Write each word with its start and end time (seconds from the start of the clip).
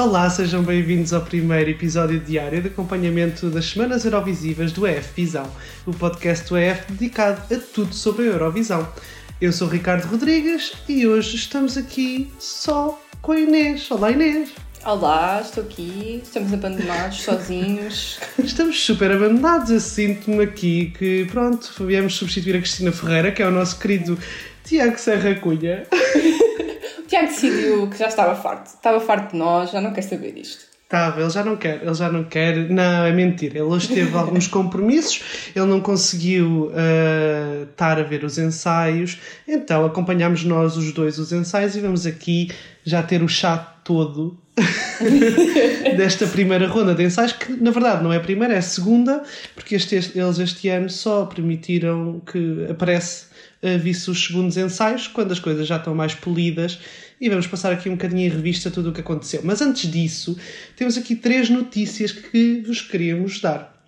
Olá, 0.00 0.30
sejam 0.30 0.62
bem-vindos 0.62 1.12
ao 1.12 1.20
primeiro 1.20 1.68
episódio 1.68 2.18
diário 2.18 2.62
de 2.62 2.68
acompanhamento 2.68 3.50
das 3.50 3.66
Semanas 3.66 4.02
Eurovisivas 4.06 4.72
do 4.72 4.86
EF 4.86 5.12
Visão, 5.14 5.46
o 5.84 5.92
podcast 5.92 6.48
do 6.48 6.56
EF 6.56 6.90
dedicado 6.90 7.54
a 7.54 7.58
tudo 7.58 7.94
sobre 7.94 8.22
a 8.22 8.32
Eurovisão. 8.32 8.88
Eu 9.38 9.52
sou 9.52 9.68
Ricardo 9.68 10.06
Rodrigues 10.06 10.72
e 10.88 11.06
hoje 11.06 11.36
estamos 11.36 11.76
aqui 11.76 12.32
só 12.38 12.98
com 13.20 13.32
a 13.32 13.40
Inês. 13.40 13.90
Olá, 13.90 14.10
Inês! 14.10 14.54
Olá, 14.86 15.42
estou 15.44 15.64
aqui, 15.64 16.22
estamos 16.24 16.50
abandonados, 16.54 17.20
sozinhos. 17.20 18.18
Estamos 18.42 18.82
super 18.82 19.12
abandonados, 19.12 19.70
eu 19.70 19.80
sinto-me 19.80 20.44
aqui 20.44 20.94
que, 20.98 21.26
pronto, 21.26 21.74
viemos 21.84 22.14
substituir 22.14 22.56
a 22.56 22.60
Cristina 22.60 22.90
Ferreira, 22.90 23.32
que 23.32 23.42
é 23.42 23.46
o 23.46 23.50
nosso 23.50 23.78
querido 23.78 24.18
Tiago 24.64 24.98
Serra 24.98 25.34
Cunha. 25.34 25.86
Tiago 27.20 27.26
decidiu 27.26 27.86
que 27.88 27.98
já 27.98 28.08
estava 28.08 28.34
farto. 28.34 28.66
Estava 28.66 29.00
farto 29.00 29.32
de 29.32 29.36
nós, 29.36 29.70
já 29.70 29.80
não 29.80 29.92
quer 29.92 30.02
saber 30.02 30.32
disto. 30.32 30.70
Estava, 30.84 31.20
ele 31.20 31.30
já 31.30 31.44
não 31.44 31.56
quer, 31.56 31.82
ele 31.82 31.94
já 31.94 32.10
não 32.10 32.24
quer. 32.24 32.68
Não, 32.68 33.04
é 33.04 33.12
mentira. 33.12 33.58
Ele 33.58 33.62
hoje 33.62 33.88
teve 33.88 34.14
alguns 34.16 34.48
compromissos, 34.48 35.22
ele 35.54 35.66
não 35.66 35.80
conseguiu 35.80 36.72
uh, 36.72 37.62
estar 37.70 37.98
a 37.98 38.02
ver 38.02 38.24
os 38.24 38.38
ensaios, 38.38 39.18
então 39.46 39.84
acompanhámos 39.84 40.44
nós 40.44 40.76
os 40.76 40.92
dois 40.92 41.18
os 41.18 41.30
ensaios 41.30 41.76
e 41.76 41.80
vamos 41.80 42.06
aqui 42.06 42.50
já 42.84 43.02
ter 43.02 43.22
o 43.22 43.28
chá 43.28 43.56
todo 43.84 44.36
desta 45.96 46.26
primeira 46.26 46.66
ronda 46.66 46.92
de 46.92 47.04
ensaios, 47.04 47.32
que 47.32 47.52
na 47.52 47.70
verdade 47.70 48.02
não 48.02 48.12
é 48.12 48.16
a 48.16 48.20
primeira, 48.20 48.54
é 48.54 48.58
a 48.58 48.62
segunda, 48.62 49.22
porque 49.54 49.76
este, 49.76 49.94
eles 49.94 50.38
este 50.40 50.68
ano 50.68 50.90
só 50.90 51.24
permitiram 51.24 52.20
que 52.20 52.66
aparece 52.68 53.30
visse 53.80 54.10
os 54.10 54.24
segundos 54.24 54.56
ensaios, 54.56 55.06
quando 55.06 55.32
as 55.32 55.38
coisas 55.38 55.66
já 55.66 55.76
estão 55.76 55.94
mais 55.94 56.14
polidas, 56.14 56.78
e 57.20 57.28
vamos 57.28 57.46
passar 57.46 57.72
aqui 57.72 57.88
um 57.88 57.92
bocadinho 57.92 58.26
em 58.26 58.28
revista 58.28 58.70
tudo 58.70 58.90
o 58.90 58.92
que 58.92 59.00
aconteceu. 59.00 59.42
Mas 59.44 59.60
antes 59.60 59.90
disso, 59.90 60.36
temos 60.74 60.96
aqui 60.96 61.14
três 61.14 61.50
notícias 61.50 62.12
que 62.12 62.62
vos 62.66 62.80
queríamos 62.80 63.40
dar. 63.40 63.78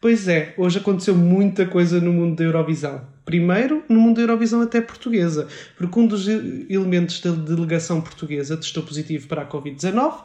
Pois 0.00 0.28
é, 0.28 0.54
hoje 0.56 0.78
aconteceu 0.78 1.14
muita 1.14 1.66
coisa 1.66 2.00
no 2.00 2.10
mundo 2.10 2.36
da 2.36 2.44
Eurovisão. 2.44 3.02
Primeiro, 3.22 3.84
no 3.86 4.00
mundo 4.00 4.16
da 4.16 4.22
Eurovisão 4.22 4.62
até 4.62 4.80
portuguesa, 4.80 5.46
porque 5.76 6.00
um 6.00 6.06
dos 6.06 6.26
elementos 6.26 7.20
da 7.20 7.32
delegação 7.32 8.00
portuguesa 8.00 8.56
testou 8.56 8.82
positivo 8.82 9.28
para 9.28 9.42
a 9.42 9.46
Covid-19 9.46 10.22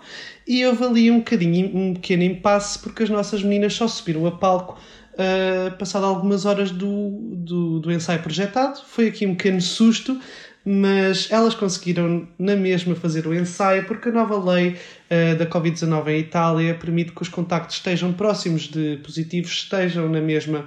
e 0.48 0.66
houve 0.66 0.84
ali 0.86 1.12
um 1.12 1.18
bocadinho, 1.18 1.76
um 1.76 1.94
pequeno 1.94 2.24
impasse, 2.24 2.80
porque 2.80 3.04
as 3.04 3.09
nossas 3.09 3.44
meninas 3.44 3.74
só 3.74 3.86
subiram 3.86 4.26
a 4.26 4.32
palco 4.32 4.80
uh, 5.16 5.78
passado 5.78 6.06
algumas 6.06 6.46
horas 6.46 6.72
do, 6.72 7.09
do, 7.36 7.80
do 7.80 7.92
ensaio 7.92 8.22
projetado. 8.22 8.80
Foi 8.88 9.08
aqui 9.08 9.26
um 9.26 9.36
pequeno 9.36 9.62
susto, 9.62 10.20
mas 10.66 11.28
elas 11.32 11.54
conseguiram 11.54 12.28
na 12.40 12.56
mesma 12.56 12.96
fazer 12.96 13.28
o 13.28 13.34
ensaio 13.36 13.86
porque 13.86 14.10
a 14.10 14.12
nova 14.12 14.54
lei 14.54 14.70
uh, 14.70 15.38
da 15.38 15.46
Covid-19 15.46 16.08
em 16.08 16.20
Itália 16.20 16.74
permite 16.74 17.12
que 17.12 17.22
os 17.22 17.30
contactos 17.30 17.76
estejam 17.76 18.12
próximos 18.12 18.64
de 18.64 18.98
positivos 19.04 19.52
estejam 19.52 20.10
na 20.10 20.20
mesma 20.20 20.66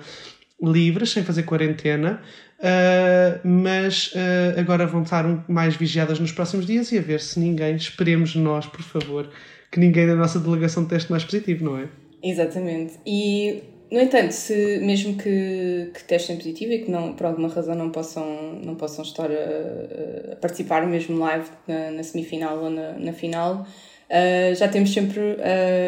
livres, 0.63 1.11
sem 1.11 1.23
fazer 1.23 1.43
quarentena, 1.45 2.21
uh, 2.59 3.49
mas 3.49 4.13
uh, 4.13 4.59
agora 4.59 4.87
vão 4.87 5.03
estar 5.03 5.45
mais 5.49 5.75
vigiadas 5.77 6.21
nos 6.21 6.33
próximos 6.33 6.67
dias 6.67 6.93
e 6.93 6.99
a 6.99 7.03
ver 7.03 7.21
se 7.21 7.41
ninguém, 7.41 7.75
esperemos 7.77 8.35
nós, 8.37 8.67
por 8.67 8.83
favor, 8.83 9.29
que 9.71 9.81
ninguém 9.81 10.07
da 10.07 10.15
nossa 10.15 10.39
delegação 10.39 10.85
teste 10.85 11.11
mais 11.11 11.25
positivo, 11.25 11.65
não 11.65 11.77
é? 11.77 11.89
Exatamente. 12.23 12.95
E 13.07 13.63
no 13.91 14.01
entanto, 14.01 14.33
se 14.33 14.79
mesmo 14.81 15.17
que, 15.17 15.91
que 15.95 16.05
testem 16.05 16.37
positivo 16.37 16.73
e 16.73 16.79
que 16.81 16.91
não, 16.91 17.15
por 17.15 17.27
alguma 17.27 17.49
razão 17.49 17.75
não 17.75 17.91
possam, 17.91 18.61
não 18.63 18.75
possam 18.75 19.05
estar 19.05 19.31
a, 19.31 20.33
a 20.33 20.37
participar 20.37 20.87
mesmo 20.87 21.19
live 21.19 21.49
na, 21.67 21.91
na, 21.93 22.03
semifinal 22.03 22.59
ou 22.59 22.71
na, 22.71 22.93
na 22.93 23.13
final, 23.13 23.67
uh, 24.11 24.55
já 24.55 24.69
temos 24.69 24.93
sempre 24.93 25.21
uh, 25.21 25.37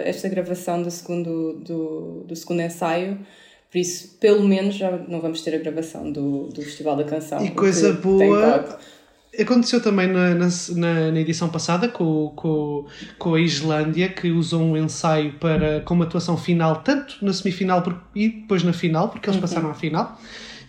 esta 0.05 0.29
gravação 0.29 0.83
do 0.83 0.91
segundo, 0.91 1.55
do, 1.55 2.25
do 2.27 2.35
segundo 2.35 2.63
ensaio. 2.63 3.19
Por 3.71 3.79
isso, 3.79 4.17
pelo 4.19 4.49
menos, 4.49 4.75
já 4.75 4.91
não 4.91 5.21
vamos 5.21 5.43
ter 5.43 5.55
a 5.55 5.59
gravação 5.59 6.11
do, 6.11 6.49
do 6.49 6.63
Festival 6.63 6.97
da 6.97 7.05
Canção. 7.05 7.45
E 7.45 7.51
coisa 7.51 7.93
boa 7.93 8.79
Aconteceu 9.39 9.81
também 9.81 10.09
na, 10.09 10.35
na, 10.35 10.49
na, 11.13 11.21
edição 11.21 11.49
passada 11.49 11.89
com, 11.89 12.33
com, 12.35 12.87
com 13.17 13.35
a 13.35 13.41
Islândia, 13.41 14.09
que 14.09 14.31
usou 14.31 14.61
um 14.61 14.77
ensaio 14.77 15.35
para, 15.35 15.81
com 15.83 15.95
uma 15.95 16.05
atuação 16.05 16.37
final, 16.37 16.83
tanto 16.83 17.17
na 17.23 17.33
semifinal 17.33 17.83
e 18.15 18.29
depois 18.29 18.65
na 18.65 18.73
final, 18.73 19.09
porque 19.09 19.29
eles 19.29 19.37
uhum. 19.37 19.41
passaram 19.41 19.71
à 19.71 19.75
final 19.75 20.19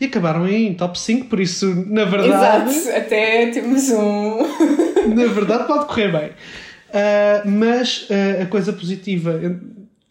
e 0.02 0.06
acabaram 0.06 0.48
em 0.48 0.74
top 0.74 1.00
5, 1.00 1.28
por 1.28 1.40
isso, 1.40 1.86
na 1.88 2.06
verdade. 2.06 2.74
Exato, 2.74 2.98
até 2.98 3.48
temos 3.52 3.90
um. 3.90 4.40
na 5.14 5.28
verdade, 5.28 5.68
pode 5.68 5.86
correr 5.86 6.12
bem. 6.12 6.30
Uh, 6.90 7.50
mas 7.50 8.08
uh, 8.10 8.42
a 8.42 8.46
coisa 8.48 8.74
positiva, 8.74 9.40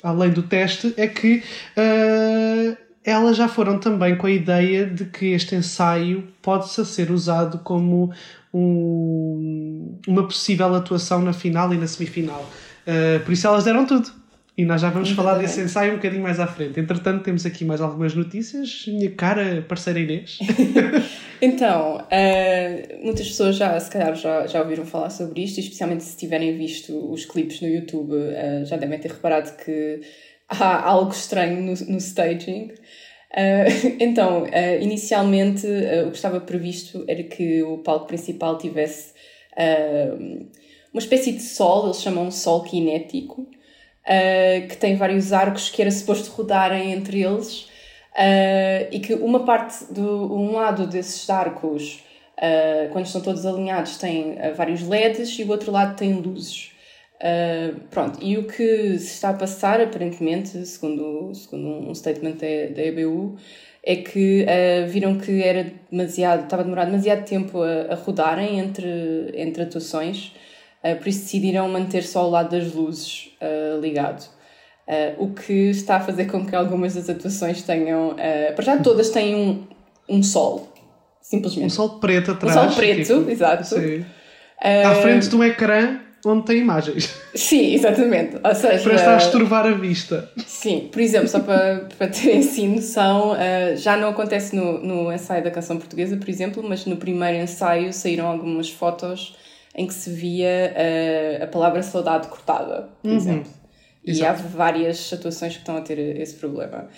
além 0.01 0.31
do 0.31 0.43
teste, 0.43 0.95
é 0.97 1.09
que. 1.09 1.43
Uh, 1.77 2.90
elas 3.11 3.37
já 3.37 3.49
foram 3.49 3.79
também 3.79 4.17
com 4.17 4.27
a 4.27 4.31
ideia 4.31 4.87
de 4.87 5.05
que 5.05 5.27
este 5.27 5.55
ensaio 5.55 6.29
pode 6.41 6.69
ser 6.69 7.11
usado 7.11 7.59
como 7.59 8.13
um, 8.53 9.99
uma 10.07 10.27
possível 10.27 10.75
atuação 10.75 11.21
na 11.23 11.33
final 11.33 11.73
e 11.75 11.77
na 11.77 11.87
semifinal. 11.87 12.49
Uh, 12.87 13.21
por 13.25 13.33
isso 13.33 13.47
elas 13.47 13.65
deram 13.65 13.87
tudo. 13.87 14.21
E 14.61 14.65
nós 14.65 14.83
já 14.83 14.91
vamos 14.91 15.09
falar 15.13 15.39
desse 15.39 15.59
ensaio 15.59 15.93
um 15.93 15.97
bocadinho 15.97 16.23
mais 16.23 16.39
à 16.39 16.47
frente. 16.47 16.79
Entretanto, 16.79 17.23
temos 17.23 17.47
aqui 17.47 17.65
mais 17.65 17.81
algumas 17.81 18.15
notícias. 18.15 18.85
Minha 18.89 19.11
cara, 19.11 19.65
parceira 19.67 19.99
Inês. 19.99 20.39
então, 21.41 21.97
uh, 21.97 23.05
muitas 23.05 23.29
pessoas 23.29 23.57
já, 23.57 23.81
se 23.81 23.91
calhar, 23.91 24.15
já, 24.15 24.47
já 24.47 24.61
ouviram 24.61 24.85
falar 24.85 25.09
sobre 25.09 25.45
isto, 25.45 25.61
especialmente 25.61 26.05
se 26.05 26.15
tiverem 26.15 26.59
visto 26.59 27.11
os 27.11 27.25
clipes 27.25 27.63
no 27.63 27.69
YouTube, 27.69 28.13
uh, 28.13 28.67
já 28.67 28.77
devem 28.77 28.99
ter 28.99 29.13
reparado 29.13 29.51
que 29.65 30.01
há 30.51 30.89
algo 30.89 31.13
estranho 31.13 31.61
no, 31.63 31.73
no 31.73 31.97
staging. 31.99 32.73
Uh, 33.31 33.97
então, 34.01 34.43
uh, 34.43 34.83
inicialmente, 34.83 35.67
uh, 35.67 36.09
o 36.09 36.11
que 36.11 36.17
estava 36.17 36.41
previsto 36.41 37.05
era 37.07 37.23
que 37.23 37.63
o 37.63 37.79
palco 37.79 38.07
principal 38.07 38.59
tivesse 38.59 39.15
uma 40.93 41.01
espécie 41.01 41.33
de 41.33 41.43
sol, 41.43 41.85
eles 41.87 42.01
chamam 42.01 42.31
sol 42.31 42.67
cinético, 42.67 43.47
que 44.69 44.77
tem 44.79 44.97
vários 44.97 45.35
arcos 45.35 45.69
que 45.69 45.83
era 45.83 45.91
suposto 45.91 46.31
rodarem 46.31 46.93
entre 46.93 47.23
eles, 47.23 47.69
e 48.91 49.01
que 49.01 49.13
uma 49.13 49.45
parte, 49.45 49.93
do, 49.93 50.33
um 50.35 50.53
lado 50.53 50.87
desses 50.87 51.29
arcos, 51.29 52.03
quando 52.93 53.05
estão 53.05 53.21
todos 53.21 53.45
alinhados, 53.45 53.99
tem 53.99 54.39
vários 54.57 54.87
LEDs 54.87 55.39
e 55.39 55.45
o 55.45 55.51
outro 55.51 55.71
lado 55.71 55.95
tem 55.95 56.15
luzes. 56.15 56.70
Uh, 57.21 57.79
pronto, 57.91 58.19
e 58.23 58.39
o 58.39 58.45
que 58.45 58.99
se 58.99 59.13
está 59.13 59.29
a 59.29 59.35
passar, 59.35 59.79
aparentemente, 59.79 60.65
segundo, 60.65 61.35
segundo 61.35 61.69
um 61.69 61.95
statement 61.95 62.37
da, 62.37 62.75
da 62.75 62.83
EBU, 62.83 63.37
é 63.85 63.97
que 63.97 64.45
uh, 64.45 64.89
viram 64.89 65.19
que 65.19 65.43
era 65.43 65.71
demasiado, 65.91 66.45
estava 66.45 66.63
a 66.63 66.65
demorar 66.65 66.87
demasiado 66.87 67.27
tempo 67.27 67.63
a, 67.63 67.93
a 67.93 67.95
rodarem 67.95 68.59
entre, 68.59 69.33
entre 69.35 69.65
atuações, 69.65 70.33
uh, 70.83 70.97
por 70.97 71.09
isso 71.09 71.21
decidiram 71.21 71.69
manter 71.69 72.05
só 72.05 72.27
o 72.27 72.31
lado 72.31 72.57
das 72.57 72.73
luzes 72.73 73.29
ligado. 73.81 74.27
o 75.19 75.29
que 75.29 75.71
está 75.71 75.97
a 75.97 76.01
fazer 76.01 76.27
com 76.27 76.45
que 76.45 76.55
algumas 76.55 76.95
das 76.95 77.09
atuações 77.09 77.63
tenham. 77.63 78.17
para 78.55 78.65
já 78.65 78.77
todas 78.79 79.11
têm 79.11 79.35
um, 79.35 79.67
um 80.09 80.23
sol, 80.23 80.73
simplesmente. 81.21 81.67
Um 81.67 81.71
sol 81.71 82.01
preto 82.01 82.33
atrás. 82.33 82.57
Um 82.57 82.69
sol 82.69 82.77
preto, 82.77 83.31
exato. 83.31 83.65
Sim. 83.65 84.05
à 84.59 84.95
frente 84.97 85.29
de 85.29 85.37
um 85.37 85.45
ecrã 85.45 86.01
onde 86.25 86.45
tem 86.45 86.59
imagens. 86.59 87.15
Sim, 87.35 87.75
exatamente. 87.75 88.37
Ou 88.43 88.55
seja, 88.55 88.83
para 88.83 88.95
estar 88.95 89.15
a 89.15 89.17
estorvar 89.17 89.67
a 89.67 89.73
vista. 89.73 90.31
Sim, 90.47 90.89
por 90.93 91.01
exemplo, 91.01 91.29
só 91.29 91.41
para, 91.41 91.89
para 91.97 92.09
terem 92.09 92.41
assim 92.41 92.69
noção, 92.69 93.33
uh, 93.33 93.77
já 93.77 93.97
não 93.97 94.09
acontece 94.09 94.55
no, 94.55 94.79
no 94.79 95.13
ensaio 95.13 95.43
da 95.43 95.51
canção 95.51 95.79
portuguesa, 95.79 96.17
por 96.17 96.29
exemplo, 96.29 96.63
mas 96.63 96.85
no 96.87 96.97
primeiro 96.97 97.39
ensaio 97.39 97.93
saíram 97.93 98.27
algumas 98.27 98.71
fotos 98.71 99.37
em 99.75 99.87
que 99.87 99.95
se 99.95 100.11
via 100.11 100.75
uh, 100.75 101.45
a 101.45 101.47
palavra 101.47 101.83
saudade 101.83 102.29
cortada, 102.29 102.89
por 103.03 103.11
uhum. 103.11 103.17
exemplo. 103.17 103.61
E 104.05 104.25
há 104.25 104.33
várias 104.33 105.13
atuações 105.13 105.53
que 105.53 105.59
estão 105.61 105.77
a 105.77 105.83
ter 105.83 105.99
esse 105.99 106.35
problema. 106.35 106.89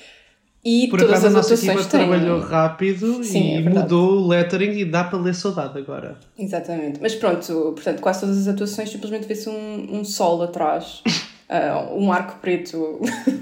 E 0.65 0.87
Por 0.87 1.01
todas 1.01 1.25
acaso 1.25 1.27
as 1.27 1.33
a 1.33 1.37
nossa 1.37 1.55
equipa 1.55 1.89
têm... 1.89 2.07
trabalhou 2.07 2.39
rápido 2.39 3.25
Sim, 3.25 3.57
e 3.57 3.67
é 3.67 3.69
mudou 3.69 4.19
o 4.19 4.29
lettering 4.29 4.79
e 4.79 4.85
dá 4.85 5.03
para 5.03 5.19
ler 5.19 5.35
saudade 5.35 5.77
agora. 5.77 6.17
Exatamente. 6.39 7.01
Mas 7.03 7.17
pronto, 7.17 7.73
portanto, 7.75 8.01
quase 8.01 8.21
todas 8.21 8.39
as 8.39 8.47
atuações 8.47 8.89
simplesmente 8.89 9.27
vê-se 9.27 9.49
um, 9.49 9.89
um 9.91 10.05
sol 10.05 10.41
atrás, 10.41 11.03
uh, 11.51 11.93
um 11.99 12.13
arco 12.13 12.39
preto, 12.41 13.01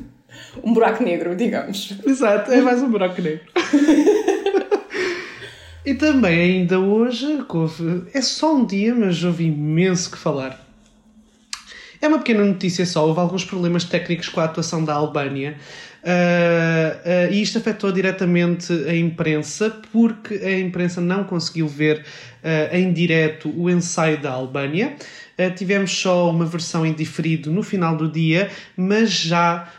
um 0.65 0.73
buraco 0.73 1.05
negro, 1.05 1.37
digamos. 1.37 1.93
Exato, 2.07 2.51
é 2.53 2.63
mais 2.63 2.83
um 2.83 2.91
buraco 2.91 3.21
negro. 3.21 3.45
e 5.85 5.93
também 5.93 6.41
ainda 6.41 6.81
hoje, 6.81 7.45
é 8.15 8.23
só 8.23 8.57
um 8.57 8.65
dia, 8.65 8.95
mas 8.95 9.23
houve 9.23 9.45
imenso 9.45 10.11
que 10.11 10.17
falar 10.17 10.59
É 12.01 12.09
uma 12.09 12.17
pequena 12.17 12.47
notícia 12.47 12.87
só, 12.87 13.07
houve 13.07 13.21
alguns 13.21 13.45
problemas 13.45 13.85
técnicos 13.85 14.31
com 14.31 14.41
a 14.41 14.45
atuação 14.45 14.83
da 14.83 14.95
Albânia. 14.95 15.59
Uh, 16.03 17.29
uh, 17.29 17.33
e 17.33 17.43
isto 17.43 17.59
afetou 17.59 17.93
diretamente 17.93 18.73
a 18.73 18.95
imprensa, 18.95 19.71
porque 19.93 20.35
a 20.35 20.59
imprensa 20.59 21.01
não 21.01 21.25
conseguiu 21.25 21.69
ver 21.69 21.99
uh, 22.43 22.75
em 22.75 22.93
direto 22.93 23.53
o 23.55 23.69
ensaio 23.69 24.19
da 24.19 24.31
Albânia. 24.31 24.97
tivemos 25.57 25.91
só 25.91 26.31
uma 26.31 26.47
versão 26.47 26.85
em 26.85 26.93
diferido 26.93 27.51
no 27.51 27.63
final 27.63 27.97
do 27.97 28.11
dia, 28.11 28.51
mas 28.77 29.11
já 29.11 29.73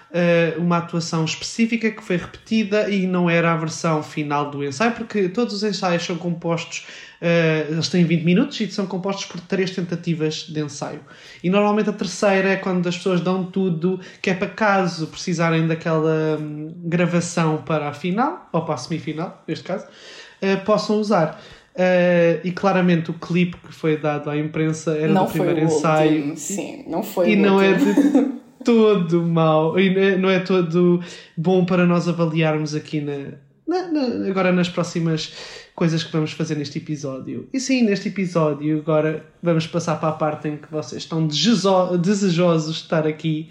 uma 0.57 0.77
atuação 0.77 1.23
específica 1.23 1.89
que 1.91 2.03
foi 2.03 2.17
repetida 2.17 2.89
e 2.89 3.05
não 3.05 3.29
era 3.29 3.53
a 3.53 3.55
versão 3.55 4.01
final 4.03 4.49
do 4.49 4.65
ensaio, 4.65 4.91
porque 4.93 5.29
todos 5.29 5.53
os 5.53 5.63
ensaios 5.63 6.03
são 6.03 6.17
compostos 6.17 6.85
Uh, 7.21 7.73
eles 7.73 7.87
têm 7.87 8.03
20 8.03 8.23
minutos 8.23 8.59
e 8.61 8.71
são 8.71 8.87
compostos 8.87 9.25
por 9.25 9.39
três 9.41 9.69
tentativas 9.69 10.47
de 10.49 10.59
ensaio. 10.59 11.01
E 11.43 11.51
normalmente 11.51 11.91
a 11.91 11.93
terceira 11.93 12.49
é 12.49 12.55
quando 12.55 12.87
as 12.87 12.97
pessoas 12.97 13.21
dão 13.21 13.43
tudo, 13.43 13.99
que 14.19 14.31
é 14.31 14.33
para 14.33 14.47
caso 14.47 15.05
precisarem 15.05 15.67
daquela 15.67 16.39
hum, 16.41 16.73
gravação 16.83 17.57
para 17.57 17.89
a 17.89 17.93
final, 17.93 18.49
ou 18.51 18.63
para 18.65 18.73
a 18.73 18.77
semifinal, 18.77 19.43
neste 19.47 19.63
caso, 19.63 19.85
uh, 19.85 20.65
possam 20.65 20.99
usar. 20.99 21.39
Uh, 21.75 22.41
e 22.43 22.51
claramente 22.51 23.11
o 23.11 23.13
clipe 23.13 23.55
que 23.55 23.73
foi 23.73 23.97
dado 23.97 24.27
à 24.27 24.35
imprensa 24.35 24.97
era 24.97 25.13
não 25.13 25.25
do 25.25 25.31
primeiro 25.31 25.59
ensaio. 25.59 26.15
Último. 26.15 26.37
Sim, 26.37 26.85
não 26.87 27.03
foi 27.03 27.33
E 27.33 27.35
não 27.35 27.61
é 27.61 27.73
de 27.73 28.41
todo 28.65 29.21
mau, 29.21 29.79
e 29.79 30.17
não 30.17 30.29
é 30.29 30.39
todo 30.39 31.01
bom 31.37 31.65
para 31.65 31.85
nós 31.85 32.07
avaliarmos 32.07 32.73
aqui 32.73 32.99
na, 32.99 33.37
na, 33.67 33.91
na 33.91 34.27
agora 34.27 34.51
nas 34.51 34.69
próximas 34.69 35.33
coisas 35.75 36.03
que 36.03 36.11
vamos 36.11 36.31
fazer 36.31 36.55
neste 36.55 36.77
episódio. 36.77 37.47
E 37.53 37.59
sim, 37.59 37.83
neste 37.83 38.09
episódio, 38.09 38.79
agora 38.79 39.25
vamos 39.41 39.67
passar 39.67 39.95
para 39.99 40.09
a 40.09 40.13
parte 40.13 40.47
em 40.47 40.57
que 40.57 40.71
vocês 40.71 41.03
estão 41.03 41.27
desejosos 41.27 42.75
de 42.75 42.81
estar 42.81 43.07
aqui. 43.07 43.49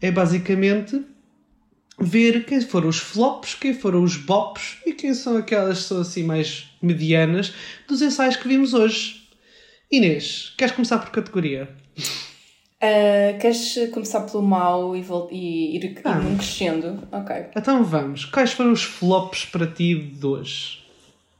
É 0.00 0.10
basicamente 0.10 1.02
ver 1.98 2.44
quem 2.44 2.60
foram 2.60 2.88
os 2.88 2.98
flops, 2.98 3.54
quem 3.54 3.72
foram 3.72 4.02
os 4.02 4.16
bops 4.16 4.78
e 4.84 4.92
quem 4.92 5.14
são 5.14 5.36
aquelas 5.36 5.78
que 5.78 5.84
são 5.84 6.00
assim 6.00 6.22
mais 6.22 6.70
medianas 6.82 7.52
dos 7.88 8.02
ensaios 8.02 8.36
que 8.36 8.46
vimos 8.46 8.74
hoje. 8.74 9.26
Inês, 9.90 10.52
queres 10.56 10.74
começar 10.74 10.98
por 10.98 11.10
categoria? 11.10 11.68
Uh, 12.76 13.38
queres 13.40 13.74
começar 13.92 14.20
pelo 14.20 14.42
mal 14.42 14.94
e, 14.94 15.00
e 15.30 15.76
ir, 15.76 16.00
ah. 16.04 16.20
ir 16.20 16.36
crescendo? 16.36 17.08
Ok. 17.10 17.46
Então 17.56 17.82
vamos. 17.82 18.26
Quais 18.26 18.52
foram 18.52 18.72
os 18.72 18.82
flops 18.82 19.46
para 19.46 19.66
ti 19.66 19.94
de 19.94 20.26
hoje? 20.26 20.85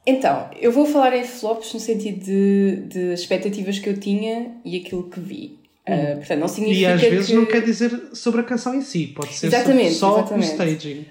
Então, 0.07 0.49
eu 0.61 0.71
vou 0.71 0.87
falar 0.87 1.17
em 1.17 1.25
flops 1.25 1.75
no 1.75 1.81
sentido 1.81 2.25
de, 2.25 2.77
de 2.87 3.13
expectativas 3.13 3.79
que 3.81 3.89
eu 3.89 3.99
tinha 3.99 4.53
e 4.65 4.77
aquilo 4.77 5.11
que 5.11 5.19
vi. 5.19 5.59
Uh, 5.89 6.17
portanto, 6.17 6.41
não 6.41 6.49
significa 6.49 6.81
e 6.81 6.93
às 6.93 7.01
vezes 7.01 7.27
que... 7.29 7.35
não 7.35 7.47
quer 7.47 7.63
dizer 7.63 8.11
sobre 8.13 8.41
a 8.41 8.45
canção 8.45 8.75
em 8.75 8.83
si, 8.83 9.07
pode 9.07 9.33
ser 9.33 9.47
exatamente, 9.47 9.95
só 9.95 10.19
exatamente. 10.19 10.49
o 10.49 10.53
staging. 10.53 10.99
Uh, 11.01 11.07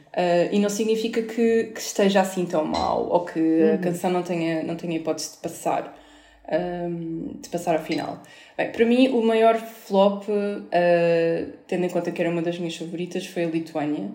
e 0.52 0.60
não 0.60 0.70
significa 0.70 1.22
que, 1.22 1.72
que, 1.74 1.80
esteja 1.80 2.20
assim 2.20 2.46
tão 2.46 2.66
mal 2.66 3.08
ou 3.10 3.24
que 3.24 3.40
uhum. 3.40 3.76
a 3.76 3.78
canção 3.78 4.12
não 4.12 4.22
tenha, 4.22 4.64
não 4.64 4.76
tenha 4.76 4.98
hipótese 4.98 5.32
de 5.32 5.38
passar, 5.38 5.98
um, 6.52 7.38
de 7.42 7.48
passar 7.48 7.76
à 7.76 7.80
final. 7.80 8.22
Bem, 8.58 8.70
para 8.70 8.86
mim, 8.86 9.08
o 9.08 9.22
maior 9.22 9.56
flop, 9.56 10.28
uh, 10.28 11.52
tendo 11.68 11.86
em 11.86 11.90
conta 11.90 12.12
que 12.12 12.22
era 12.22 12.30
uma 12.30 12.42
das 12.42 12.58
minhas 12.58 12.76
favoritas, 12.76 13.26
foi 13.26 13.46
a 13.46 13.48
Lituânia. 13.48 14.10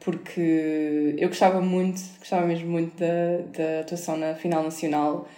Porque 0.00 1.14
eu 1.16 1.28
gostava 1.28 1.60
muito, 1.60 2.00
gostava 2.18 2.46
mesmo 2.46 2.70
muito 2.70 2.96
da, 2.98 3.38
da 3.56 3.80
atuação 3.80 4.16
na 4.16 4.34
final 4.34 4.62
nacional. 4.62 5.28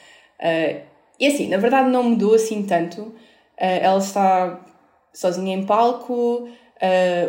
Uh, 0.41 0.81
e 1.19 1.27
assim, 1.27 1.49
na 1.49 1.59
verdade 1.59 1.91
não 1.91 2.03
mudou 2.03 2.35
assim 2.35 2.63
tanto. 2.63 3.03
Uh, 3.03 3.15
ela 3.59 3.99
está 3.99 4.61
sozinha 5.13 5.57
em 5.57 5.65
palco, 5.65 6.49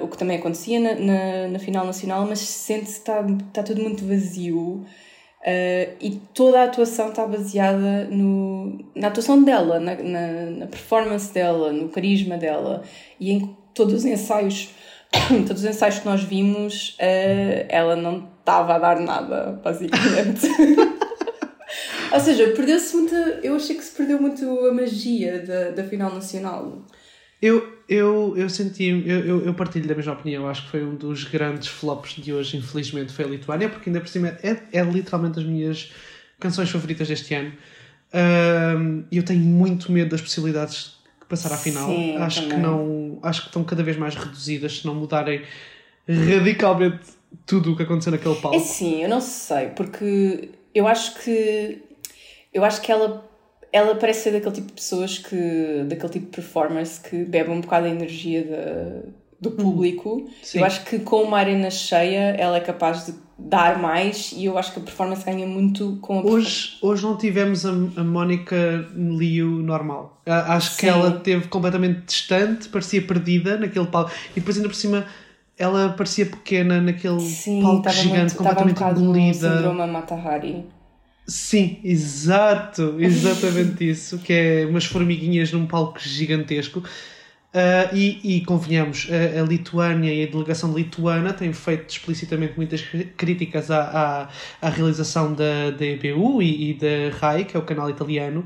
o 0.01 0.07
que 0.09 0.17
também 0.17 0.37
acontecia 0.37 0.77
na, 0.77 0.95
na, 0.95 1.47
na 1.47 1.59
final 1.59 1.85
nacional, 1.85 2.25
mas 2.25 2.39
sente-se 2.39 2.95
que 2.95 2.99
está, 2.99 3.25
está 3.47 3.63
tudo 3.63 3.81
muito 3.81 4.05
vazio. 4.05 4.85
e 6.01 6.19
toda 6.33 6.61
a 6.61 6.63
atuação 6.65 7.09
está 7.09 7.25
baseada 7.25 8.05
no, 8.11 8.77
na 8.93 9.07
atuação 9.07 9.41
dela, 9.41 9.79
na, 9.79 9.95
na, 9.95 10.27
na 10.51 10.67
performance 10.67 11.33
dela, 11.33 11.71
no 11.71 11.87
carisma 11.87 12.37
dela 12.37 12.83
e 13.17 13.31
em 13.31 13.55
todos 13.73 13.93
os 13.93 14.05
ensaios 14.05 14.69
todos 15.47 15.63
os 15.63 15.69
ensaios 15.69 15.99
que 15.99 16.05
nós 16.05 16.23
vimos, 16.23 16.97
uh, 16.99 17.65
ela 17.69 17.95
não 17.95 18.29
estava 18.39 18.75
a 18.75 18.79
dar 18.79 18.99
nada, 18.99 19.59
basicamente. 19.63 20.47
Ou 22.13 22.19
seja, 22.19 22.47
perdeu-se 22.55 22.95
muito. 22.95 23.13
Eu 23.13 23.55
achei 23.55 23.75
que 23.75 23.83
se 23.83 23.95
perdeu 23.95 24.21
muito 24.21 24.45
a 24.65 24.73
magia 24.73 25.45
da, 25.45 25.71
da 25.71 25.83
final 25.83 26.13
nacional. 26.13 26.85
Eu, 27.41 27.81
eu, 27.87 28.33
eu 28.35 28.49
senti, 28.49 28.85
eu, 28.85 29.19
eu, 29.19 29.45
eu 29.45 29.53
partilho 29.53 29.87
da 29.87 29.95
mesma 29.95 30.13
opinião. 30.13 30.47
Acho 30.47 30.63
que 30.63 30.71
foi 30.71 30.83
um 30.83 30.95
dos 30.95 31.25
grandes 31.25 31.67
flops 31.67 32.15
de 32.15 32.33
hoje, 32.33 32.57
infelizmente, 32.57 33.11
foi 33.11 33.25
a 33.25 33.27
Lituânia, 33.27 33.69
porque 33.69 33.89
ainda 33.89 33.99
por 33.99 34.07
cima 34.07 34.29
é, 34.41 34.57
é 34.71 34.81
literalmente 34.81 35.39
as 35.39 35.45
minhas 35.45 35.91
canções 36.39 36.69
favoritas 36.69 37.07
deste 37.07 37.33
ano. 37.33 37.51
E 39.11 39.17
eu 39.17 39.23
tenho 39.23 39.41
muito 39.41 39.91
medo 39.91 40.11
das 40.11 40.21
possibilidades 40.21 40.96
passar 41.27 41.53
à 41.53 41.57
final. 41.57 41.87
Sim, 41.87 42.17
acho 42.17 42.41
também. 42.41 42.55
que 42.55 42.61
não. 42.61 43.19
Acho 43.21 43.41
que 43.41 43.47
estão 43.47 43.63
cada 43.63 43.83
vez 43.83 43.97
mais 43.97 44.15
reduzidas 44.15 44.79
se 44.79 44.85
não 44.85 44.95
mudarem 44.95 45.41
radicalmente 46.07 46.99
tudo 47.45 47.73
o 47.73 47.75
que 47.75 47.83
aconteceu 47.83 48.11
naquele 48.11 48.35
palco. 48.35 48.55
É 48.55 48.59
sim, 48.59 49.03
eu 49.03 49.09
não 49.09 49.21
sei, 49.21 49.67
porque 49.69 50.51
eu 50.73 50.87
acho 50.87 51.19
que 51.19 51.81
eu 52.53 52.63
acho 52.63 52.81
que 52.81 52.91
ela 52.91 53.25
ela 53.71 53.95
parece 53.95 54.21
ser 54.21 54.31
daquele 54.31 54.55
tipo 54.55 54.67
de 54.67 54.73
pessoas 54.73 55.17
que 55.17 55.83
daquele 55.87 56.13
tipo 56.13 56.25
de 56.25 56.31
performance 56.31 56.99
que 56.99 57.25
bebe 57.25 57.49
um 57.49 57.61
bocado 57.61 57.87
a 57.87 57.89
energia 57.89 59.03
do 59.39 59.49
uhum. 59.49 59.55
público. 59.55 60.29
Sim. 60.41 60.59
Eu 60.59 60.65
acho 60.65 60.85
que 60.85 60.99
com 60.99 61.23
uma 61.23 61.37
arena 61.37 61.69
cheia 61.69 62.35
ela 62.37 62.57
é 62.57 62.61
capaz 62.61 63.05
de 63.05 63.13
dar 63.39 63.79
mais 63.79 64.33
e 64.35 64.45
eu 64.45 64.57
acho 64.57 64.73
que 64.73 64.79
a 64.79 64.83
performance 64.83 65.23
ganha 65.23 65.45
muito 65.45 65.97
com 66.01 66.19
a 66.19 66.23
hoje 66.23 66.77
hoje 66.81 67.03
não 67.03 67.15
tivemos 67.15 67.65
a, 67.65 67.69
a 67.69 68.03
Mónica 68.03 68.87
Liu 68.95 69.47
normal. 69.61 70.21
Acho 70.25 70.71
Sim. 70.71 70.77
que 70.79 70.87
ela 70.87 71.11
teve 71.19 71.47
completamente 71.47 72.01
distante 72.05 72.67
parecia 72.69 73.01
perdida 73.01 73.57
naquele 73.57 73.85
palco. 73.87 74.11
E 74.31 74.39
depois 74.39 74.57
ainda 74.57 74.69
por 74.69 74.75
cima 74.75 75.05
ela 75.57 75.89
parecia 75.89 76.25
pequena 76.25 76.81
naquele 76.81 77.19
Sim, 77.19 77.61
palco 77.61 77.89
gigante 77.89 78.19
muito, 78.19 78.35
completamente 78.35 78.83
um 78.83 78.89
engolida. 78.89 79.55
síndrome 79.55 79.91
Matahari. 79.91 80.65
Sim, 81.27 81.79
exato, 81.83 82.95
exatamente 82.99 83.89
isso, 83.89 84.17
que 84.19 84.31
é 84.31 84.65
umas 84.65 84.85
formiguinhas 84.85 85.51
num 85.51 85.65
palco 85.65 85.99
gigantesco. 85.99 86.81
Uh, 87.53 87.95
e, 87.95 88.37
e, 88.37 88.45
convenhamos, 88.45 89.07
a, 89.09 89.41
a, 89.41 89.43
Lituânia 89.43 90.13
e 90.13 90.23
a 90.23 90.29
delegação 90.29 90.73
lituana 90.73 91.31
têm 91.31 91.53
feito 91.53 91.89
explicitamente 91.89 92.53
muitas 92.57 92.81
críticas 93.15 93.71
à, 93.71 94.29
à, 94.61 94.67
à 94.67 94.69
realização 94.69 95.33
da, 95.33 95.71
da 95.71 95.85
EBU 95.85 96.41
e, 96.41 96.71
e, 96.71 96.73
da 96.73 97.17
RAI, 97.17 97.45
que 97.45 97.55
é 97.55 97.59
o 97.59 97.63
canal 97.63 97.89
italiano, 97.89 98.45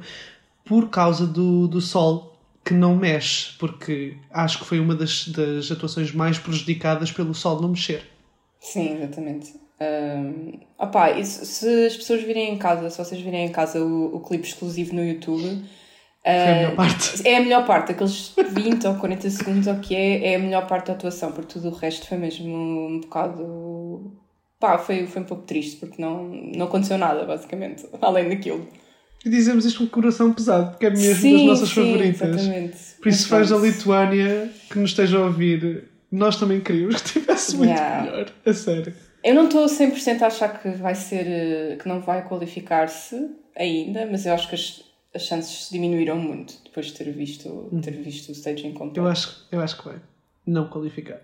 por 0.64 0.90
causa 0.90 1.26
do, 1.26 1.68
do 1.68 1.82
sol 1.82 2.40
que 2.64 2.76
não 2.76 2.96
mexe, 2.96 3.58
porque 3.58 4.18
acho 4.30 4.60
que 4.60 4.66
foi 4.66 4.80
uma 4.80 4.96
das, 4.96 5.28
das 5.30 5.72
atuações 5.72 6.14
mais 6.14 6.38
prejudicadas 6.38 7.12
pelo 7.12 7.34
sol 7.34 7.60
não 7.60 7.70
mexer. 7.70 8.04
Sim, 8.60 8.98
exatamente. 8.98 9.54
Um, 9.82 10.60
opa, 10.78 11.10
isso, 11.12 11.44
se 11.44 11.88
as 11.88 11.98
pessoas 11.98 12.22
virem 12.22 12.54
em 12.54 12.58
casa, 12.58 12.88
se 12.92 13.04
vocês 13.04 13.20
virem 13.20 13.48
em 13.48 13.52
casa 13.52 13.82
o, 13.82 14.16
o 14.16 14.20
clipe 14.20 14.48
exclusivo 14.48 14.94
no 14.94 15.04
YouTube 15.04 15.64
foi 16.24 16.32
a 16.32 16.56
melhor 16.56 16.76
parte. 16.76 17.22
É 17.28 17.38
a 17.38 17.42
melhor 17.42 17.66
parte, 17.66 17.92
aqueles 17.92 18.34
20 18.52 18.88
ou 18.88 18.96
40 18.96 19.30
segundos 19.30 19.68
ou 19.68 19.76
que 19.76 19.96
é, 19.96 20.34
é 20.34 20.36
a 20.36 20.40
melhor 20.40 20.68
parte 20.68 20.88
da 20.88 20.94
atuação, 20.94 21.32
porque 21.32 21.54
tudo 21.54 21.70
o 21.70 21.74
resto 21.74 22.08
foi 22.08 22.18
mesmo 22.18 22.48
um 22.48 23.02
bocado. 23.02 24.14
pá, 24.60 24.78
foi, 24.78 25.08
foi 25.08 25.22
um 25.22 25.26
pouco 25.26 25.44
triste, 25.44 25.78
porque 25.78 26.02
não, 26.02 26.24
não 26.26 26.68
aconteceu 26.68 26.98
nada, 26.98 27.26
basicamente, 27.26 27.86
além 28.02 28.30
daquilo. 28.30 28.68
E 29.26 29.30
dizemos 29.30 29.66
isto 29.66 29.80
com 29.80 29.84
o 29.86 29.90
coração 29.90 30.34
pesado, 30.34 30.72
porque 30.72 30.88
é 30.88 30.90
mesmo 30.90 31.22
sim, 31.22 31.38
das 31.38 31.46
nossas 31.46 31.70
sim, 31.70 31.76
favoritas. 31.76 32.30
Exatamente. 32.30 32.78
Por 33.02 33.08
isso, 33.10 33.28
fãs 33.28 33.50
da 33.50 33.58
Lituânia 33.58 34.50
que 34.70 34.80
nos 34.80 34.92
estejam 34.92 35.24
a 35.24 35.26
ouvir, 35.28 35.90
nós 36.12 36.38
também 36.38 36.60
queríamos 36.60 37.02
que 37.02 37.20
tivesse 37.20 37.56
muito 37.56 37.70
yeah. 37.70 38.04
melhor, 38.04 38.32
a 38.46 38.54
sério. 38.54 38.94
Eu 39.24 39.36
não 39.36 39.46
estou 39.46 39.66
100% 39.66 40.24
a 40.24 40.28
achar 40.28 40.60
que 40.60 40.70
vai 40.70 40.96
ser. 40.96 41.28
Eh, 41.28 41.78
que 41.80 41.88
não 41.88 42.02
vai 42.02 42.28
qualificar-se 42.28 43.30
ainda, 43.56 44.08
mas 44.10 44.26
eu 44.26 44.34
acho 44.34 44.50
que 44.50 44.56
as 44.56 44.84
as 45.14 45.24
chances 45.24 45.70
diminuíram 45.70 46.18
muito 46.18 46.56
depois 46.64 46.88
de 46.88 46.94
ter 46.94 47.12
visto, 47.12 47.70
hum. 47.72 47.82
ter 47.82 47.92
visto 47.92 48.30
o 48.30 48.32
staging 48.32 48.74
completo. 48.74 49.00
Eu 49.00 49.08
acho, 49.08 49.48
eu 49.52 49.60
acho 49.60 49.78
que 49.78 49.86
vai. 49.86 50.02
Não 50.46 50.68
qualificar. 50.68 51.22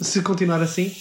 Se 0.00 0.22
continuar 0.22 0.60
assim. 0.60 0.92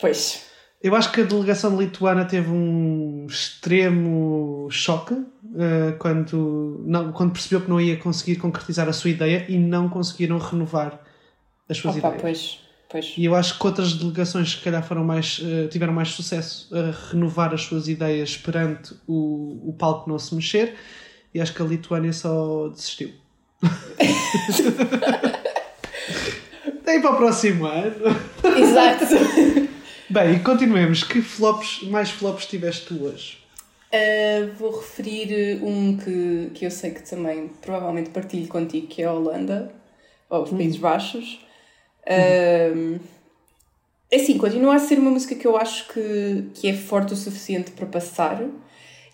Pois. 0.00 0.46
Eu 0.82 0.94
acho 0.94 1.10
que 1.12 1.20
a 1.20 1.24
delegação 1.24 1.80
lituana 1.80 2.24
teve 2.24 2.50
um 2.50 3.26
extremo 3.26 4.68
choque 4.70 5.14
uh, 5.14 5.98
quando, 5.98 6.82
não, 6.84 7.10
quando 7.12 7.32
percebeu 7.32 7.62
que 7.62 7.70
não 7.70 7.80
ia 7.80 7.96
conseguir 7.96 8.36
concretizar 8.36 8.88
a 8.88 8.92
sua 8.92 9.10
ideia 9.10 9.46
e 9.48 9.56
não 9.58 9.88
conseguiram 9.88 10.38
renovar 10.38 11.00
as 11.68 11.78
suas 11.78 11.96
Opa, 11.96 12.08
ideias. 12.08 12.22
Pois, 12.22 12.58
pois. 12.90 13.14
E 13.16 13.24
eu 13.24 13.34
acho 13.34 13.58
que 13.58 13.66
outras 13.66 13.94
delegações 13.94 14.54
que 14.54 14.64
calhar 14.64 14.86
foram 14.86 15.04
mais, 15.04 15.38
uh, 15.38 15.68
tiveram 15.68 15.92
mais 15.92 16.10
sucesso 16.10 16.68
a 16.76 16.90
renovar 17.10 17.54
as 17.54 17.62
suas 17.62 17.88
ideias 17.88 18.36
perante 18.36 18.94
o, 19.06 19.70
o 19.70 19.72
palco 19.72 20.08
não 20.08 20.18
se 20.18 20.34
mexer 20.34 20.76
e 21.34 21.40
acho 21.40 21.52
que 21.52 21.60
a 21.60 21.64
Lituânia 21.64 22.12
só 22.12 22.68
desistiu. 22.68 23.10
Nem 26.86 27.02
para 27.02 27.12
o 27.12 27.16
próximo 27.16 27.66
ano. 27.66 28.16
Exato. 28.56 29.04
Bem, 30.08 30.36
e 30.36 30.40
continuemos. 30.40 31.02
Que 31.02 31.20
flops, 31.20 31.82
mais 31.84 32.10
flops 32.10 32.46
tiveste 32.46 32.86
tu 32.86 33.04
hoje? 33.04 33.38
Uh, 33.92 34.52
vou 34.58 34.78
referir 34.78 35.62
um 35.62 35.96
que, 35.96 36.50
que 36.54 36.66
eu 36.66 36.70
sei 36.70 36.90
que 36.90 37.08
também 37.08 37.48
provavelmente 37.60 38.10
partilho 38.10 38.46
contigo, 38.48 38.86
que 38.86 39.02
é 39.02 39.06
a 39.06 39.12
Holanda, 39.12 39.72
ou 40.28 40.42
os 40.42 40.50
Países 40.50 40.76
Baixos. 40.76 41.40
Uh, 42.02 43.00
é 44.10 44.16
assim, 44.16 44.38
continua 44.38 44.76
a 44.76 44.78
ser 44.78 44.98
uma 44.98 45.10
música 45.10 45.34
que 45.34 45.46
eu 45.46 45.56
acho 45.56 45.88
que, 45.88 46.50
que 46.54 46.68
é 46.68 46.74
forte 46.74 47.14
o 47.14 47.16
suficiente 47.16 47.72
para 47.72 47.86
passar, 47.86 48.42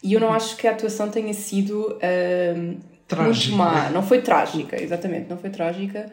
e 0.02 0.14
eu 0.14 0.20
não 0.20 0.32
acho 0.32 0.56
que 0.56 0.66
a 0.66 0.70
atuação 0.70 1.10
tenha 1.10 1.34
sido 1.34 1.98
uh, 1.98 2.90
muito 3.16 3.52
má. 3.52 3.90
Não 3.90 4.02
foi 4.02 4.22
trágica, 4.22 4.80
exatamente, 4.80 5.28
não 5.28 5.36
foi 5.36 5.50
trágica. 5.50 6.10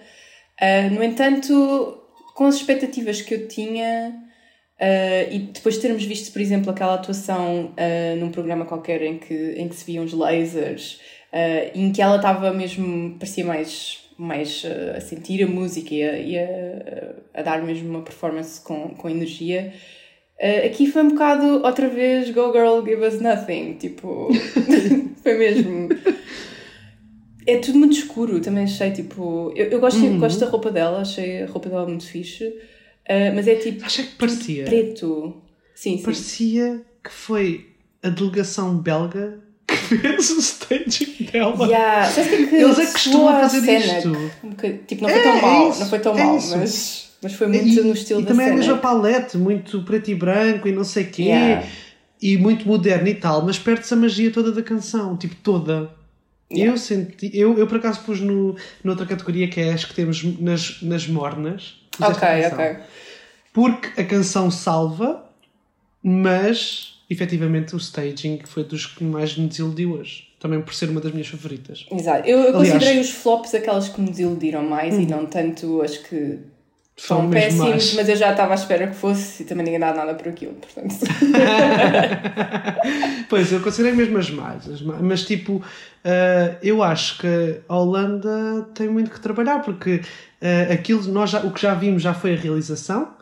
Uh, 0.61 0.93
no 0.93 1.03
entanto, 1.03 2.03
com 2.33 2.45
as 2.45 2.55
expectativas 2.55 3.21
que 3.21 3.33
eu 3.33 3.47
tinha, 3.47 4.13
uh, 4.79 5.33
e 5.33 5.39
depois 5.53 5.75
de 5.75 5.81
termos 5.81 6.03
visto, 6.03 6.33
por 6.33 6.41
exemplo, 6.41 6.71
aquela 6.71 6.95
atuação 6.95 7.73
uh, 7.73 8.19
num 8.19 8.31
programa 8.31 8.65
qualquer 8.65 9.01
em 9.03 9.17
que, 9.17 9.53
em 9.57 9.67
que 9.67 9.75
se 9.75 9.85
viam 9.85 10.03
os 10.03 10.13
lasers, 10.13 10.99
em 11.75 11.91
que 11.91 12.01
ela 12.01 12.15
estava 12.15 12.51
mesmo, 12.51 13.15
parecia 13.19 13.45
mais, 13.45 14.09
mais 14.17 14.65
a 14.95 14.99
sentir 15.01 15.43
a 15.43 15.47
música 15.47 15.93
e, 15.93 16.01
a, 16.01 16.17
e 16.17 16.39
a, 16.39 16.49
a, 17.35 17.41
dar 17.43 17.61
mesmo 17.61 17.89
uma 17.89 18.01
performance 18.01 18.59
com, 18.61 18.89
com 18.95 19.09
energia. 19.09 19.73
Aqui 20.65 20.91
foi 20.91 21.03
um 21.03 21.09
bocado 21.09 21.63
outra 21.65 21.87
vez 21.89 22.29
Go 22.31 22.51
Girl 22.51 22.83
Give 22.85 23.05
Us 23.05 23.19
Nothing, 23.19 23.73
tipo, 23.75 24.29
foi 25.23 25.37
mesmo 25.37 25.89
é 27.47 27.57
tudo 27.57 27.79
muito 27.79 27.97
escuro, 27.97 28.41
também 28.41 28.65
achei 28.65 28.91
tipo. 28.91 29.53
Eu, 29.55 29.67
eu 29.67 29.79
gosto, 29.79 30.01
uhum. 30.01 30.19
gosto 30.19 30.39
da 30.39 30.47
roupa 30.47 30.69
dela, 30.69 30.99
achei 30.99 31.43
a 31.43 31.47
roupa 31.47 31.69
dela 31.69 31.87
muito 31.87 32.05
fixe, 32.05 32.45
uh, 32.45 33.33
mas 33.33 33.47
é 33.47 33.55
tipo. 33.55 33.85
Achei 33.85 34.05
que 34.05 34.15
parecia. 34.15 34.65
Preto. 34.65 35.41
Sim, 35.73 35.97
sim. 35.97 36.03
Parecia 36.03 36.81
que 37.01 37.09
foi 37.09 37.67
a 38.03 38.09
delegação 38.09 38.77
belga 38.77 39.39
que 39.65 39.75
fez 39.97 40.29
o 40.31 40.39
staging 40.39 41.29
dela. 41.31 41.65
Yeah. 41.65 42.11
Sabes 42.11 42.29
que 42.29 42.35
é 42.35 42.47
que 42.47 42.55
Eles 42.55 42.79
é 42.79 42.85
que 42.85 42.91
costumam 42.91 43.39
fazer 43.39 43.61
cena, 43.61 43.97
isto. 43.97 44.31
Um 44.43 44.51
tipo, 44.85 45.03
não 45.03 45.09
foi 45.09 45.19
é, 45.19 45.23
tão 45.23 45.41
mal, 45.41 45.71
é 45.71 45.79
não 45.79 45.87
foi 45.87 45.99
tão 45.99 46.17
é 46.17 46.23
mal, 46.23 46.33
mas, 46.33 47.06
mas 47.21 47.33
foi 47.33 47.47
muito 47.47 47.67
e, 47.67 47.81
no 47.81 47.93
estilo 47.93 48.21
e 48.21 48.23
da 48.23 48.29
também 48.29 48.45
cena. 48.47 48.55
a 48.55 48.59
mesma 48.59 48.77
palete, 48.77 49.37
muito 49.37 49.81
preto 49.83 50.11
e 50.11 50.15
branco 50.15 50.67
e 50.67 50.71
não 50.71 50.83
sei 50.83 51.05
quê. 51.05 51.23
Yeah. 51.23 51.67
E 52.21 52.37
muito 52.37 52.67
moderno 52.67 53.07
e 53.07 53.15
tal, 53.15 53.45
mas 53.45 53.59
perde-se 53.59 53.93
a 53.93 53.97
magia 53.97 54.31
toda 54.31 54.51
da 54.51 54.63
canção, 54.63 55.15
tipo 55.15 55.35
toda. 55.35 55.91
Yeah. 56.51 56.73
Eu 56.73 56.77
senti, 56.77 57.29
eu, 57.33 57.57
eu 57.57 57.67
por 57.67 57.77
acaso 57.77 58.01
pus 58.01 58.21
no, 58.21 58.55
noutra 58.83 59.05
categoria 59.05 59.47
que 59.47 59.59
é 59.59 59.73
as 59.73 59.85
que 59.85 59.93
temos 59.93 60.23
nas, 60.39 60.81
nas 60.81 61.07
mornas. 61.07 61.75
Ok, 61.99 62.27
ok. 62.51 62.77
Porque 63.53 63.99
a 63.99 64.05
canção 64.05 64.49
salva, 64.49 65.25
mas 66.01 67.01
efetivamente 67.09 67.75
o 67.75 67.77
staging 67.77 68.41
foi 68.45 68.63
dos 68.63 68.85
que 68.85 69.03
mais 69.03 69.37
me 69.37 69.47
desiludiu 69.47 69.93
hoje. 69.93 70.27
Também 70.39 70.61
por 70.61 70.73
ser 70.73 70.89
uma 70.89 71.01
das 71.01 71.11
minhas 71.11 71.27
favoritas. 71.27 71.85
Exato. 71.91 72.27
Eu, 72.27 72.39
eu 72.39 72.55
Aliás, 72.55 72.73
considerei 72.73 73.01
os 73.01 73.09
flops 73.09 73.55
aquelas 73.55 73.89
que 73.89 73.99
me 73.99 74.09
desiludiram 74.09 74.63
mais 74.63 74.93
hum. 74.93 75.01
e 75.01 75.05
não 75.05 75.25
tanto 75.25 75.81
as 75.81 75.97
que 75.97 76.39
são 76.97 77.29
péssimos, 77.29 77.69
mais. 77.69 77.93
mas 77.93 78.09
eu 78.09 78.15
já 78.15 78.31
estava 78.31 78.53
à 78.53 78.55
espera 78.55 78.87
que 78.87 78.95
fosse 78.95 79.43
e 79.43 79.45
também 79.45 79.63
ninguém 79.63 79.79
dá 79.79 79.93
nada 79.93 80.15
por 80.15 80.29
aquilo, 80.29 80.53
portanto. 80.53 80.95
pois, 83.29 83.51
eu 83.51 83.61
considerei 83.61 83.95
mesmo 83.95 84.17
as 84.17 84.31
mais, 84.31 84.67
as 84.67 84.81
mais 84.81 84.99
mas 84.99 85.23
tipo, 85.23 85.57
uh, 85.57 85.63
eu 86.63 86.81
acho 86.81 87.19
que 87.19 87.59
a 87.69 87.77
Holanda 87.77 88.67
tem 88.73 88.89
muito 88.89 89.11
que 89.11 89.19
trabalhar 89.19 89.61
porque 89.61 90.01
uh, 90.41 90.73
aquilo, 90.73 91.03
nós 91.11 91.29
já, 91.29 91.41
o 91.41 91.51
que 91.51 91.61
já 91.61 91.75
vimos 91.75 92.01
já 92.01 92.15
foi 92.15 92.33
a 92.33 92.37
realização 92.37 93.13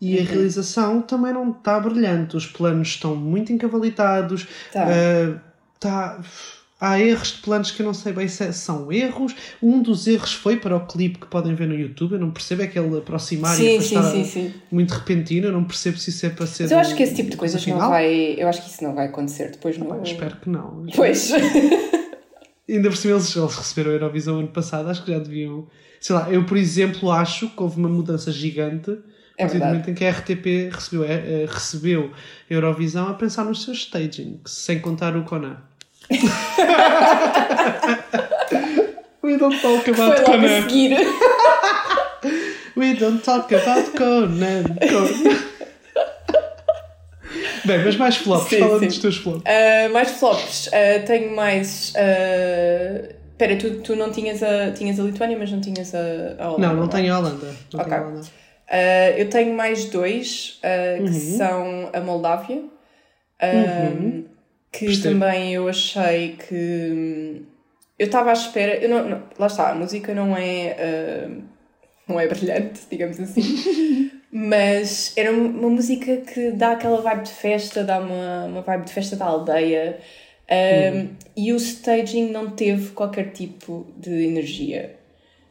e 0.00 0.16
uhum. 0.16 0.22
a 0.22 0.24
realização 0.24 1.02
também 1.02 1.32
não 1.32 1.50
está 1.50 1.80
brilhante, 1.80 2.36
os 2.36 2.46
planos 2.46 2.88
estão 2.88 3.16
muito 3.16 3.52
encavalitados, 3.52 4.46
tá. 4.72 4.86
Uh, 4.86 5.40
tá 5.80 6.20
há 6.80 7.00
erros 7.00 7.32
de 7.32 7.38
planos 7.38 7.70
que 7.70 7.80
eu 7.80 7.86
não 7.86 7.94
sei 7.94 8.12
bem 8.12 8.28
se 8.28 8.52
são 8.52 8.92
erros. 8.92 9.34
Um 9.62 9.82
dos 9.82 10.06
erros 10.06 10.32
foi 10.32 10.56
para 10.56 10.76
o 10.76 10.86
clipe 10.86 11.18
que 11.18 11.26
podem 11.26 11.54
ver 11.54 11.66
no 11.66 11.74
YouTube. 11.74 12.12
Eu 12.12 12.18
não 12.18 12.30
percebo 12.30 12.62
é 12.62 12.66
aquele 12.66 12.98
aproximar 12.98 13.56
sim, 13.56 13.76
e 13.76 13.82
sim, 13.82 14.02
sim, 14.02 14.24
sim, 14.24 14.54
muito 14.70 14.92
repentino. 14.92 15.48
Eu 15.48 15.52
não 15.52 15.64
percebo 15.64 15.98
se 15.98 16.10
isso 16.10 16.26
é 16.26 16.30
para 16.30 16.46
ser. 16.46 16.64
Mas 16.64 16.72
eu 16.72 16.78
acho 16.78 16.94
que 16.94 17.02
esse 17.02 17.14
tipo 17.14 17.30
de 17.30 17.36
coisas 17.36 17.64
não 17.66 17.78
vai. 17.78 18.34
Eu 18.38 18.48
acho 18.48 18.62
que 18.62 18.70
isso 18.70 18.84
não 18.84 18.94
vai 18.94 19.06
acontecer 19.06 19.50
depois 19.50 19.78
no. 19.78 19.92
Ah, 19.92 20.00
espero 20.02 20.36
que 20.36 20.48
não. 20.48 20.86
Pois. 20.94 21.32
Ainda 22.68 22.88
por 22.88 22.96
cima 22.96 23.14
eles, 23.14 23.34
eles 23.36 23.54
receberam 23.54 23.92
a 23.92 23.94
Eurovisão 23.94 24.40
ano 24.40 24.48
passado, 24.48 24.88
acho 24.88 25.04
que 25.04 25.12
já 25.12 25.20
deviam. 25.20 25.68
Sei 26.00 26.14
lá, 26.14 26.28
eu 26.30 26.44
por 26.44 26.56
exemplo 26.56 27.12
acho 27.12 27.48
que 27.48 27.62
houve 27.62 27.78
uma 27.78 27.88
mudança 27.88 28.32
gigante. 28.32 28.98
É 29.38 29.44
a 29.44 29.46
partir 29.46 29.60
do 29.60 29.66
momento 29.66 29.90
em 29.90 29.94
que 29.94 30.04
a 30.04 30.10
RTP 30.10 30.72
recebeu, 30.72 31.04
é, 31.04 31.46
recebeu 31.46 32.10
a 32.50 32.54
Eurovisão 32.54 33.08
a 33.08 33.14
pensar 33.14 33.44
nos 33.44 33.62
seus 33.62 33.78
staging, 33.78 34.40
sem 34.46 34.80
contar 34.80 35.14
o 35.14 35.24
Conan. 35.24 35.58
We 39.22 39.38
don't 39.38 39.60
talk 39.60 39.88
about 39.88 40.16
Foi 40.16 40.24
Conan. 40.24 40.58
A 40.58 40.62
seguir. 40.62 40.96
We 42.76 42.94
don't 42.94 43.24
talk 43.24 43.52
about 43.52 43.92
Conan. 43.96 44.78
Conan. 44.78 45.38
Bem, 47.64 47.84
mas 47.84 47.96
mais 47.96 48.16
flops, 48.16 48.48
sim, 48.48 48.58
fala 48.60 48.78
sim. 48.78 48.86
dos 48.86 48.98
teus 48.98 49.16
flops. 49.16 49.42
Uh, 49.42 49.92
mais 49.92 50.12
flops, 50.12 50.68
uh, 50.68 51.04
tenho 51.04 51.34
mais. 51.34 51.88
Espera, 51.88 53.54
uh... 53.54 53.58
tu, 53.58 53.80
tu 53.80 53.96
não 53.96 54.12
tinhas 54.12 54.40
a, 54.44 54.70
tinhas 54.70 55.00
a 55.00 55.02
Lituânia, 55.02 55.36
mas 55.36 55.50
não 55.50 55.60
tinhas 55.60 55.92
a, 55.92 55.98
a 56.38 56.50
Holanda. 56.50 56.68
Não, 56.68 56.74
não, 56.74 56.82
não 56.82 56.88
tenho 56.88 57.12
a 57.12 57.18
Holanda. 57.18 57.52
Não 57.72 57.80
okay. 57.80 57.92
tenho 57.92 58.04
a 58.04 58.06
Holanda. 58.06 58.28
Eu 59.18 59.28
tenho 59.28 59.52
mais 59.54 59.86
dois, 59.86 60.60
que 60.60 61.02
uhum. 61.02 61.36
são 61.36 61.90
a 61.92 62.00
Moldávia. 62.00 62.62
Uhum 63.42 64.35
que 64.76 64.86
Percebo. 64.86 65.20
também 65.20 65.54
eu 65.54 65.68
achei 65.68 66.36
que 66.36 67.42
eu 67.98 68.06
estava 68.06 68.30
à 68.30 68.32
espera, 68.34 68.76
eu 68.76 68.88
não, 68.90 69.08
não, 69.08 69.22
lá 69.38 69.46
está, 69.46 69.70
a 69.70 69.74
música 69.74 70.14
não 70.14 70.36
é 70.36 70.76
uh, 71.28 71.42
não 72.06 72.20
é 72.20 72.28
brilhante, 72.28 72.80
digamos 72.90 73.18
assim, 73.18 74.10
mas 74.30 75.14
era 75.16 75.32
uma 75.32 75.70
música 75.70 76.18
que 76.18 76.50
dá 76.50 76.72
aquela 76.72 77.00
vibe 77.00 77.22
de 77.22 77.32
festa, 77.32 77.82
dá 77.82 77.98
uma, 77.98 78.44
uma 78.44 78.62
vibe 78.62 78.84
de 78.84 78.92
festa 78.92 79.16
da 79.16 79.24
aldeia 79.24 79.98
um, 80.50 80.98
uhum. 80.98 81.08
e 81.36 81.52
o 81.52 81.56
staging 81.56 82.30
não 82.30 82.50
teve 82.50 82.90
qualquer 82.90 83.32
tipo 83.32 83.86
de 83.96 84.26
energia. 84.26 84.96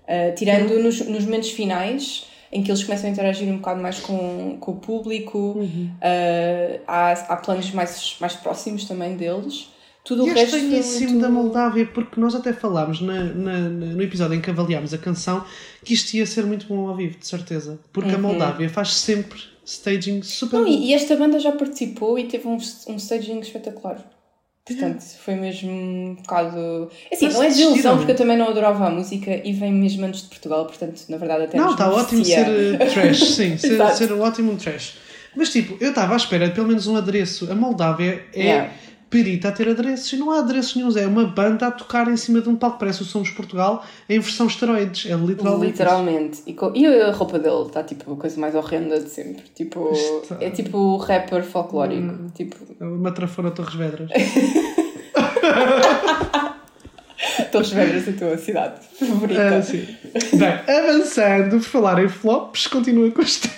Uh, 0.03 0.35
tirando 0.35 0.71
uhum. 0.71 0.83
nos, 0.83 1.01
nos 1.01 1.25
momentos 1.25 1.49
finais, 1.49 2.27
em 2.51 2.63
que 2.63 2.71
eles 2.71 2.83
começam 2.83 3.09
a 3.09 3.11
interagir 3.11 3.47
um 3.47 3.57
bocado 3.57 3.81
mais 3.81 3.99
com, 3.99 4.57
com 4.59 4.71
o 4.71 4.75
público, 4.75 5.37
uhum. 5.37 5.89
uh, 5.95 6.81
há, 6.87 7.11
há 7.11 7.35
planos 7.37 7.71
mais, 7.71 8.15
mais 8.19 8.35
próximos 8.35 8.85
também 8.85 9.15
deles. 9.15 9.69
Tudo 10.03 10.27
e 10.27 10.29
o 10.29 10.33
resto 10.35 10.55
é 10.55 10.59
muito... 10.59 11.19
da 11.19 11.29
Moldávia, 11.29 11.87
porque 11.87 12.19
nós 12.19 12.35
até 12.35 12.53
falámos 12.53 13.01
na, 13.01 13.23
na, 13.23 13.57
no 13.57 14.01
episódio 14.03 14.35
em 14.35 14.41
que 14.41 14.51
avaliámos 14.51 14.93
a 14.93 14.99
canção 14.99 15.43
que 15.83 15.95
isto 15.95 16.13
ia 16.13 16.27
ser 16.27 16.45
muito 16.45 16.67
bom 16.67 16.87
ao 16.87 16.95
vivo, 16.95 17.17
de 17.17 17.27
certeza. 17.27 17.79
Porque 17.91 18.11
uhum. 18.11 18.15
a 18.15 18.19
Moldávia 18.19 18.69
faz 18.69 18.93
sempre 18.93 19.39
staging 19.65 20.21
super 20.21 20.59
Não, 20.59 20.65
bom. 20.65 20.71
E 20.71 20.93
esta 20.93 21.15
banda 21.15 21.39
já 21.39 21.51
participou 21.51 22.19
e 22.19 22.25
teve 22.25 22.47
um, 22.47 22.57
um 22.87 22.95
staging 22.97 23.39
espetacular. 23.39 23.97
Portanto, 24.65 25.03
foi 25.23 25.35
mesmo 25.35 25.71
um 25.71 26.15
bocado. 26.15 26.89
Assim, 27.11 27.25
Mas 27.25 27.35
não 27.35 27.43
é 27.43 27.47
desilusão, 27.49 27.97
porque 27.97 28.11
eu 28.13 28.15
também 28.15 28.35
não 28.35 28.47
adorava 28.47 28.87
a 28.87 28.89
música 28.89 29.39
e 29.43 29.53
vem 29.53 29.71
mesmo 29.71 30.03
antes 30.05 30.23
de 30.23 30.27
Portugal, 30.27 30.65
portanto, 30.65 31.03
na 31.07 31.17
verdade, 31.17 31.43
até 31.43 31.57
Não, 31.57 31.71
está 31.71 31.87
ótimo 31.89 32.25
ser 32.25 32.47
uh, 32.47 32.77
trash, 32.77 33.19
sim, 33.35 33.57
ser, 33.57 33.79
ser 33.93 34.11
um 34.11 34.21
ótimo 34.21 34.55
trash. 34.55 34.97
Mas, 35.35 35.49
tipo, 35.49 35.77
eu 35.79 35.89
estava 35.89 36.13
à 36.13 36.17
espera 36.17 36.47
de 36.47 36.55
pelo 36.55 36.67
menos 36.67 36.87
um 36.87 36.95
adereço. 36.95 37.51
A 37.51 37.55
Moldávia 37.55 38.25
é. 38.33 38.41
Yeah 38.41 38.71
perita 39.15 39.47
a 39.47 39.51
ter 39.53 39.69
adereços 39.69 40.11
e 40.11 40.17
não 40.17 40.29
há 40.29 40.39
adereços 40.39 40.75
nenhum. 40.75 40.89
É 40.97 41.07
uma 41.07 41.25
banda 41.25 41.67
a 41.67 41.71
tocar 41.71 42.05
em 42.09 42.17
cima 42.17 42.41
de 42.41 42.49
um 42.49 42.55
palco. 42.57 42.77
Parece 42.77 43.01
o 43.01 43.05
Somos 43.05 43.29
Portugal 43.29 43.85
em 44.09 44.19
versão 44.19 44.45
esteroides. 44.45 45.09
É 45.09 45.15
literalmente. 45.15 45.71
Literalmente. 45.71 46.43
E, 46.45 46.53
com... 46.53 46.73
e, 46.75 46.85
a 46.85 47.13
roupa 47.13 47.39
dele 47.39 47.61
está 47.65 47.81
tipo 47.81 48.11
a 48.11 48.17
coisa 48.17 48.37
mais 48.37 48.53
horrenda 48.55 48.99
de 48.99 49.09
sempre. 49.09 49.43
Tipo, 49.55 49.93
Está... 49.93 50.35
É 50.41 50.49
tipo 50.49 50.77
o 50.77 50.97
rapper 50.97 51.45
folclórico. 51.45 52.01
Hum, 52.01 52.27
tipo... 52.35 52.57
É 52.77 52.83
uma 52.83 53.13
trafona 53.13 53.51
Torres 53.51 53.75
Vedras. 53.75 54.09
Torres 57.53 57.69
Vedras 57.69 58.07
é 58.09 58.11
a 58.11 58.13
tua 58.15 58.37
cidade 58.37 58.81
favorita. 58.99 59.55
Ah, 59.55 59.61
sim. 59.61 59.87
Bem, 60.33 60.59
avançando, 60.75 61.51
por 61.51 61.63
falar 61.63 62.03
em 62.03 62.09
flops, 62.09 62.67
continua 62.67 63.09
com 63.11 63.21
este. 63.21 63.49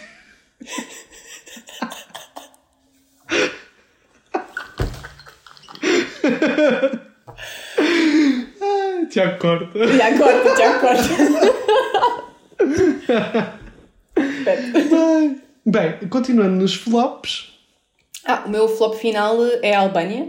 Tiago 9.09 9.39
corta. 9.39 9.87
Tiago 9.87 10.17
corta, 10.17 10.55
Tiago 10.55 10.79
corta. 10.79 11.03
Bem, 15.65 16.07
continuando 16.09 16.55
nos 16.55 16.75
flops. 16.75 17.53
Ah, 18.25 18.43
o 18.45 18.49
meu 18.49 18.67
flop 18.67 18.95
final 18.95 19.37
é 19.61 19.73
a 19.73 19.79
Albânia. 19.79 20.23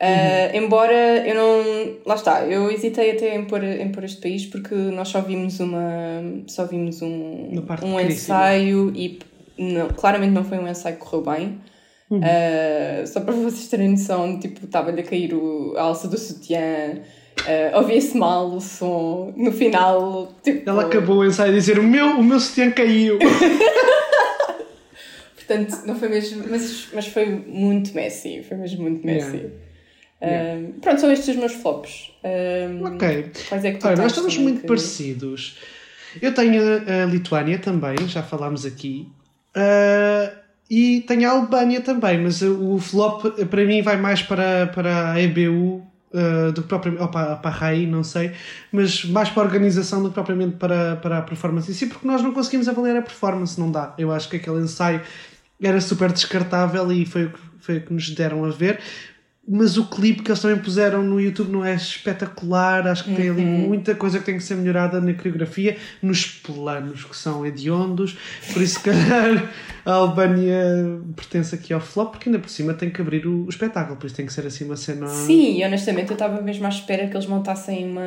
Uh, 0.00 0.56
embora 0.56 1.26
eu 1.26 1.34
não. 1.34 1.96
Lá 2.06 2.14
está, 2.14 2.46
eu 2.46 2.70
hesitei 2.70 3.10
até 3.10 3.36
em 3.36 3.44
pôr, 3.44 3.62
em 3.62 3.92
pôr 3.92 4.04
este 4.04 4.18
país 4.20 4.46
porque 4.46 4.74
nós 4.74 5.08
só 5.08 5.20
vimos 5.20 5.60
uma. 5.60 6.22
Só 6.46 6.64
vimos 6.64 7.02
um, 7.02 7.62
um 7.82 8.00
ensaio 8.00 8.90
e 8.96 9.18
não, 9.58 9.88
claramente 9.88 10.32
não 10.32 10.42
foi 10.42 10.58
um 10.58 10.66
ensaio 10.66 10.96
que 10.96 11.02
correu 11.02 11.22
bem. 11.22 11.60
Uhum. 12.10 12.18
Uh, 12.18 13.06
só 13.06 13.20
para 13.20 13.32
vocês 13.32 13.68
terem 13.68 13.90
noção, 13.90 14.40
tipo, 14.40 14.64
estava-lhe 14.64 15.00
a 15.00 15.04
cair 15.04 15.32
o, 15.32 15.74
a 15.76 15.82
alça 15.82 16.08
do 16.08 16.18
sutiã, 16.18 16.98
uh, 17.40 17.76
ouvia-se 17.76 18.18
mal 18.18 18.50
o 18.50 18.60
som, 18.60 19.32
no 19.36 19.52
final. 19.52 20.34
Tipo... 20.42 20.68
Ela 20.68 20.86
acabou 20.86 21.18
o 21.18 21.24
ensaio 21.24 21.52
a 21.52 21.54
dizer: 21.54 21.78
O 21.78 21.84
meu, 21.84 22.18
o 22.18 22.24
meu 22.24 22.40
sutiã 22.40 22.72
caiu. 22.72 23.16
Portanto, 25.36 25.86
não 25.86 25.94
foi 25.94 26.08
mesmo. 26.08 26.44
Mas, 26.50 26.88
mas 26.92 27.06
foi 27.06 27.26
muito 27.26 27.94
messy, 27.94 28.42
foi 28.42 28.56
mesmo 28.56 28.82
muito 28.82 29.06
messy. 29.06 29.36
Yeah. 29.36 29.50
Yeah. 30.22 30.68
pronto, 30.82 31.00
são 31.00 31.10
estes 31.10 31.28
os 31.28 31.36
meus 31.36 31.52
flops. 31.54 32.12
ok. 32.84 33.30
Quais 33.48 33.64
é 33.64 33.72
que 33.72 33.78
tu 33.78 33.86
Olha, 33.86 33.96
nós 33.96 34.12
estamos 34.12 34.36
muito 34.36 34.62
que... 34.62 34.66
parecidos. 34.66 35.58
Eu 36.20 36.34
tenho 36.34 36.60
a, 36.60 37.04
a, 37.04 37.06
Lituânia 37.06 37.58
também, 37.58 37.96
já 38.08 38.22
falámos 38.22 38.66
aqui. 38.66 39.08
Uh, 39.56 40.39
e 40.70 41.00
tenho 41.00 41.28
a 41.28 41.32
Albânia 41.32 41.80
também, 41.80 42.22
mas 42.22 42.42
o 42.42 42.78
flop 42.78 43.24
para 43.50 43.64
mim 43.64 43.82
vai 43.82 43.96
mais 43.96 44.22
para, 44.22 44.68
para 44.68 45.12
a 45.12 45.20
EBU 45.20 45.84
uh, 46.12 46.52
do 46.52 46.62
que 46.62 46.68
propriamente. 46.68 47.02
Ou 47.02 47.08
para, 47.08 47.36
para 47.36 47.50
a 47.50 47.54
RAI, 47.54 47.86
não 47.86 48.04
sei, 48.04 48.32
mas 48.70 49.04
mais 49.04 49.28
para 49.28 49.42
a 49.42 49.46
organização 49.46 50.00
do 50.00 50.10
que 50.10 50.14
propriamente 50.14 50.56
para, 50.56 50.94
para 50.94 51.18
a 51.18 51.22
performance 51.22 51.68
em 51.68 51.74
si, 51.74 51.86
porque 51.86 52.06
nós 52.06 52.22
não 52.22 52.32
conseguimos 52.32 52.68
avaliar 52.68 52.96
a 52.96 53.02
performance, 53.02 53.58
não 53.58 53.70
dá. 53.70 53.92
Eu 53.98 54.12
acho 54.12 54.28
que 54.28 54.36
aquele 54.36 54.60
ensaio 54.60 55.00
era 55.60 55.80
super 55.80 56.12
descartável 56.12 56.90
e 56.92 57.04
foi 57.04 57.24
o 57.24 57.30
que, 57.30 57.40
foi 57.58 57.78
o 57.78 57.80
que 57.82 57.92
nos 57.92 58.08
deram 58.10 58.44
a 58.44 58.50
ver 58.50 58.78
mas 59.52 59.76
o 59.76 59.86
clipe 59.86 60.22
que 60.22 60.30
eles 60.30 60.40
também 60.40 60.58
puseram 60.58 61.02
no 61.02 61.20
YouTube 61.20 61.50
não 61.50 61.64
é 61.64 61.74
espetacular. 61.74 62.86
Acho 62.86 63.02
que 63.02 63.10
uhum. 63.10 63.16
tem 63.16 63.30
ali 63.30 63.42
uhum. 63.42 63.68
muita 63.68 63.96
coisa 63.96 64.20
que 64.20 64.24
tem 64.24 64.36
que 64.36 64.44
ser 64.44 64.54
melhorada 64.54 65.00
na 65.00 65.12
coreografia, 65.12 65.76
nos 66.00 66.24
planos 66.24 67.04
que 67.04 67.16
são 67.16 67.44
hediondos. 67.44 68.16
Por 68.52 68.62
isso, 68.62 68.74
se 68.74 68.84
calhar, 68.84 69.50
a 69.84 69.92
Albânia 69.92 71.00
pertence 71.16 71.54
aqui 71.54 71.72
ao 71.72 71.80
flop, 71.80 72.12
porque 72.12 72.28
ainda 72.28 72.38
por 72.38 72.48
cima 72.48 72.74
tem 72.74 72.90
que 72.90 73.00
abrir 73.00 73.26
o, 73.26 73.46
o 73.46 73.48
espetáculo, 73.48 73.96
por 73.96 74.06
isso 74.06 74.16
tem 74.16 74.26
que 74.26 74.32
ser 74.32 74.46
assim 74.46 74.64
uma 74.64 74.76
cena. 74.76 75.06
Sim, 75.08 75.58
e 75.58 75.64
honestamente 75.64 76.10
eu 76.10 76.14
estava 76.14 76.40
mesmo 76.42 76.66
à 76.66 76.68
espera 76.68 77.06
que 77.08 77.16
eles 77.16 77.26
montassem 77.26 77.90
uma, 77.90 78.02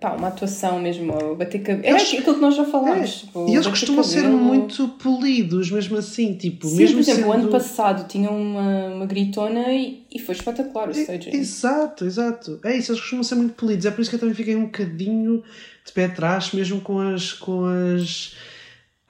pá, 0.00 0.12
uma 0.12 0.28
atuação 0.28 0.78
mesmo, 0.80 1.34
bater 1.36 1.60
cabelo. 1.62 1.86
Era 1.86 1.98
eles, 1.98 2.12
aquilo 2.12 2.34
que 2.34 2.40
nós 2.40 2.56
já 2.56 2.64
falámos. 2.64 3.22
É, 3.24 3.26
tipo, 3.26 3.48
e 3.48 3.54
eles 3.54 3.66
costumam 3.66 4.02
cabelo. 4.02 4.22
ser 4.22 4.28
muito 4.28 4.88
polidos, 4.88 5.70
mesmo 5.70 5.96
assim. 5.96 6.34
Tipo, 6.34 6.66
Sim, 6.66 6.76
mesmo 6.76 6.96
por 6.96 7.00
exemplo, 7.00 7.20
sendo... 7.20 7.30
o 7.30 7.32
ano 7.32 7.48
passado 7.48 8.08
tinha 8.08 8.30
uma, 8.30 8.86
uma 8.88 9.06
gritona 9.06 9.72
e, 9.72 10.02
e 10.12 10.18
foi 10.18 10.34
espetacular 10.34 10.88
o 10.88 10.92
staging. 10.92 11.30
Exato, 11.30 12.04
exato. 12.04 12.60
É 12.64 12.76
isso, 12.76 12.92
eles 12.92 13.00
costumam 13.00 13.24
ser 13.24 13.36
muito 13.36 13.54
polidos. 13.54 13.86
É 13.86 13.90
por 13.90 14.00
isso 14.00 14.10
que 14.10 14.16
eu 14.16 14.20
também 14.20 14.34
fiquei 14.34 14.56
um 14.56 14.64
bocadinho 14.64 15.42
de 15.84 15.92
pé 15.92 16.04
atrás, 16.04 16.52
mesmo 16.52 16.80
com 16.80 16.98
as. 16.98 17.32
Com 17.32 17.64
as 17.64 18.34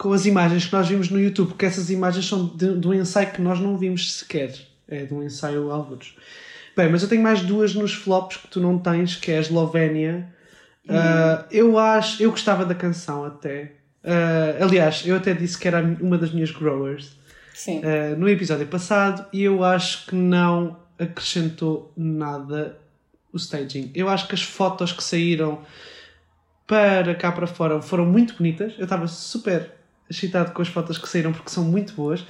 com 0.03 0.13
as 0.13 0.27
imagens 0.27 0.67
que 0.67 0.73
nós 0.73 0.89
vimos 0.89 1.11
no 1.11 1.21
YouTube, 1.21 1.51
porque 1.51 1.65
essas 1.65 1.89
imagens 1.89 2.27
são 2.27 2.45
de, 2.45 2.77
de 2.77 2.89
um 2.89 2.93
ensaio 2.93 3.31
que 3.31 3.41
nós 3.41 3.61
não 3.61 3.79
vimos 3.79 4.15
sequer. 4.15 4.53
É 4.89 5.05
de 5.05 5.15
um 5.15 5.23
ensaio 5.23 5.71
alguns. 5.71 6.17
Bem, 6.77 6.91
mas 6.91 7.05
eu 7.05 7.09
tenho 7.09 7.23
mais 7.23 7.41
duas 7.43 7.73
nos 7.73 7.95
flops 7.95 8.39
que 8.39 8.49
tu 8.49 8.61
não 8.61 8.77
tens, 8.81 9.15
que 9.15 9.31
é 9.31 9.39
a 9.39 9.41
Eslovénia. 9.41 10.29
Uh, 10.87 11.47
eu 11.53 11.79
acho, 11.79 12.21
eu 12.21 12.33
gostava 12.33 12.67
da 12.67 12.75
canção 12.75 13.25
até. 13.25 13.75
Uh, 14.03 14.65
aliás, 14.65 15.05
eu 15.07 15.15
até 15.15 15.35
disse 15.35 15.57
que 15.57 15.69
era 15.69 15.81
uma 15.81 16.19
das 16.19 16.33
minhas 16.33 16.51
growers 16.51 17.13
uh, 17.69 18.19
no 18.19 18.29
episódio 18.29 18.67
passado 18.67 19.25
e 19.33 19.45
eu 19.45 19.63
acho 19.63 20.07
que 20.07 20.17
não 20.17 20.81
acrescentou 20.99 21.93
nada 21.97 22.77
o 23.33 23.37
staging. 23.37 23.93
Eu 23.95 24.09
acho 24.09 24.27
que 24.27 24.35
as 24.35 24.43
fotos 24.43 24.91
que 24.91 25.05
saíram 25.05 25.61
para 26.67 27.15
cá 27.15 27.31
para 27.31 27.47
fora 27.47 27.81
foram 27.81 28.05
muito 28.05 28.35
bonitas. 28.35 28.75
Eu 28.77 28.85
estava 28.85 29.07
super 29.07 29.81
excitado 30.13 30.53
com 30.53 30.63
as 30.63 30.69
fotos 30.69 30.99
que 30.99 31.09
saíram 31.09 31.33
porque 31.33 31.51
são 31.51 31.65
muito 31.65 31.93
boas. 31.95 32.25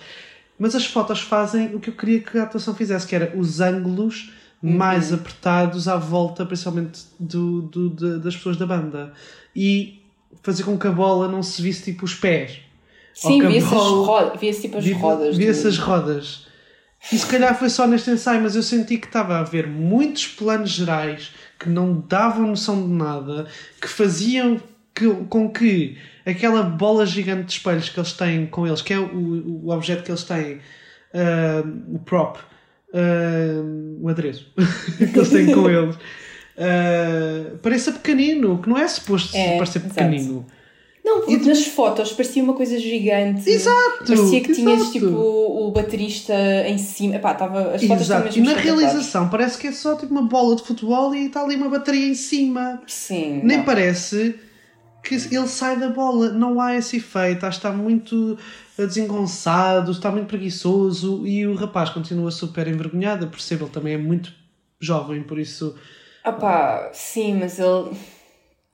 Mas 0.59 0.75
as 0.75 0.87
fotos 0.87 1.21
fazem 1.21 1.75
o 1.75 1.81
que 1.81 1.91
eu 1.91 1.95
queria 1.95 2.21
que 2.21 2.39
a 2.39 2.45
atuação 2.45 2.75
fizesse, 2.75 3.07
que 3.07 3.15
era 3.15 3.37
os 3.37 3.61
ângulos 3.61 4.33
uhum. 4.63 4.77
mais 4.77 5.13
apertados 5.13 5.89
à 5.89 5.97
volta, 5.97 6.47
principalmente 6.47 7.01
do, 7.19 7.63
do, 7.63 7.91
de, 7.91 8.19
das 8.19 8.37
pessoas 8.37 8.57
da 8.57 8.67
banda. 8.67 9.13
E 9.55 10.03
fazer 10.43 10.63
com 10.63 10.79
que 10.79 10.87
a 10.87 10.93
bola 10.93 11.29
não 11.29 11.43
se 11.43 11.61
visse 11.61 11.85
tipo 11.85 12.05
os 12.05 12.15
pés. 12.15 12.61
Sim, 13.15 13.47
via-se 13.47 13.69
bola... 13.69 14.37
via 14.37 14.53
tipo 14.53 14.79
as 14.79 14.91
rodas. 14.93 15.37
Via-se 15.37 15.67
as 15.67 15.79
rodas. 15.79 16.47
E 17.11 17.19
se 17.19 17.27
calhar 17.27 17.59
foi 17.59 17.69
só 17.69 17.87
neste 17.87 18.11
ensaio, 18.11 18.41
mas 18.41 18.55
eu 18.55 18.63
senti 18.63 18.97
que 18.97 19.07
estava 19.07 19.35
a 19.35 19.41
haver 19.41 19.67
muitos 19.67 20.29
planos 20.29 20.71
gerais 20.71 21.33
que 21.59 21.69
não 21.69 21.95
davam 22.09 22.47
noção 22.47 22.81
de 22.81 22.89
nada, 22.89 23.47
que 23.81 23.89
faziam 23.89 24.61
que, 24.95 25.09
com 25.29 25.51
que 25.51 25.99
aquela 26.27 26.63
bola 26.63 27.05
gigante 27.07 27.45
de 27.45 27.53
espelhos 27.53 27.89
que 27.89 27.99
eles 27.99 28.13
têm 28.13 28.47
com 28.47 28.67
eles, 28.67 28.83
que 28.83 28.93
é 28.93 28.99
o, 28.99 29.65
o 29.65 29.71
objeto 29.71 30.03
que 30.03 30.11
eles 30.11 30.25
têm, 30.25 30.55
uh, 30.55 31.95
o 31.95 31.99
prop, 31.99 32.39
uh, 32.39 33.99
o 34.01 34.09
adereço 34.09 34.53
que 34.99 35.19
eles 35.19 35.29
têm 35.31 35.53
com 35.53 35.69
eles, 35.71 35.97
uh, 35.97 37.59
pareça 37.59 37.93
pequenino, 37.93 38.59
que 38.59 38.69
não 38.69 38.79
é 38.79 38.87
suposto 38.89 39.37
é, 39.37 39.57
parecer 39.57 39.81
pequenino. 39.81 40.47
Não, 41.05 41.23
porque 41.23 41.37
nas 41.49 41.67
fotos 41.67 42.13
parecia 42.13 42.43
uma 42.45 42.55
coisa 42.55 42.79
gigante. 42.79 43.51
Exato! 43.51 44.05
Parecia 44.07 44.41
que 44.41 44.53
tinhas 44.53 44.91
tipo 44.93 45.07
o, 45.07 45.71
baterista 45.73 46.33
em 46.67 46.79
cima. 46.79 47.17
Epá, 47.17 47.35
tava, 47.35 47.75
as 47.75 47.85
fotos 47.85 48.05
Exato. 48.05 48.39
E 48.39 48.41
na 48.41 48.55
realização 48.55 49.29
parece 49.29 49.59
que 49.59 49.67
é 49.67 49.73
só 49.73 49.97
tipo 49.97 50.13
uma 50.13 50.23
bola 50.23 50.55
de 50.55 50.63
futebol 50.63 51.13
e 51.13 51.27
está 51.27 51.43
ali 51.43 51.57
uma 51.57 51.69
bateria 51.69 52.07
em 52.07 52.15
cima. 52.15 52.81
Sim. 52.87 53.41
Nem 53.43 53.59
não. 53.59 53.65
parece 53.65 54.37
que 55.03 55.15
ele 55.15 55.49
sai 55.49 55.79
da 55.79 55.89
bola. 55.89 56.31
Não 56.31 56.61
há 56.61 56.77
esse 56.77 56.97
efeito. 56.97 57.45
Está 57.47 57.73
muito 57.73 58.39
desengonçado, 58.77 59.91
está 59.91 60.11
muito 60.11 60.27
preguiçoso 60.27 61.27
e 61.27 61.47
o 61.47 61.55
rapaz 61.55 61.91
continua 61.91 62.31
super 62.31 62.69
envergonhado. 62.69 63.27
Percebo, 63.27 63.65
ele 63.65 63.73
também 63.73 63.95
é 63.95 63.99
muito 63.99 64.33
jovem, 64.81 65.23
por 65.23 65.39
isso. 65.39 65.77
Ah 66.25 66.33
pá, 66.33 66.91
sim, 66.93 67.35
mas 67.35 67.59
ele. 67.59 67.91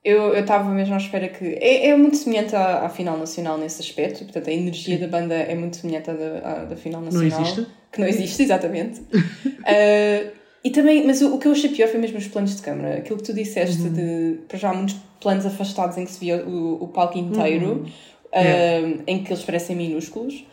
Eu 0.04 0.32
estava 0.34 0.70
mesmo 0.70 0.94
à 0.94 0.96
espera 0.96 1.28
que. 1.28 1.44
É, 1.44 1.88
é 1.88 1.96
muito 1.96 2.16
semelhante 2.16 2.54
à, 2.54 2.86
à, 2.86 2.88
final 2.88 3.18
nacional 3.18 3.58
nesse 3.58 3.82
aspecto, 3.82 4.24
portanto 4.24 4.48
a 4.48 4.52
energia 4.52 4.96
sim. 4.96 5.00
da 5.00 5.08
banda 5.08 5.34
é 5.34 5.54
muito 5.54 5.76
semelhante 5.76 6.10
à 6.10 6.14
da, 6.14 6.38
à 6.38 6.64
da 6.64 6.76
final 6.76 7.00
nacional. 7.00 7.28
Não 7.30 7.40
existe? 7.40 7.66
Que 7.92 8.00
não 8.00 8.06
existe, 8.08 8.42
exatamente. 8.44 9.00
uh, 9.00 10.37
e 10.68 10.70
também, 10.70 11.06
mas 11.06 11.22
o, 11.22 11.34
o, 11.34 11.38
que 11.38 11.48
eu 11.48 11.52
achei 11.52 11.70
pior 11.70 11.88
foi 11.88 11.98
mesmo 11.98 12.18
os 12.18 12.28
planos 12.28 12.54
de 12.54 12.60
câmara. 12.60 12.98
Aquilo 12.98 13.16
que 13.16 13.24
tu 13.24 13.32
disseste 13.32 13.80
uhum. 13.80 13.92
de. 13.94 14.38
Para 14.46 14.58
já, 14.58 14.74
muitos 14.74 14.96
planos 15.18 15.46
afastados 15.46 15.96
em 15.96 16.04
que 16.04 16.10
se 16.10 16.20
via 16.20 16.44
o, 16.44 16.84
o 16.84 16.88
palco 16.88 17.16
inteiro, 17.16 17.70
uhum. 17.70 18.98
uh, 18.98 19.02
em 19.06 19.24
que 19.24 19.32
eles 19.32 19.42
parecem 19.42 19.74
minúsculos. 19.74 20.44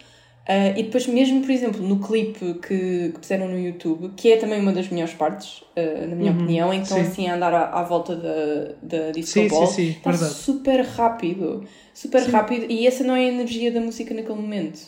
Uh, 0.47 0.77
e 0.77 0.83
depois, 0.83 1.07
mesmo, 1.07 1.41
por 1.41 1.49
exemplo, 1.49 1.81
no 1.81 1.99
clipe 1.99 2.53
que, 2.61 3.09
que 3.09 3.19
puseram 3.19 3.47
no 3.47 3.57
YouTube, 3.57 4.11
que 4.15 4.31
é 4.31 4.37
também 4.37 4.61
uma 4.61 4.71
das 4.71 4.87
melhores 4.89 5.15
partes, 5.15 5.63
uh, 5.75 6.07
na 6.07 6.15
minha 6.15 6.31
uhum. 6.31 6.37
opinião, 6.37 6.69
que 6.69 6.77
estão 6.77 7.01
assim 7.01 7.27
a 7.27 7.35
andar 7.35 7.51
à, 7.51 7.79
à 7.79 7.83
volta 7.83 8.15
da, 8.15 8.75
da 8.83 9.11
disco 9.11 9.31
sim, 9.31 9.47
ball, 9.47 9.65
sim, 9.65 9.73
sim, 9.73 9.89
está 9.97 10.11
verdade. 10.11 10.33
super 10.33 10.81
rápido. 10.81 11.65
Super 11.95 12.21
sim. 12.21 12.31
rápido. 12.31 12.65
E 12.69 12.85
essa 12.85 13.03
não 13.03 13.15
é 13.15 13.21
a 13.21 13.27
energia 13.27 13.71
da 13.71 13.81
música 13.81 14.13
naquele 14.13 14.39
momento. 14.39 14.79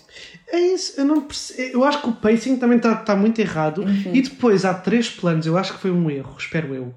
É 0.51 0.59
isso, 0.59 0.99
eu 0.99 1.05
não 1.05 1.21
percebo. 1.21 1.69
Eu 1.73 1.83
acho 1.83 2.01
que 2.01 2.09
o 2.09 2.13
pacing 2.13 2.57
também 2.57 2.77
está 2.77 2.95
tá 2.95 3.15
muito 3.15 3.39
errado. 3.39 3.81
Uhum. 3.81 4.13
E 4.13 4.21
depois 4.21 4.63
há 4.63 4.75
três 4.75 5.09
planos, 5.09 5.47
eu 5.47 5.57
acho 5.57 5.73
que 5.73 5.79
foi 5.79 5.89
um 5.89 6.09
erro, 6.11 6.35
espero 6.37 6.75
eu 6.75 6.93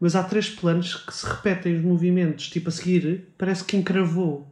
mas 0.00 0.14
há 0.14 0.22
três 0.22 0.48
planos 0.48 0.94
que 0.94 1.12
se 1.12 1.26
repetem 1.26 1.74
os 1.74 1.82
movimentos, 1.82 2.48
tipo 2.48 2.68
a 2.68 2.72
seguir, 2.72 3.26
parece 3.36 3.64
que 3.64 3.76
encravou 3.76 4.46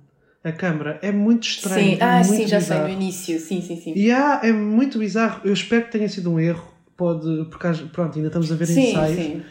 a 0.48 0.52
câmara. 0.52 0.98
É 1.02 1.12
muito 1.12 1.46
estranho. 1.46 1.96
Sim, 1.96 1.98
ah, 2.00 2.22
sim, 2.22 2.46
já 2.46 2.61
sei 2.61 2.78
no 2.78 2.88
início, 2.88 3.38
sim, 3.40 3.61
sim, 3.61 3.80
sim. 3.80 3.92
E 3.94 4.11
há, 4.11 4.40
é 4.42 4.52
muito 4.52 4.98
bizarro. 4.98 5.40
Eu 5.44 5.52
espero 5.52 5.85
que 5.85 5.92
tenha 5.92 6.09
sido 6.09 6.32
um 6.32 6.40
erro. 6.40 6.74
Pode, 6.96 7.46
porque 7.50 7.68
pronto, 7.92 8.16
ainda 8.16 8.28
estamos 8.28 8.50
a 8.50 8.54
ver 8.54 8.66
sim, 8.66 8.90
ensaios. 8.90 9.16
Sim. 9.16 9.42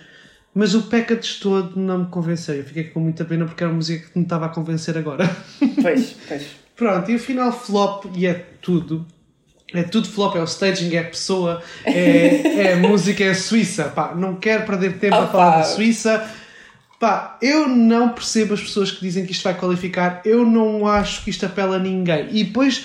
Mas 0.54 0.74
o 0.74 0.84
package 0.84 1.40
todo 1.40 1.80
não 1.80 2.00
me 2.00 2.06
convenceu. 2.06 2.56
Eu 2.56 2.64
fiquei 2.64 2.86
com 2.86 3.00
muita 3.00 3.26
pena 3.26 3.46
porque 3.46 3.64
era 3.64 3.72
uma 3.72 3.76
música 3.76 4.08
que 4.08 4.18
me 4.18 4.24
estava 4.24 4.46
a 4.46 4.50
convencer 4.50 4.98
agora. 4.98 5.30
Pois, 5.82 6.16
pois. 6.28 6.46
Pronto, 6.76 7.10
e 7.12 7.16
o 7.16 7.20
final 7.20 7.52
flop, 7.52 8.06
e 8.16 8.26
é 8.26 8.34
tudo. 8.62 9.06
É 9.74 9.84
tudo 9.84 10.08
flop, 10.08 10.36
é 10.36 10.42
o 10.42 10.46
staging, 10.46 10.96
é 10.96 11.00
a 11.00 11.04
pessoa, 11.04 11.62
é, 11.84 12.68
é 12.68 12.74
a 12.74 12.78
música, 12.78 13.24
é 13.24 13.30
a 13.30 13.36
Suíça. 13.36 13.86
Pá, 13.86 14.14
não 14.16 14.36
quero 14.36 14.66
perder 14.66 14.98
tempo 14.98 15.16
a 15.16 15.28
falar 15.28 15.58
da 15.58 15.64
Suíça. 15.64 16.30
Pá, 17.06 17.38
eu 17.40 17.68
não 17.68 18.10
percebo 18.10 18.56
as 18.56 18.62
pessoas 18.62 18.90
que 18.90 19.00
dizem 19.00 19.28
que 19.28 19.32
isto 19.32 19.44
vai 19.44 19.54
qualificar. 19.54 20.24
Eu 20.26 20.44
não 20.44 20.88
acho 20.88 21.24
que 21.24 21.30
isto 21.30 21.46
apela 21.46 21.76
a 21.76 21.80
ninguém. 21.80 22.30
E 22.32 22.44
depois, 22.44 22.84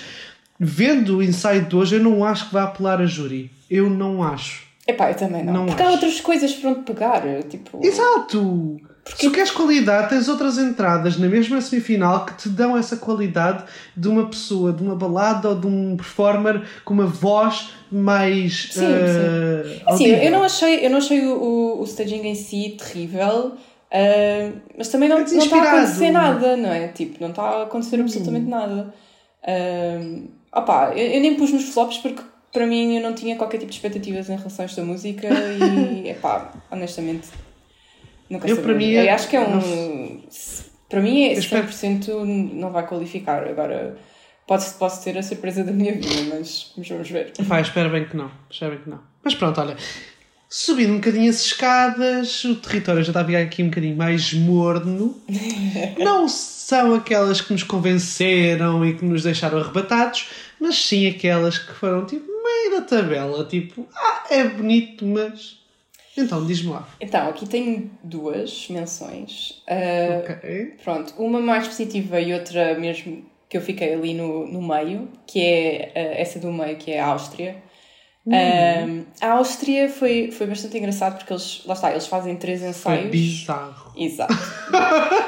vendo 0.59 1.17
o 1.17 1.23
ensaio 1.23 1.65
de 1.65 1.75
hoje, 1.75 1.95
eu 1.95 2.03
não 2.03 2.23
acho 2.23 2.45
que 2.47 2.53
vai 2.53 2.61
apelar 2.61 3.01
a 3.01 3.07
júri. 3.07 3.49
Eu 3.67 3.89
não 3.89 4.21
acho. 4.21 4.61
Epá, 4.87 5.09
eu 5.09 5.15
também 5.15 5.43
não. 5.43 5.53
não 5.53 5.65
Porque 5.65 5.81
acho. 5.81 5.89
há 5.89 5.93
outras 5.93 6.21
coisas 6.21 6.53
para 6.53 6.69
onde 6.69 6.81
pegar. 6.81 7.23
Tipo... 7.49 7.83
Exato! 7.83 8.79
Porque... 9.03 9.23
Se 9.23 9.27
tu 9.27 9.31
queres 9.31 9.49
qualidade, 9.49 10.09
tens 10.09 10.29
outras 10.29 10.59
entradas 10.59 11.17
na 11.17 11.27
mesma 11.27 11.59
semifinal 11.59 12.23
que 12.23 12.35
te 12.35 12.49
dão 12.49 12.77
essa 12.77 12.97
qualidade 12.97 13.63
de 13.97 14.07
uma 14.07 14.27
pessoa, 14.27 14.71
de 14.71 14.83
uma 14.83 14.95
balada 14.95 15.49
ou 15.49 15.55
de 15.55 15.65
um 15.65 15.97
performer 15.97 16.61
com 16.85 16.93
uma 16.93 17.07
voz 17.07 17.71
mais. 17.91 18.69
Sim, 18.71 18.85
uh, 18.85 19.97
sim. 19.97 19.97
sim 19.97 20.09
eu 20.11 20.29
não 20.29 20.43
achei, 20.43 20.85
eu 20.85 20.91
não 20.91 20.99
achei 20.99 21.25
o, 21.25 21.41
o, 21.41 21.81
o 21.81 21.83
staging 21.85 22.27
em 22.27 22.35
si 22.35 22.77
terrível. 22.77 23.57
Uh, 23.91 24.61
mas 24.77 24.87
também 24.87 25.09
não, 25.09 25.17
não 25.17 25.25
está 25.25 25.61
a 25.61 25.73
acontecer 25.73 26.11
nada, 26.11 26.55
não 26.55 26.71
é? 26.71 26.87
Tipo, 26.87 27.17
não 27.19 27.31
está 27.31 27.43
a 27.43 27.63
acontecer 27.63 27.97
hum. 27.97 28.03
absolutamente 28.03 28.47
nada. 28.47 28.93
Uh, 29.43 30.29
opa, 30.53 30.93
eu, 30.95 31.07
eu, 31.07 31.21
nem 31.21 31.35
pus 31.35 31.51
nos 31.51 31.65
flops 31.73 31.97
porque 31.97 32.21
para 32.53 32.65
mim 32.65 32.95
eu 32.95 33.01
não 33.01 33.13
tinha 33.13 33.35
qualquer 33.35 33.57
tipo 33.57 33.69
de 33.69 33.75
expectativas 33.75 34.29
em 34.29 34.37
relação 34.37 34.63
a 34.63 34.65
esta 34.65 34.83
música 34.83 35.27
e, 35.27 36.07
epá, 36.11 36.53
honestamente, 36.71 37.27
nunca 38.29 38.47
eu, 38.47 38.61
para 38.61 38.73
mim, 38.73 38.91
eu 38.91 39.13
acho 39.13 39.27
que 39.27 39.35
é 39.35 39.41
um. 39.41 40.21
Para 40.87 41.01
mim 41.01 41.23
é 41.23 41.33
100% 41.35 42.23
não 42.53 42.71
vai 42.71 42.87
qualificar. 42.87 43.45
Agora, 43.45 43.97
pode, 44.47 44.65
pode 44.71 45.01
ter 45.01 45.17
a 45.17 45.23
surpresa 45.23 45.65
da 45.65 45.71
minha 45.71 45.93
vida, 45.93 46.35
mas, 46.35 46.73
mas 46.77 46.87
vamos 46.87 47.09
ver. 47.09 47.33
Vai, 47.41 47.61
espero 47.61 47.89
bem 47.89 48.05
que 48.05 48.15
não. 48.15 48.31
Espero 48.49 48.71
bem 48.71 48.83
que 48.83 48.89
não. 48.89 48.99
Mas 49.23 49.35
pronto, 49.35 49.59
olha. 49.59 49.75
Subindo 50.53 50.91
um 50.91 50.95
bocadinho 50.97 51.29
as 51.29 51.45
escadas, 51.45 52.43
o 52.43 52.55
território 52.55 53.01
já 53.01 53.11
está 53.11 53.21
a 53.21 53.25
ficar 53.25 53.39
aqui 53.39 53.63
um 53.63 53.69
bocadinho 53.69 53.95
mais 53.95 54.33
morno. 54.33 55.15
não 55.97 56.27
são 56.27 56.93
aquelas 56.93 57.39
que 57.39 57.53
nos 57.53 57.63
convenceram 57.63 58.85
e 58.85 58.93
que 58.93 59.05
nos 59.05 59.23
deixaram 59.23 59.59
arrebatados, 59.59 60.29
mas 60.59 60.75
sim 60.75 61.07
aquelas 61.07 61.57
que 61.57 61.71
foram 61.71 62.05
tipo 62.05 62.25
meio 62.27 62.71
da 62.71 62.81
tabela, 62.81 63.45
tipo, 63.45 63.87
ah, 63.95 64.25
é 64.29 64.43
bonito, 64.43 65.05
mas. 65.05 65.57
Então, 66.17 66.45
diz-me 66.45 66.71
lá. 66.71 66.85
Então, 66.99 67.29
aqui 67.29 67.47
tenho 67.47 67.89
duas 68.03 68.67
menções. 68.69 69.63
Uh, 69.69 70.19
ok. 70.19 70.73
Pronto, 70.83 71.13
uma 71.17 71.39
mais 71.39 71.65
positiva 71.65 72.19
e 72.19 72.33
outra 72.33 72.77
mesmo 72.77 73.23
que 73.47 73.55
eu 73.55 73.61
fiquei 73.61 73.93
ali 73.93 74.13
no, 74.13 74.45
no 74.47 74.61
meio, 74.61 75.07
que 75.25 75.39
é 75.39 75.91
uh, 75.95 76.19
essa 76.21 76.39
do 76.39 76.51
meio, 76.51 76.75
que 76.75 76.91
é 76.91 76.99
a 76.99 77.07
Áustria. 77.07 77.55
Uhum. 78.23 79.03
a 79.19 79.31
Áustria 79.31 79.89
foi, 79.89 80.29
foi 80.31 80.45
bastante 80.45 80.77
engraçado 80.77 81.17
porque 81.17 81.33
eles, 81.33 81.63
lá 81.65 81.73
está, 81.73 81.89
eles 81.89 82.05
fazem 82.05 82.35
três 82.35 82.61
ensaios. 82.61 83.01
Foi 83.01 83.09
bizarro. 83.09 83.91
Exato. 83.97 84.33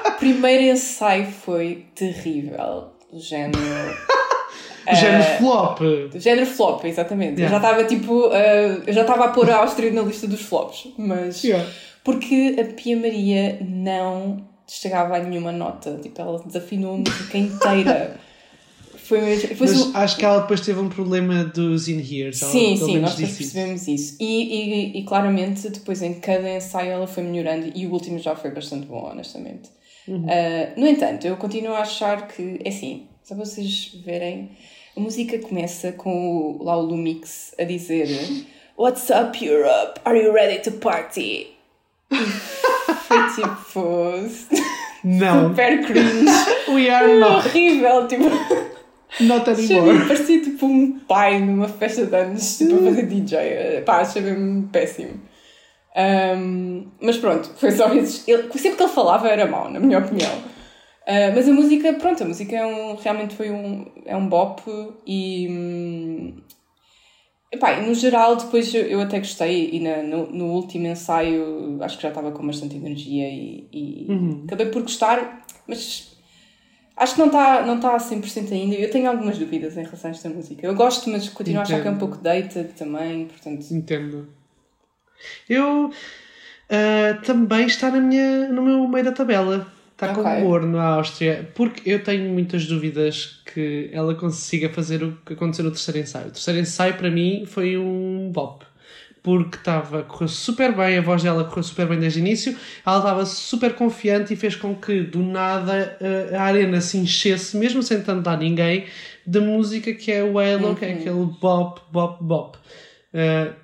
o 0.08 0.12
primeiro 0.20 0.64
ensaio 0.64 1.26
foi 1.26 1.86
terrível. 1.96 2.92
Do 3.12 3.20
género. 3.20 3.60
Do 4.90 4.96
género 4.96 5.24
uh, 5.24 5.38
flop. 5.38 5.80
Do 6.12 6.20
género 6.20 6.46
flop, 6.46 6.84
exatamente. 6.86 7.40
Yeah. 7.40 7.46
Eu 7.46 7.50
já 7.50 7.58
estava 7.58 7.88
tipo. 7.88 8.28
Uh, 8.28 8.84
eu 8.86 8.94
já 8.94 9.02
estava 9.02 9.26
a 9.26 9.28
pôr 9.30 9.50
a 9.50 9.58
Áustria 9.58 9.92
na 9.92 10.02
lista 10.02 10.28
dos 10.28 10.42
flops. 10.42 10.90
Mas. 10.98 11.42
Yeah. 11.42 11.66
Porque 12.04 12.56
a 12.60 12.66
Pia 12.74 12.98
Maria 12.98 13.60
não 13.62 14.46
chegava 14.68 15.16
a 15.16 15.20
nenhuma 15.20 15.54
nota. 15.54 15.98
Tipo, 16.02 16.22
ela 16.22 16.44
desafinou 16.46 16.96
a 16.96 16.98
música 16.98 17.38
inteira. 17.38 18.20
Foi 19.04 19.20
mesmo. 19.22 19.56
Foi 19.56 19.68
Mas 19.68 19.96
acho 19.96 20.18
que 20.18 20.26
ela 20.26 20.40
depois 20.40 20.62
teve 20.62 20.80
um 20.80 20.90
problema 20.90 21.44
dos 21.44 21.88
in-hears. 21.88 22.38
Sim, 22.38 22.78
sim, 22.78 23.00
nós 23.00 23.16
percebemos 23.16 23.88
isso. 23.88 24.18
E, 24.20 24.96
e, 24.96 25.00
e, 25.00 25.04
claramente, 25.04 25.70
depois 25.70 26.02
em 26.02 26.14
cada 26.16 26.50
ensaio 26.50 26.92
ela 26.92 27.08
foi 27.08 27.24
melhorando 27.24 27.72
e 27.76 27.86
o 27.86 27.92
último 27.92 28.18
já 28.18 28.36
foi 28.36 28.52
bastante 28.52 28.88
bom, 28.88 29.10
honestamente. 29.12 29.70
Uhum. 30.08 30.26
Uh, 30.26 30.80
no 30.80 30.88
entanto, 30.88 31.28
eu 31.28 31.36
continuo 31.38 31.74
a 31.74 31.80
achar 31.80 32.28
que, 32.28 32.60
é 32.64 32.70
assim, 32.70 33.08
só 33.24 33.36
para 33.36 33.46
vocês 33.46 33.92
verem, 34.06 34.52
a 34.96 35.00
música 35.00 35.38
começa 35.40 35.92
com 35.92 36.58
o, 36.60 36.64
lá 36.64 36.78
o 36.78 36.82
Lumix 36.82 37.54
a 37.60 37.64
dizer 37.64 38.08
What's 38.78 39.10
up, 39.10 39.38
Europe? 39.44 40.00
Are 40.06 40.18
you 40.18 40.34
ready 40.34 40.60
to 40.64 40.72
party? 40.72 41.48
foi 42.10 43.18
tipo. 43.36 44.24
Não. 45.04 45.50
Super 45.50 45.86
cringe. 45.86 46.32
We 46.70 46.90
are 46.90 47.20
not. 47.20 47.48
Horrível, 47.48 48.08
tipo. 48.08 48.26
Not 49.20 49.50
anymore. 49.50 50.08
parecia 50.08 50.42
tipo 50.42 50.66
um 50.66 51.00
pai 51.00 51.40
numa 51.40 51.68
festa 51.68 52.06
de 52.06 52.16
anos, 52.16 52.58
tipo, 52.58 52.76
a 52.76 52.84
fazer 52.84 53.06
DJ. 53.06 53.82
Pá, 53.86 54.02
achei-me 54.02 54.68
péssimo. 54.68 55.22
Um, 55.96 56.88
mas 57.00 57.18
pronto, 57.18 57.50
foi 57.56 57.72
só 57.72 57.94
isso. 57.94 58.24
Ele, 58.28 58.44
sempre 58.54 58.78
que 58.78 58.84
ele 58.84 58.92
falava 58.92 59.28
era 59.28 59.46
mau, 59.46 59.70
na 59.70 59.80
minha 59.80 60.00
opinião. 60.00 60.34
Uh, 61.04 61.36
mas 61.36 61.48
a 61.48 61.52
música, 61.52 61.94
pronto, 61.94 62.24
a 62.24 62.26
música 62.26 62.56
é 62.56 62.66
um, 62.66 62.96
realmente 62.96 63.36
foi 63.36 63.52
um, 63.52 63.86
é 64.06 64.16
um 64.16 64.28
bop 64.28 64.62
e. 65.06 65.48
Hum, 65.50 66.42
epá, 67.52 67.80
no 67.82 67.94
geral, 67.94 68.36
depois 68.36 68.74
eu, 68.74 68.84
eu 68.84 69.02
até 69.02 69.20
gostei 69.20 69.70
e 69.74 69.80
na, 69.80 70.02
no, 70.02 70.32
no, 70.32 70.46
último 70.46 70.88
ensaio 70.88 71.78
acho 71.82 71.98
que 71.98 72.04
já 72.04 72.10
estava 72.10 72.32
com 72.32 72.48
bastante 72.48 72.76
energia 72.76 73.28
e, 73.28 73.68
e 73.72 74.06
uhum. 74.10 74.44
acabei 74.48 74.68
por 74.68 74.82
gostar, 74.82 75.46
mas 75.68 76.13
Acho 76.96 77.16
que 77.16 77.20
não 77.20 77.28
está 77.28 77.66
não 77.66 77.80
tá 77.80 77.96
a 77.96 77.98
100% 77.98 78.52
ainda. 78.52 78.76
Eu 78.76 78.90
tenho 78.90 79.10
algumas 79.10 79.38
dúvidas 79.38 79.76
em 79.78 79.84
relação 79.84 80.10
a 80.10 80.14
esta 80.14 80.30
música. 80.30 80.66
Eu 80.66 80.76
gosto, 80.76 81.10
mas 81.10 81.28
continuo 81.30 81.62
Entendo. 81.62 81.74
a 81.74 81.76
achar 81.76 81.82
que 81.82 81.88
é 81.88 81.92
um 81.92 81.98
pouco 81.98 82.18
dated 82.18 82.70
também, 82.78 83.26
portanto... 83.26 83.66
Entendo. 83.72 84.28
Eu... 85.50 85.92
Uh, 86.70 87.22
também 87.24 87.68
está 87.68 87.92
na 87.92 88.00
minha, 88.00 88.48
no 88.48 88.62
meu 88.62 88.88
meio 88.88 89.06
da 89.06 89.12
tabela. 89.12 89.68
Está 89.92 90.12
okay. 90.12 90.24
com 90.24 90.30
humor 90.30 90.66
na 90.66 90.84
Áustria. 90.84 91.50
Porque 91.54 91.90
eu 91.90 92.04
tenho 92.04 92.32
muitas 92.32 92.66
dúvidas 92.66 93.42
que 93.54 93.90
ela 93.92 94.16
consiga 94.16 94.70
fazer 94.70 95.04
o 95.04 95.18
que 95.26 95.34
aconteceu 95.34 95.66
no 95.66 95.72
terceiro 95.72 96.00
ensaio. 96.00 96.28
O 96.28 96.32
terceiro 96.32 96.60
ensaio, 96.60 96.96
para 96.96 97.12
mim, 97.12 97.46
foi 97.46 97.78
um 97.78 98.32
bop 98.32 98.66
porque 99.24 99.58
estava 99.58 100.04
correu 100.04 100.28
super 100.28 100.76
bem, 100.76 100.98
a 100.98 101.02
voz 101.02 101.24
dela 101.24 101.46
correu 101.46 101.64
super 101.64 101.88
bem 101.88 102.00
desde 102.00 102.20
o 102.20 102.22
início, 102.22 102.56
ela 102.86 102.98
estava 102.98 103.26
super 103.26 103.74
confiante 103.74 104.34
e 104.34 104.36
fez 104.36 104.56
com 104.56 104.76
que 104.76 105.02
do 105.02 105.24
nada 105.24 105.98
eh, 106.02 106.36
a 106.36 106.44
arena 106.44 106.82
se 106.82 106.98
enchesse, 106.98 107.56
mesmo 107.56 107.82
sem 107.82 108.02
tanto 108.02 108.22
dar 108.22 108.38
ninguém, 108.38 108.86
da 109.26 109.40
música 109.40 109.94
que 109.94 110.12
é 110.12 110.22
o 110.22 110.38
Halo, 110.38 110.68
uhum. 110.68 110.76
que 110.76 110.84
é 110.84 110.90
uhum. 110.90 110.96
aquele 110.96 111.26
bop, 111.40 111.82
bop, 111.90 112.22
bop. 112.22 112.58
Uh, 113.14 113.64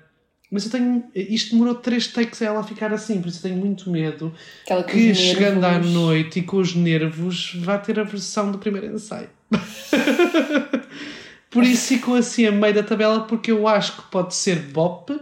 mas 0.50 0.64
eu 0.64 0.70
tenho. 0.72 1.04
Isto 1.14 1.52
demorou 1.52 1.76
três 1.76 2.08
takes 2.08 2.42
a 2.42 2.46
ela 2.46 2.64
ficar 2.64 2.92
assim, 2.92 3.20
por 3.20 3.28
isso 3.28 3.38
eu 3.38 3.50
tenho 3.50 3.64
muito 3.64 3.88
medo 3.88 4.34
que, 4.66 4.82
que 4.82 5.14
chegando 5.14 5.64
à 5.64 5.78
noite 5.78 6.40
e 6.40 6.42
com 6.42 6.56
os 6.56 6.74
nervos 6.74 7.52
vá 7.56 7.78
ter 7.78 8.00
a 8.00 8.02
versão 8.02 8.50
do 8.50 8.58
primeiro 8.58 8.88
ensaio. 8.92 9.28
por 11.48 11.62
isso 11.62 11.88
ficou 11.88 12.16
assim 12.16 12.46
a 12.46 12.52
meio 12.52 12.74
da 12.74 12.82
tabela, 12.82 13.20
porque 13.20 13.52
eu 13.52 13.68
acho 13.68 13.96
que 13.96 14.02
pode 14.10 14.34
ser 14.34 14.56
bop, 14.56 15.12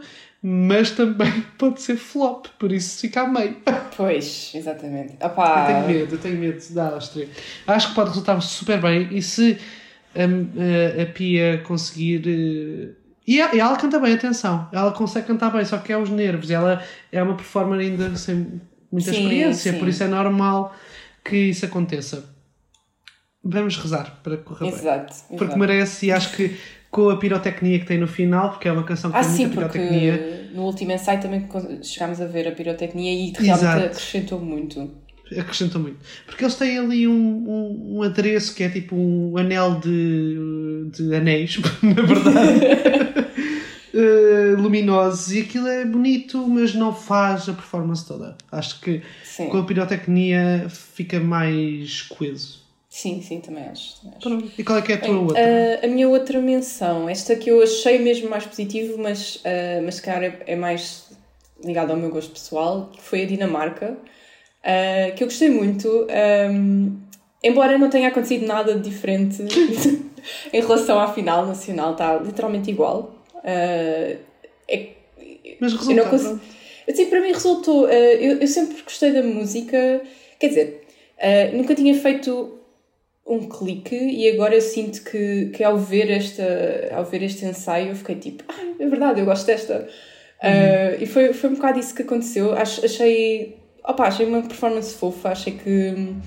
mas 0.42 0.92
também 0.92 1.44
pode 1.58 1.82
ser 1.82 1.96
flop, 1.96 2.46
por 2.58 2.72
isso 2.72 3.00
fica 3.00 3.22
a 3.22 3.26
meio. 3.26 3.56
Pois, 3.98 4.52
exatamente. 4.54 5.16
Opa. 5.20 5.58
Eu 5.58 5.66
tenho 5.66 5.88
medo, 5.88 6.14
eu 6.14 6.18
tenho 6.20 6.38
medo 6.38 6.72
da 6.72 6.90
Áustria. 6.90 7.28
Acho 7.66 7.88
que 7.88 7.94
pode 7.96 8.10
resultar 8.10 8.40
super 8.40 8.80
bem 8.80 9.08
e 9.10 9.20
se 9.20 9.58
a, 10.14 10.22
a, 10.22 11.02
a 11.02 11.06
Pia 11.06 11.58
conseguir. 11.66 12.22
Eh, 12.28 12.94
e 13.26 13.40
ela 13.40 13.76
canta 13.76 13.98
bem, 13.98 14.14
atenção, 14.14 14.68
ela 14.72 14.92
consegue 14.92 15.26
cantar 15.26 15.50
bem, 15.50 15.64
só 15.64 15.78
que 15.78 15.92
é 15.92 15.98
os 15.98 16.10
nervos. 16.10 16.48
Ela 16.48 16.80
é 17.10 17.20
uma 17.20 17.34
performer 17.34 17.80
ainda 17.80 18.14
sem 18.14 18.60
muita 18.90 19.10
sim, 19.10 19.18
experiência, 19.18 19.72
sim. 19.72 19.78
por 19.80 19.88
isso 19.88 20.04
é 20.04 20.06
normal 20.06 20.74
que 21.24 21.36
isso 21.36 21.66
aconteça. 21.66 22.24
Vamos 23.42 23.76
rezar 23.76 24.20
para 24.22 24.36
correr 24.36 24.68
exato, 24.68 25.12
bem. 25.12 25.38
Porque 25.38 25.44
exato. 25.44 25.58
merece 25.58 26.06
e 26.06 26.12
acho 26.12 26.36
que 26.36 26.56
com 26.90 27.10
a 27.10 27.16
pirotecnia 27.16 27.78
que 27.78 27.86
tem 27.86 27.98
no 27.98 28.06
final, 28.06 28.50
porque 28.50 28.68
é 28.68 28.72
uma 28.72 28.82
canção 28.82 29.10
que 29.10 29.16
ah, 29.16 29.20
tem 29.20 29.30
sim, 29.30 29.46
muita 29.46 29.68
pirotecnia. 29.68 30.50
no 30.54 30.62
último 30.62 30.92
ensaio 30.92 31.20
também 31.20 31.46
chegámos 31.82 32.20
a 32.20 32.26
ver 32.26 32.48
a 32.48 32.52
pirotecnia 32.52 33.12
e 33.12 33.32
realmente 33.32 33.50
Exato. 33.50 33.86
acrescentou 33.86 34.40
muito. 34.40 34.90
Acrescentou 35.36 35.82
muito. 35.82 35.98
Porque 36.24 36.42
eles 36.42 36.54
têm 36.54 36.78
ali 36.78 37.06
um, 37.06 37.12
um, 37.12 37.96
um 37.98 38.02
adereço 38.02 38.54
que 38.54 38.62
é 38.62 38.70
tipo 38.70 38.96
um 38.96 39.36
anel 39.36 39.78
de, 39.78 40.88
de 40.90 41.14
anéis, 41.14 41.58
na 41.82 42.02
verdade. 42.02 42.60
uh, 43.92 44.56
luminosos 44.62 45.32
e 45.32 45.40
aquilo 45.40 45.66
é 45.66 45.84
bonito, 45.84 46.48
mas 46.48 46.74
não 46.74 46.94
faz 46.94 47.46
a 47.48 47.52
performance 47.52 48.06
toda. 48.06 48.36
Acho 48.50 48.80
que 48.80 49.02
sim. 49.22 49.48
com 49.48 49.58
a 49.58 49.64
pirotecnia 49.64 50.66
fica 50.70 51.20
mais 51.20 52.00
coeso. 52.02 52.66
Sim, 52.88 53.20
sim, 53.20 53.40
também 53.40 53.64
acho. 53.64 54.00
Também 54.20 54.46
acho. 54.46 54.60
E 54.60 54.64
qual 54.64 54.78
é 54.78 54.82
que 54.82 54.92
é 54.92 54.94
a 54.94 54.98
tua 54.98 55.08
Bem, 55.08 55.18
outra? 55.18 55.80
A, 55.82 55.84
a, 55.84 55.88
minha 55.88 56.08
outra 56.08 56.40
menção, 56.40 57.08
esta 57.08 57.36
que 57.36 57.50
eu 57.50 57.62
achei 57.62 57.98
mesmo 57.98 58.30
mais 58.30 58.46
positivo, 58.46 58.96
mas, 58.98 59.36
uh, 59.36 59.82
mas 59.84 60.00
calhar 60.00 60.24
é, 60.24 60.52
é 60.52 60.56
mais 60.56 61.08
ligada 61.62 61.92
ao 61.92 61.98
meu 61.98 62.10
gosto 62.10 62.32
pessoal, 62.32 62.90
que 62.92 63.02
foi 63.02 63.22
a 63.22 63.26
Dinamarca, 63.26 63.92
uh, 63.92 65.14
que 65.14 65.22
eu 65.22 65.28
gostei 65.28 65.50
muito, 65.50 66.06
um, 66.50 66.96
embora 67.42 67.76
não 67.76 67.90
tenha 67.90 68.08
acontecido 68.08 68.46
nada 68.46 68.74
diferente 68.78 69.42
em 70.52 70.60
relação 70.60 70.98
à 70.98 71.12
final 71.12 71.46
nacional, 71.46 71.92
está 71.92 72.16
literalmente 72.16 72.70
igual. 72.70 73.14
Uh, 73.36 74.18
é, 74.66 74.88
mas 75.60 75.74
resultou. 75.74 76.06
Consigo... 76.06 76.40
Assim, 76.88 77.06
para 77.06 77.20
mim 77.20 77.32
resultou. 77.32 77.84
Uh, 77.84 77.90
eu, 77.90 78.38
eu 78.38 78.46
sempre 78.46 78.80
gostei 78.82 79.12
da 79.12 79.22
música, 79.22 80.00
quer 80.38 80.48
dizer, 80.48 80.86
nunca 81.52 81.74
tinha 81.74 81.94
feito 81.94 82.57
um 83.28 83.48
clique 83.48 83.94
e 83.94 84.28
agora 84.30 84.54
eu 84.54 84.60
sinto 84.60 85.02
que, 85.04 85.50
que 85.54 85.62
ao, 85.62 85.76
ver 85.76 86.10
esta, 86.10 86.44
ao 86.92 87.04
ver 87.04 87.22
este 87.22 87.44
ensaio 87.44 87.90
eu 87.90 87.96
fiquei 87.96 88.16
tipo, 88.16 88.44
ah, 88.48 88.74
é 88.80 88.86
verdade, 88.86 89.20
eu 89.20 89.26
gosto 89.26 89.46
desta. 89.46 89.86
Uhum. 90.42 90.50
Uh, 90.50 91.02
e 91.02 91.06
foi, 91.06 91.32
foi 91.32 91.50
um 91.50 91.54
bocado 91.54 91.78
isso 91.78 91.94
que 91.94 92.02
aconteceu. 92.02 92.52
Ach, 92.52 92.84
achei 92.84 93.58
Opa, 93.88 94.06
achei 94.06 94.26
uma 94.26 94.42
performance 94.42 94.94
fofa, 94.94 95.30
achei 95.30 95.54
que 95.54 95.88
uh, 95.90 96.18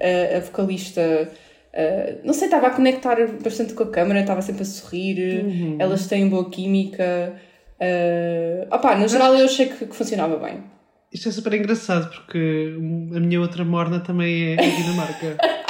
a, 0.00 0.36
a, 0.36 0.40
vocalista. 0.40 1.28
Uh, 1.72 2.20
não 2.24 2.32
sei, 2.32 2.46
estava 2.46 2.68
a 2.68 2.70
conectar 2.70 3.16
bastante 3.42 3.74
com 3.74 3.82
a 3.82 3.90
câmera, 3.90 4.20
estava 4.20 4.40
sempre 4.40 4.62
a 4.62 4.64
sorrir, 4.64 5.44
uhum. 5.44 5.76
elas 5.80 6.06
têm 6.06 6.28
boa 6.28 6.48
química. 6.48 7.34
Uh, 7.80 8.72
opa, 8.72 8.94
no 8.94 9.08
geral 9.08 9.34
eu 9.34 9.44
achei 9.44 9.66
que, 9.66 9.86
que 9.86 9.96
funcionava 9.96 10.36
bem. 10.36 10.62
Isto 11.14 11.28
é 11.28 11.32
super 11.32 11.54
engraçado 11.54 12.10
porque 12.10 12.74
a 13.14 13.20
minha 13.20 13.40
outra 13.40 13.64
morna 13.64 14.00
também 14.00 14.54
é 14.54 14.60
a 14.60 14.76
Dinamarca. 14.76 15.36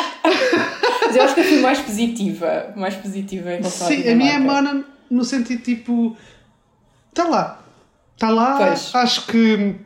Mas 1.07 1.17
eu 1.17 1.23
acho 1.23 1.35
que 1.35 1.41
eu 1.41 1.45
fui 1.45 1.61
mais 1.61 1.79
positiva. 1.81 2.73
Mais 2.75 2.95
positiva 2.95 3.53
em 3.53 3.57
relação 3.59 3.87
Sim, 3.87 4.09
a 4.09 4.15
minha 4.15 4.33
é 4.33 4.39
morna 4.39 4.83
no 5.11 5.23
sentido 5.23 5.63
tipo. 5.63 6.17
Está 7.11 7.29
lá. 7.29 7.63
Está 8.15 8.31
lá. 8.31 8.57
Pois. 8.57 8.95
Acho 8.95 9.27
que 9.27 9.77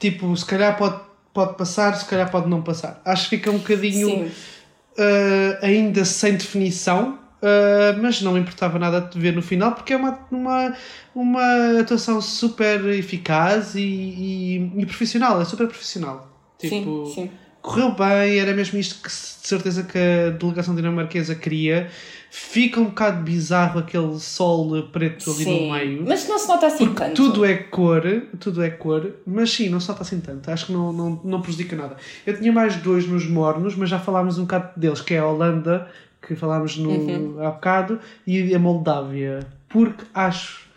tipo, 0.00 0.36
se 0.36 0.44
calhar 0.44 0.76
pode, 0.76 1.00
pode 1.32 1.56
passar, 1.56 1.94
se 1.94 2.04
calhar 2.04 2.28
pode 2.28 2.48
não 2.48 2.60
passar. 2.60 3.00
Acho 3.04 3.30
que 3.30 3.36
fica 3.36 3.52
um 3.52 3.58
bocadinho 3.58 4.26
uh, 4.26 5.64
ainda 5.64 6.04
sem 6.04 6.34
definição. 6.34 7.20
Uh, 7.40 8.00
mas 8.02 8.20
não 8.20 8.32
me 8.32 8.40
importava 8.40 8.78
nada 8.80 9.00
de 9.00 9.18
ver 9.18 9.32
no 9.32 9.40
final 9.40 9.70
porque 9.72 9.92
é 9.92 9.96
uma, 9.96 10.18
uma, 10.28 10.74
uma 11.14 11.80
atuação 11.80 12.20
super 12.20 12.84
eficaz 12.86 13.76
e, 13.76 13.80
e, 13.80 14.72
e 14.76 14.86
profissional, 14.86 15.40
é 15.40 15.44
super 15.44 15.68
profissional. 15.68 16.28
Tipo, 16.58 17.06
sim, 17.06 17.14
sim. 17.14 17.30
Correu 17.62 17.92
bem, 17.92 18.38
era 18.38 18.52
mesmo 18.54 18.78
isto 18.78 19.00
que 19.02 19.08
de 19.08 19.12
certeza 19.12 19.82
que 19.82 19.98
a 19.98 20.30
delegação 20.30 20.74
dinamarquesa 20.74 21.34
queria. 21.34 21.88
Fica 22.30 22.78
um 22.80 22.86
bocado 22.86 23.22
bizarro 23.22 23.80
aquele 23.80 24.18
sol 24.18 24.82
preto 24.92 25.30
ali 25.30 25.44
sim, 25.44 25.66
no 25.66 25.72
meio. 25.72 26.04
Mas 26.06 26.28
não 26.28 26.38
se 26.38 26.46
nota 26.46 26.66
assim 26.66 26.92
tanto. 26.92 27.14
Tudo 27.14 27.44
é 27.44 27.54
cor, 27.54 28.02
tudo 28.38 28.62
é 28.62 28.70
cor, 28.70 29.14
mas 29.26 29.50
sim, 29.50 29.68
não 29.68 29.80
se 29.80 29.88
nota 29.88 30.02
assim 30.02 30.20
tanto. 30.20 30.50
Acho 30.50 30.66
que 30.66 30.72
não, 30.72 30.92
não, 30.92 31.20
não 31.24 31.40
prejudica 31.40 31.74
nada. 31.74 31.96
Eu 32.26 32.38
tinha 32.38 32.52
mais 32.52 32.76
dois 32.76 33.06
nos 33.06 33.26
mornos, 33.26 33.74
mas 33.74 33.88
já 33.88 33.98
falámos 33.98 34.38
um 34.38 34.42
bocado 34.42 34.78
deles, 34.78 35.00
que 35.00 35.14
é 35.14 35.18
a 35.18 35.26
Holanda 35.26 35.88
que 36.20 36.34
falámos 36.34 36.76
no, 36.76 36.90
uhum. 36.90 37.46
há 37.46 37.50
bocado, 37.50 38.00
e 38.26 38.54
a 38.54 38.58
Moldávia. 38.58 39.46
Porque 39.68 40.04
acho 40.14 40.68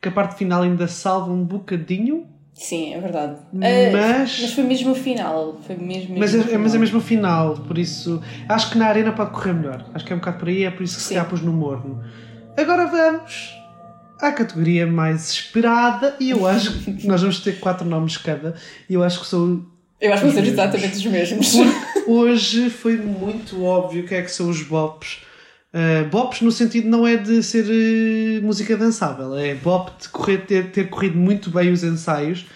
que 0.00 0.08
a 0.08 0.12
parte 0.12 0.36
final 0.36 0.62
ainda 0.62 0.86
salva 0.88 1.30
um 1.30 1.44
bocadinho. 1.44 2.26
Sim, 2.54 2.94
é 2.94 3.00
verdade. 3.00 3.36
Mas, 3.52 4.38
uh, 4.38 4.42
mas 4.42 4.52
foi 4.52 4.64
mesmo 4.64 4.92
o 4.92 4.94
final. 4.94 5.60
Foi 5.64 5.76
mesmo, 5.76 6.14
mesmo 6.14 6.18
mas, 6.18 6.34
é, 6.34 6.58
mas 6.58 6.74
é 6.74 6.78
mesmo 6.78 6.98
o 6.98 7.00
final, 7.00 7.54
por 7.56 7.78
isso 7.78 8.20
acho 8.48 8.70
que 8.70 8.78
na 8.78 8.86
arena 8.86 9.12
pode 9.12 9.30
correr 9.30 9.52
melhor. 9.52 9.86
Acho 9.94 10.04
que 10.04 10.12
é 10.12 10.16
um 10.16 10.18
bocado 10.18 10.38
por 10.38 10.48
aí, 10.48 10.64
é 10.64 10.70
por 10.70 10.82
isso 10.82 10.96
que 10.96 11.02
Sim. 11.02 11.20
se 11.20 11.24
pus 11.24 11.40
no 11.40 11.52
morno. 11.52 12.02
Agora 12.56 12.86
vamos 12.86 13.56
à 14.20 14.32
categoria 14.32 14.86
mais 14.86 15.30
esperada 15.30 16.16
e 16.18 16.30
eu 16.30 16.46
acho 16.46 16.82
que 16.82 16.90
nós 17.06 17.20
vamos 17.20 17.40
ter 17.40 17.60
quatro 17.60 17.86
nomes 17.86 18.16
cada 18.16 18.54
e 18.90 18.94
eu 18.94 19.04
acho 19.04 19.20
que 19.20 19.26
são 19.26 19.64
eu 20.00 20.12
acho 20.12 20.22
que 20.24 20.30
vão 20.30 20.42
ser 20.42 20.48
exatamente 20.48 20.96
os 20.96 21.06
mesmos. 21.06 21.54
Hoje 22.06 22.70
foi 22.70 22.96
muito 22.96 23.64
óbvio 23.64 24.04
o 24.04 24.06
que 24.06 24.14
é 24.14 24.22
que 24.22 24.30
são 24.30 24.48
os 24.48 24.62
bops. 24.62 25.18
Uh, 25.74 26.08
bops 26.08 26.40
no 26.40 26.50
sentido 26.50 26.88
não 26.88 27.06
é 27.06 27.16
de 27.16 27.42
ser 27.42 27.64
uh, 27.64 28.46
música 28.46 28.76
dançável, 28.76 29.36
é 29.36 29.54
bop 29.54 29.92
de 30.00 30.08
correr, 30.08 30.38
ter, 30.38 30.70
ter 30.70 30.88
corrido 30.88 31.18
muito 31.18 31.50
bem 31.50 31.70
os 31.70 31.82
ensaios. 31.82 32.46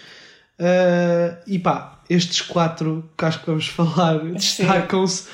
Uh, 0.57 1.37
e 1.45 1.59
pá, 1.59 2.01
estes 2.09 2.41
quatro 2.41 3.09
que 3.17 3.25
acho 3.25 3.39
que 3.41 3.45
vamos 3.45 3.67
falar 3.69 4.19
destacam-se 4.19 5.27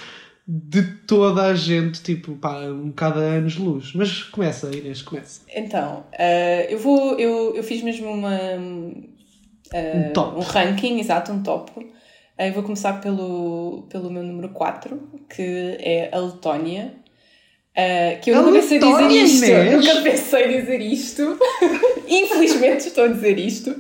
de 0.48 0.82
toda 1.06 1.44
a 1.44 1.54
gente, 1.54 2.02
tipo, 2.02 2.36
pá, 2.36 2.60
um 2.64 2.88
bocado 2.88 3.20
a 3.20 3.24
anos 3.24 3.56
luz. 3.56 3.94
Mas 3.94 4.24
começa, 4.24 4.76
Inês, 4.76 5.04
começa. 5.04 5.42
Então, 5.56 6.06
eu 6.68 6.80
vou, 6.80 7.20
eu, 7.20 7.56
eu 7.56 7.64
fiz 7.64 7.84
mesmo 7.84 8.12
uma. 8.12 8.36
um 8.56 10.12
top. 10.12 10.38
Um 10.40 10.42
ranking, 10.42 11.00
exato, 11.00 11.32
um 11.32 11.44
top 11.44 11.72
eu 12.48 12.54
vou 12.54 12.64
começar 12.64 12.94
pelo, 13.02 13.86
pelo 13.90 14.10
meu 14.10 14.24
número 14.24 14.50
4, 14.50 15.00
que 15.30 15.78
é 15.80 16.10
a 16.12 16.20
Letónia. 16.20 16.94
Uh, 17.72 18.20
que 18.22 18.32
eu 18.32 18.40
a 18.40 18.42
nunca 18.42 18.60
pensei 18.60 18.80
dizer 18.80 19.12
isto. 19.12 19.46
Inês. 19.46 19.86
Nunca 19.86 20.02
pensei 20.02 20.60
dizer 20.60 20.82
isto. 20.82 21.40
Infelizmente 22.08 22.88
estou 22.88 23.06
a 23.06 23.08
dizer 23.08 23.38
isto. 23.38 23.76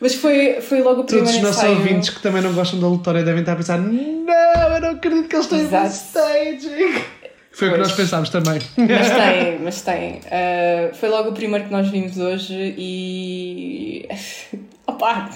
Mas 0.00 0.14
foi, 0.14 0.60
foi 0.60 0.80
logo 0.82 1.02
o 1.02 1.04
primeiro 1.04 1.26
Todos 1.26 1.36
os 1.36 1.42
nossos 1.42 1.62
ensaio. 1.62 1.78
ouvintes 1.78 2.10
que 2.10 2.22
também 2.22 2.42
não 2.42 2.54
gostam 2.54 2.80
da 2.80 2.88
Letónia 2.88 3.22
devem 3.22 3.40
estar 3.40 3.52
a 3.52 3.56
pensar 3.56 3.78
não, 3.78 4.74
eu 4.74 4.80
não 4.80 4.90
acredito 4.90 5.28
que 5.28 5.36
eles 5.36 5.44
estão 5.44 5.58
em 5.58 5.88
staging. 5.88 7.04
Foi 7.52 7.68
pois. 7.68 7.70
o 7.70 7.72
que 7.72 7.78
nós 7.78 7.92
pensámos 7.92 8.30
também. 8.30 8.60
Mas 8.76 9.10
tem, 9.10 9.58
mas 9.58 9.82
tem. 9.82 10.14
Uh, 10.14 10.94
foi 10.94 11.08
logo 11.08 11.30
o 11.30 11.32
primeiro 11.32 11.66
que 11.66 11.72
nós 11.72 11.88
vimos 11.88 12.16
hoje 12.16 12.74
e. 12.78 14.08
Opa! 14.86 15.30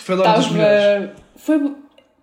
Foi 0.00 0.14
logo 0.14 0.28
Tava, 0.28 0.38
dos 0.38 0.50
melhores. 0.50 1.10
Foi. 1.36 1.74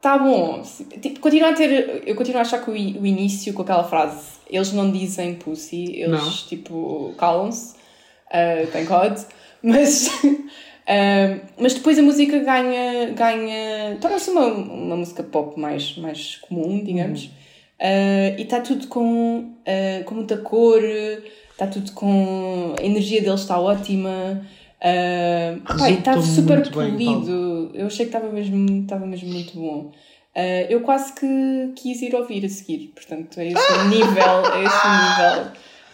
Tá 0.02 0.18
bom. 0.18 0.62
Tipo, 1.02 1.20
continuo 1.20 1.50
a 1.50 1.54
ter. 1.54 2.04
Eu 2.06 2.16
continuo 2.16 2.40
a 2.40 2.42
achar 2.42 2.64
que 2.64 2.70
o, 2.70 2.74
o 2.74 3.06
início 3.06 3.54
com 3.54 3.62
aquela 3.62 3.84
frase. 3.84 4.34
Eles 4.50 4.74
não 4.74 4.92
dizem 4.92 5.36
pussy, 5.36 5.96
eles 5.96 6.22
não. 6.22 6.32
tipo 6.32 7.14
calam-se. 7.18 7.76
Uh, 8.28 8.68
thank 8.72 8.88
God. 8.88 9.18
Mas. 9.64 10.08
Uh, 10.84 11.40
mas 11.58 11.74
depois 11.74 11.98
a 11.98 12.02
música 12.02 12.38
ganha. 12.40 13.12
ganha 13.14 13.98
torna-se 14.02 14.30
uma, 14.30 14.48
uma 14.48 14.98
música 14.98 15.24
pop 15.24 15.58
mais, 15.58 15.96
mais 15.98 16.36
comum, 16.36 16.84
digamos. 16.84 17.24
Uhum. 17.24 17.30
Uh, 17.80 18.40
e 18.40 18.42
está 18.44 18.60
tudo 18.60 18.88
com, 18.88 19.40
uh, 19.40 20.04
com 20.06 20.16
muita 20.16 20.38
cor, 20.38 20.82
está 21.52 21.68
tudo 21.68 21.92
com. 21.94 22.76
A 22.78 22.84
energia 22.84 23.22
deles 23.22 23.42
está 23.42 23.60
ótima. 23.60 24.46
Uh, 24.84 25.88
estava 25.90 26.22
super 26.22 26.70
polido. 26.70 27.70
Bem, 27.72 27.82
eu 27.82 27.88
achei 27.88 28.06
que 28.06 28.16
estava 28.16 28.30
mesmo, 28.30 28.82
estava 28.82 29.06
mesmo 29.06 29.30
muito 29.30 29.54
bom. 29.54 29.94
Uh, 30.36 30.66
eu 30.70 30.82
quase 30.82 31.14
que 31.14 31.74
quis 31.76 32.02
ir 32.02 32.14
ouvir 32.14 32.44
a 32.44 32.50
seguir, 32.50 32.92
portanto, 32.94 33.40
é 33.40 33.48
esse 33.48 33.72
o 33.72 33.88
nível. 33.88 34.46
É 34.54 34.64
esse 34.64 34.88
o 34.88 34.92
nível. 35.00 35.54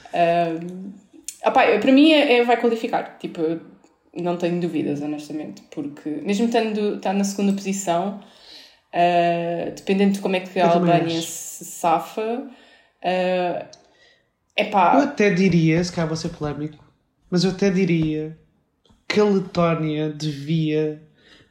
Uh, 0.10 0.93
opa, 1.45 1.62
para 1.80 1.91
mim 1.91 2.12
é, 2.12 2.38
é, 2.38 2.43
vai 2.43 2.58
qualificar. 2.58 3.19
Tipo, 3.19 3.60
não 4.15 4.38
tenho 4.38 4.60
dúvidas, 4.60 5.04
honestamente, 5.04 5.62
porque 5.69 6.10
mesmo 6.10 6.47
estando 6.47 6.95
está 6.95 7.13
na 7.13 7.23
segunda 7.23 7.54
posição, 7.54 8.19
uh, 8.91 9.71
dependendo 9.75 10.13
de 10.13 10.19
como 10.19 10.36
é 10.36 10.39
que 10.39 10.60
a 10.60 10.67
Albânia 10.67 11.21
se 11.21 11.63
safa, 11.63 12.41
uh, 13.04 13.65
epá. 14.58 14.95
Eu 14.95 15.02
até 15.02 15.30
diria, 15.30 15.84
se 15.84 15.91
calhar 15.91 16.08
vou 16.08 16.17
ser 16.17 16.30
polémico, 16.30 16.84
mas 17.30 17.43
eu 17.43 17.52
até 17.52 17.69
diria 17.69 18.36
que 19.10 19.19
a 19.19 19.24
Letónia 19.24 20.10
devia 20.10 21.02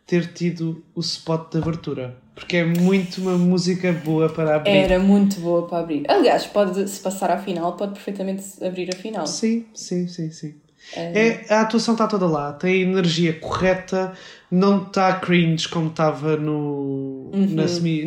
ter 0.06 0.32
tido 0.32 0.82
o 0.94 1.00
spot 1.00 1.50
de 1.52 1.58
abertura. 1.58 2.16
Porque 2.34 2.58
é 2.58 2.64
muito 2.64 3.20
uma 3.20 3.36
música 3.36 3.92
boa 3.92 4.28
para 4.28 4.56
abrir. 4.56 4.70
Era 4.70 5.00
muito 5.00 5.40
boa 5.40 5.66
para 5.66 5.80
abrir. 5.80 6.04
Aliás, 6.08 6.46
pode, 6.46 6.88
se 6.88 7.00
passar 7.00 7.32
à 7.32 7.38
final, 7.38 7.76
pode 7.76 7.94
perfeitamente 7.94 8.44
abrir 8.64 8.88
a 8.94 8.96
final. 8.96 9.26
Sim, 9.26 9.66
sim, 9.74 10.06
sim, 10.06 10.30
sim. 10.30 10.54
É... 10.94 11.44
é 11.48 11.52
a 11.52 11.62
atuação 11.62 11.94
está 11.94 12.06
toda 12.06 12.26
lá, 12.26 12.52
tem 12.52 12.74
a 12.74 12.86
energia 12.86 13.32
correta, 13.34 14.12
não 14.48 14.84
está 14.84 15.14
cringe 15.14 15.68
como 15.68 15.88
estava 15.88 16.36
no, 16.36 17.30
uhum. 17.34 17.56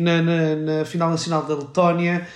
na, 0.00 0.22
na, 0.22 0.56
na 0.56 0.84
final 0.86 1.10
nacional 1.10 1.42
da 1.44 1.54
Letónia 1.54 2.26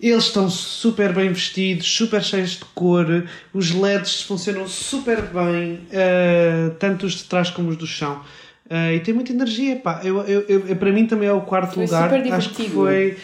eles 0.00 0.24
estão 0.24 0.48
super 0.48 1.12
bem 1.12 1.32
vestidos, 1.32 1.86
super 1.86 2.22
cheios 2.22 2.50
de 2.50 2.64
cor, 2.66 3.24
os 3.52 3.72
LEDs 3.72 4.22
funcionam 4.22 4.68
super 4.68 5.22
bem, 5.22 5.74
uh, 5.74 6.74
tanto 6.78 7.06
os 7.06 7.14
de 7.14 7.24
trás 7.24 7.50
como 7.50 7.68
os 7.70 7.76
do 7.76 7.86
chão. 7.86 8.20
Uh, 8.66 8.94
e 8.94 9.00
tem 9.00 9.14
muita 9.14 9.32
energia, 9.32 9.76
pá. 9.76 10.00
Eu, 10.04 10.20
eu, 10.22 10.44
eu, 10.48 10.76
para 10.76 10.92
mim 10.92 11.06
também 11.06 11.28
é 11.28 11.32
o 11.32 11.40
quarto 11.40 11.74
foi 11.74 11.84
lugar. 11.84 12.04
Super 12.04 12.22
divertido. 12.22 12.36
Acho 12.36 12.54
que 12.54 12.70
foi 12.70 13.16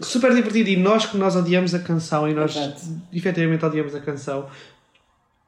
super 0.00 0.34
divertido. 0.34 0.68
E 0.68 0.76
nós 0.76 1.06
que 1.06 1.16
nós 1.16 1.34
odiamos 1.34 1.74
a 1.74 1.78
canção 1.78 2.28
e 2.28 2.34
nós 2.34 2.54
Exato. 2.54 2.82
efetivamente 3.12 3.64
odiamos 3.64 3.94
a 3.94 4.00
canção, 4.00 4.46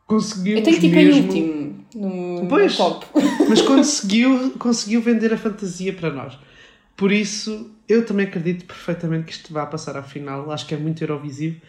conseguimos. 0.06 0.60
Eu 0.60 0.64
tenho 0.64 0.80
tipo 0.80 0.94
mesmo... 0.94 1.12
em 1.12 1.22
último 1.22 1.84
no, 1.94 2.46
pois, 2.48 2.78
no 2.78 2.84
top. 2.84 3.06
Mas 3.48 3.62
conseguiu, 3.62 4.52
conseguiu 4.58 5.00
vender 5.00 5.32
a 5.32 5.38
fantasia 5.38 5.92
para 5.92 6.10
nós. 6.10 6.36
Por 6.96 7.12
isso, 7.12 7.70
eu 7.88 8.06
também 8.06 8.26
acredito 8.26 8.64
perfeitamente 8.64 9.24
que 9.24 9.32
isto 9.32 9.52
vai 9.52 9.68
passar 9.68 9.96
à 9.96 10.02
final. 10.02 10.50
Acho 10.50 10.66
que 10.66 10.74
é 10.74 10.76
muito 10.76 11.02
Eurovisivo. 11.02 11.60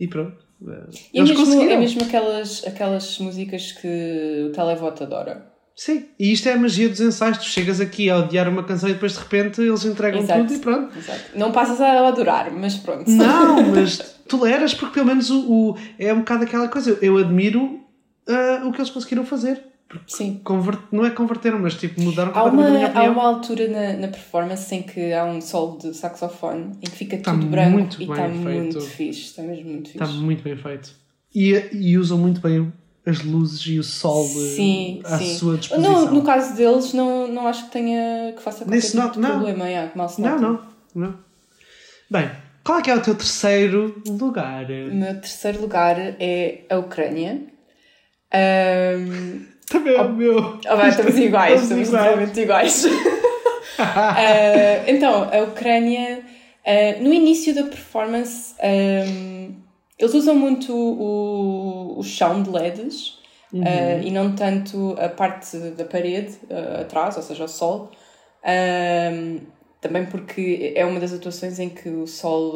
E 0.00 0.08
pronto. 0.08 0.44
Eh, 0.66 0.86
e 1.14 1.20
é 1.20 1.22
mesmo, 1.22 1.62
é 1.62 1.76
mesmo 1.76 2.02
aquelas, 2.02 2.66
aquelas 2.66 3.18
músicas 3.18 3.72
que 3.72 4.46
o 4.48 4.52
televoto 4.52 5.04
adora. 5.04 5.52
Sim, 5.74 6.06
e 6.18 6.32
isto 6.32 6.48
é 6.48 6.52
a 6.52 6.56
magia 6.56 6.88
dos 6.88 7.00
ensaios. 7.00 7.38
Tu 7.38 7.44
chegas 7.44 7.80
aqui 7.80 8.10
a 8.10 8.18
odiar 8.18 8.48
uma 8.48 8.62
canção 8.62 8.88
e 8.88 8.92
depois 8.92 9.12
de 9.12 9.18
repente 9.18 9.60
eles 9.60 9.84
entregam 9.84 10.20
Exato. 10.20 10.42
tudo 10.42 10.54
e 10.54 10.58
pronto. 10.58 10.98
Exato. 10.98 11.20
Não 11.34 11.50
passas 11.50 11.80
a 11.80 12.06
adorar, 12.06 12.52
mas 12.52 12.76
pronto. 12.76 13.10
Não, 13.10 13.62
mas 13.72 13.98
toleras 14.28 14.74
porque 14.74 14.94
pelo 14.94 15.06
menos 15.06 15.30
o, 15.30 15.50
o 15.50 15.76
é 15.98 16.12
um 16.12 16.18
bocado 16.18 16.44
aquela 16.44 16.68
coisa. 16.68 16.98
Eu 17.00 17.16
admiro 17.18 17.80
uh, 18.28 18.68
o 18.68 18.72
que 18.72 18.78
eles 18.78 18.90
conseguiram 18.90 19.24
fazer. 19.24 19.71
Sim. 20.06 20.40
Convert, 20.42 20.80
não 20.90 21.04
é 21.04 21.10
converteram, 21.10 21.58
mas 21.58 21.74
tipo 21.74 22.00
mudaram 22.00 22.32
há 22.34 22.44
uma, 22.44 22.66
Há 22.94 23.04
uma 23.10 23.22
altura 23.24 23.68
na, 23.68 23.92
na 23.94 24.08
performance 24.08 24.74
em 24.74 24.82
que 24.82 25.12
há 25.12 25.24
um 25.24 25.40
solo 25.40 25.78
de 25.78 25.94
saxofone 25.94 26.72
em 26.80 26.86
que 26.90 26.96
fica 26.96 27.16
está 27.16 27.32
tudo 27.32 27.46
branco 27.46 27.70
muito 27.72 28.00
e 28.00 28.04
está 28.04 28.28
muito 28.28 28.80
fixe. 28.80 29.20
Está 29.26 29.42
mesmo 29.42 29.70
muito 29.70 29.90
fixe. 29.90 30.02
Está 30.04 30.06
muito 30.18 30.42
bem 30.42 30.56
feito. 30.56 30.94
E, 31.34 31.68
e 31.72 31.98
usam 31.98 32.18
muito 32.18 32.40
bem 32.40 32.72
as 33.04 33.22
luzes 33.22 33.60
e 33.66 33.78
o 33.78 33.82
sol 33.82 34.24
sim, 34.24 35.00
à 35.04 35.18
sim. 35.18 35.34
sua 35.34 35.56
disposição. 35.56 36.06
No, 36.06 36.12
no 36.12 36.22
caso 36.22 36.54
deles, 36.54 36.92
não, 36.92 37.26
não 37.26 37.46
acho 37.48 37.66
que 37.66 37.72
tenha 37.72 38.32
que 38.36 38.42
faça 38.42 38.58
qualquer 38.58 38.76
Nesse 38.76 38.92
tipo 38.92 39.02
not- 39.02 39.18
não. 39.18 39.30
problema. 39.30 39.64
Que 39.90 39.98
mal 39.98 40.08
se 40.08 40.20
Não, 40.20 40.38
não, 40.38 40.60
não. 40.94 41.14
Bem, 42.10 42.30
qual 42.62 42.78
é 42.78 42.82
que 42.82 42.90
é 42.90 42.94
o 42.94 43.00
teu 43.02 43.14
terceiro 43.14 44.00
lugar? 44.06 44.64
O 44.70 44.94
meu 44.94 45.14
terceiro 45.20 45.60
lugar 45.60 45.96
é 45.98 46.60
a 46.70 46.78
Ucrânia. 46.78 47.42
Ahm, 48.32 49.46
Também 49.72 49.94
é 49.94 50.02
o 50.02 50.12
meu. 50.12 50.58
Vai, 50.76 50.90
estamos 50.90 51.16
iguais, 51.18 51.62
Estamos 51.62 51.88
estamos 51.88 52.36
iguais. 52.36 52.84
Ah, 53.78 54.84
então, 54.86 55.30
a 55.32 55.42
Ucrânia, 55.44 56.22
ah, 56.64 57.00
no 57.00 57.12
início 57.12 57.54
da 57.54 57.62
performance, 57.64 58.54
ahm, 58.62 59.54
eles 59.98 60.14
usam 60.14 60.34
muito 60.34 60.74
o, 60.74 61.98
o 61.98 62.02
chão 62.02 62.42
de 62.42 62.50
LEDs 62.50 63.18
ah, 63.54 64.00
e 64.02 64.10
não 64.10 64.34
tanto 64.34 64.94
a 65.00 65.08
parte 65.08 65.56
da 65.56 65.84
parede 65.84 66.38
atrás, 66.80 67.16
ou 67.16 67.22
seja, 67.22 67.44
o 67.44 67.48
sol. 67.48 67.90
Também 69.80 70.06
porque 70.06 70.72
é 70.76 70.84
uma 70.84 71.00
das 71.00 71.12
atuações 71.12 71.58
em 71.58 71.68
que 71.68 71.88
o 71.88 72.06
sol 72.06 72.52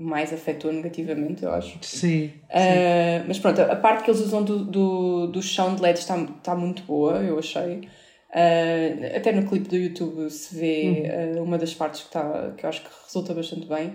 mais 0.00 0.32
afetou 0.32 0.72
negativamente, 0.72 1.42
eu 1.42 1.52
acho. 1.52 1.78
Sim. 1.82 2.32
Uh, 2.48 3.24
mas 3.28 3.38
pronto, 3.38 3.60
a 3.60 3.76
parte 3.76 4.04
que 4.04 4.10
eles 4.10 4.20
usam 4.20 4.42
do, 4.42 4.64
do, 4.64 5.26
do 5.28 5.42
chão 5.42 5.74
de 5.74 5.82
LED 5.82 5.98
está, 5.98 6.16
está 6.18 6.54
muito 6.54 6.82
boa, 6.82 7.18
eu 7.18 7.38
achei. 7.38 7.88
Uh, 8.30 9.16
até 9.16 9.32
no 9.32 9.46
clipe 9.46 9.68
do 9.68 9.76
YouTube 9.76 10.30
se 10.30 10.54
vê 10.56 11.36
uh, 11.36 11.42
uma 11.42 11.58
das 11.58 11.74
partes 11.74 12.02
que, 12.02 12.06
está, 12.06 12.52
que 12.56 12.64
eu 12.64 12.68
acho 12.68 12.82
que 12.82 12.88
resulta 13.06 13.34
bastante 13.34 13.66
bem. 13.66 13.92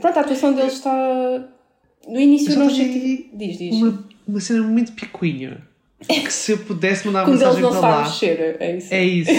Pronto, 0.00 0.18
a 0.18 0.20
atuação 0.22 0.54
deles 0.54 0.74
está. 0.74 1.48
No 2.08 2.18
início 2.18 2.52
Eu 2.52 2.58
não 2.60 2.66
achei. 2.66 2.88
aqui 2.88 3.30
Diz, 3.34 3.58
diz. 3.58 3.76
Uma, 3.76 4.08
uma 4.26 4.40
cena 4.40 4.62
muito 4.62 4.92
picuinha. 4.92 5.69
Que 6.08 6.32
se 6.32 6.52
eu 6.52 6.58
pudesse 6.58 7.06
mandar 7.06 7.24
uma 7.24 7.32
mensagem 7.34 7.60
para 7.60 7.78
lá. 7.78 8.02
mexer, 8.04 8.56
é 8.58 8.76
isso. 8.76 8.94
É 8.94 9.04
isso. 9.04 9.30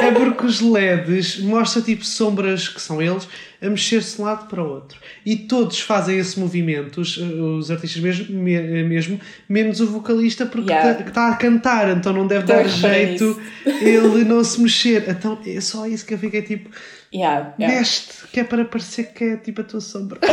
É 0.00 0.10
porque 0.12 0.44
os 0.46 0.60
LEDs 0.60 1.38
mostram 1.40 1.82
tipo 1.82 2.04
sombras 2.04 2.68
que 2.68 2.80
são 2.80 3.00
eles 3.00 3.26
a 3.62 3.68
mexer-se 3.70 4.16
de 4.16 4.22
um 4.22 4.24
lado 4.26 4.46
para 4.46 4.62
o 4.62 4.68
outro. 4.68 4.98
E 5.24 5.36
todos 5.36 5.80
fazem 5.80 6.18
esse 6.18 6.38
movimento, 6.38 7.00
os, 7.00 7.16
os 7.16 7.70
artistas 7.70 8.02
mesmo, 8.02 8.34
me- 8.36 8.82
mesmo, 8.84 9.18
menos 9.48 9.80
o 9.80 9.86
vocalista 9.86 10.44
porque 10.44 10.70
Yeah. 10.70 11.00
está 11.00 11.10
tá 11.12 11.28
a 11.30 11.36
cantar, 11.36 11.96
então 11.96 12.12
não 12.12 12.26
deve 12.26 12.44
dar 12.44 12.64
jeito 12.68 13.40
ele 13.80 14.24
não 14.24 14.44
se 14.44 14.60
mexer. 14.60 15.04
Então 15.08 15.38
é 15.46 15.60
só 15.60 15.86
isso 15.86 16.04
que 16.04 16.12
eu 16.14 16.18
fiquei 16.18 16.42
tipo, 16.42 16.68
Yeah, 17.14 17.54
yeah. 17.58 17.86
que 18.32 18.40
é 18.40 18.44
para 18.44 18.64
parecer 18.64 19.12
que 19.14 19.24
é 19.24 19.36
tipo 19.36 19.60
a 19.60 19.64
tua 19.64 19.80
sombra. 19.80 20.18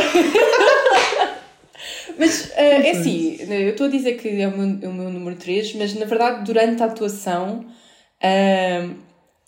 Mas 2.20 2.50
uh, 2.50 2.52
é 2.58 2.90
assim, 2.90 3.38
eu 3.48 3.70
estou 3.70 3.86
a 3.86 3.90
dizer 3.90 4.18
que 4.18 4.28
é 4.28 4.46
o 4.46 4.50
meu, 4.54 4.78
é 4.82 4.88
o 4.88 4.92
meu 4.92 5.08
número 5.08 5.36
3, 5.36 5.74
mas 5.76 5.94
na 5.94 6.04
verdade 6.04 6.44
durante 6.44 6.82
a 6.82 6.84
atuação, 6.84 7.64
uh, 7.64 8.94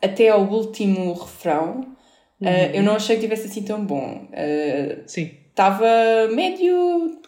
até 0.01 0.31
ao 0.31 0.41
último 0.41 1.13
refrão, 1.13 1.81
uh, 2.41 2.71
eu 2.73 2.83
não 2.83 2.97
achei 2.97 3.17
que 3.17 3.23
tivesse 3.23 3.47
assim 3.47 3.63
tão 3.63 3.85
bom. 3.85 4.27
Uh, 4.31 5.03
Sim. 5.07 5.33
Estava 5.51 5.87
médio. 6.35 7.21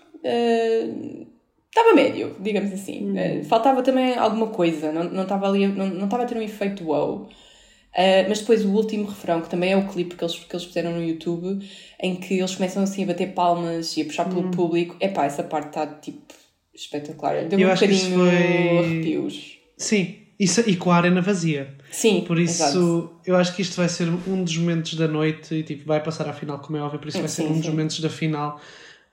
Estava 1.69 1.95
médio, 1.95 2.37
digamos 2.41 2.73
assim. 2.73 3.13
Uh, 3.13 3.45
faltava 3.45 3.83
também 3.83 4.17
alguma 4.17 4.47
coisa, 4.47 4.91
não 4.93 5.05
não 5.05 5.25
estava 5.25 5.47
ali, 5.47 5.67
não 5.67 5.89
não 5.89 6.07
estava 6.07 6.23
a 6.23 6.27
ter 6.27 6.39
um 6.39 6.43
efeito 6.43 6.85
wow. 6.85 7.29
Uh, 7.97 8.29
mas 8.29 8.41
depois 8.41 8.65
o 8.65 8.71
último 8.71 9.07
refrão, 9.07 9.41
que 9.41 9.49
também 9.49 9.71
é 9.73 9.77
o 9.77 9.87
clipe 9.87 10.17
que 10.17 10.25
eles, 10.25 10.35
que 10.35 10.55
eles 10.55 10.65
fizeram 10.67 10.93
no 10.93 11.03
YouTube, 11.05 11.65
em 12.03 12.17
que 12.17 12.35
eles 12.39 12.55
começam 12.57 12.83
assim 12.83 13.05
a 13.05 13.07
bater 13.07 13.33
palmas 13.35 13.97
e 13.97 14.03
a 14.03 14.05
puxar 14.05 14.25
pelo 14.29 14.51
público, 14.51 14.97
epá, 15.01 15.25
essa 15.27 15.45
parte 15.45 15.69
está 15.69 15.87
tipo 15.87 16.21
espetacular. 16.75 17.45
Deu-me 17.45 17.63
Eu 17.63 17.69
um 17.69 17.73
acho 17.73 17.87
que 17.87 17.93
isso 17.93 18.11
bocadinho 18.11 18.31
foi- 18.31 18.79
arrepios. 18.79 19.53
Sim. 19.79 20.17
Isso, 20.41 20.69
e 20.69 20.75
com 20.75 20.91
a 20.91 20.97
arena 20.97 21.23
vazia. 21.23 21.77
Sim, 21.93 22.25
Por 22.27 22.41
isso, 22.41 22.61
exato. 22.65 23.13
eu 23.25 23.37
acho 23.37 23.55
que 23.55 23.63
isto 23.63 23.77
vai 23.77 23.89
ser 23.89 24.09
um 24.27 24.43
dos 24.43 24.57
momentos 24.59 24.95
da 24.95 25.07
noite 25.07 25.55
e 25.55 25.63
tipo, 25.63 25.87
vai 25.87 26.03
passar 26.03 26.29
à 26.29 26.33
final, 26.33 26.59
como 26.59 26.77
é 26.77 26.81
óbvio, 26.83 26.99
por 26.99 27.07
isso 27.07 27.19
vai 27.21 27.29
ser 27.29 27.43
Sim, 27.43 27.51
um 27.51 27.53
dos 27.55 27.65
sim. 27.67 27.71
momentos 27.71 28.01
da 28.01 28.11
final. 28.11 28.61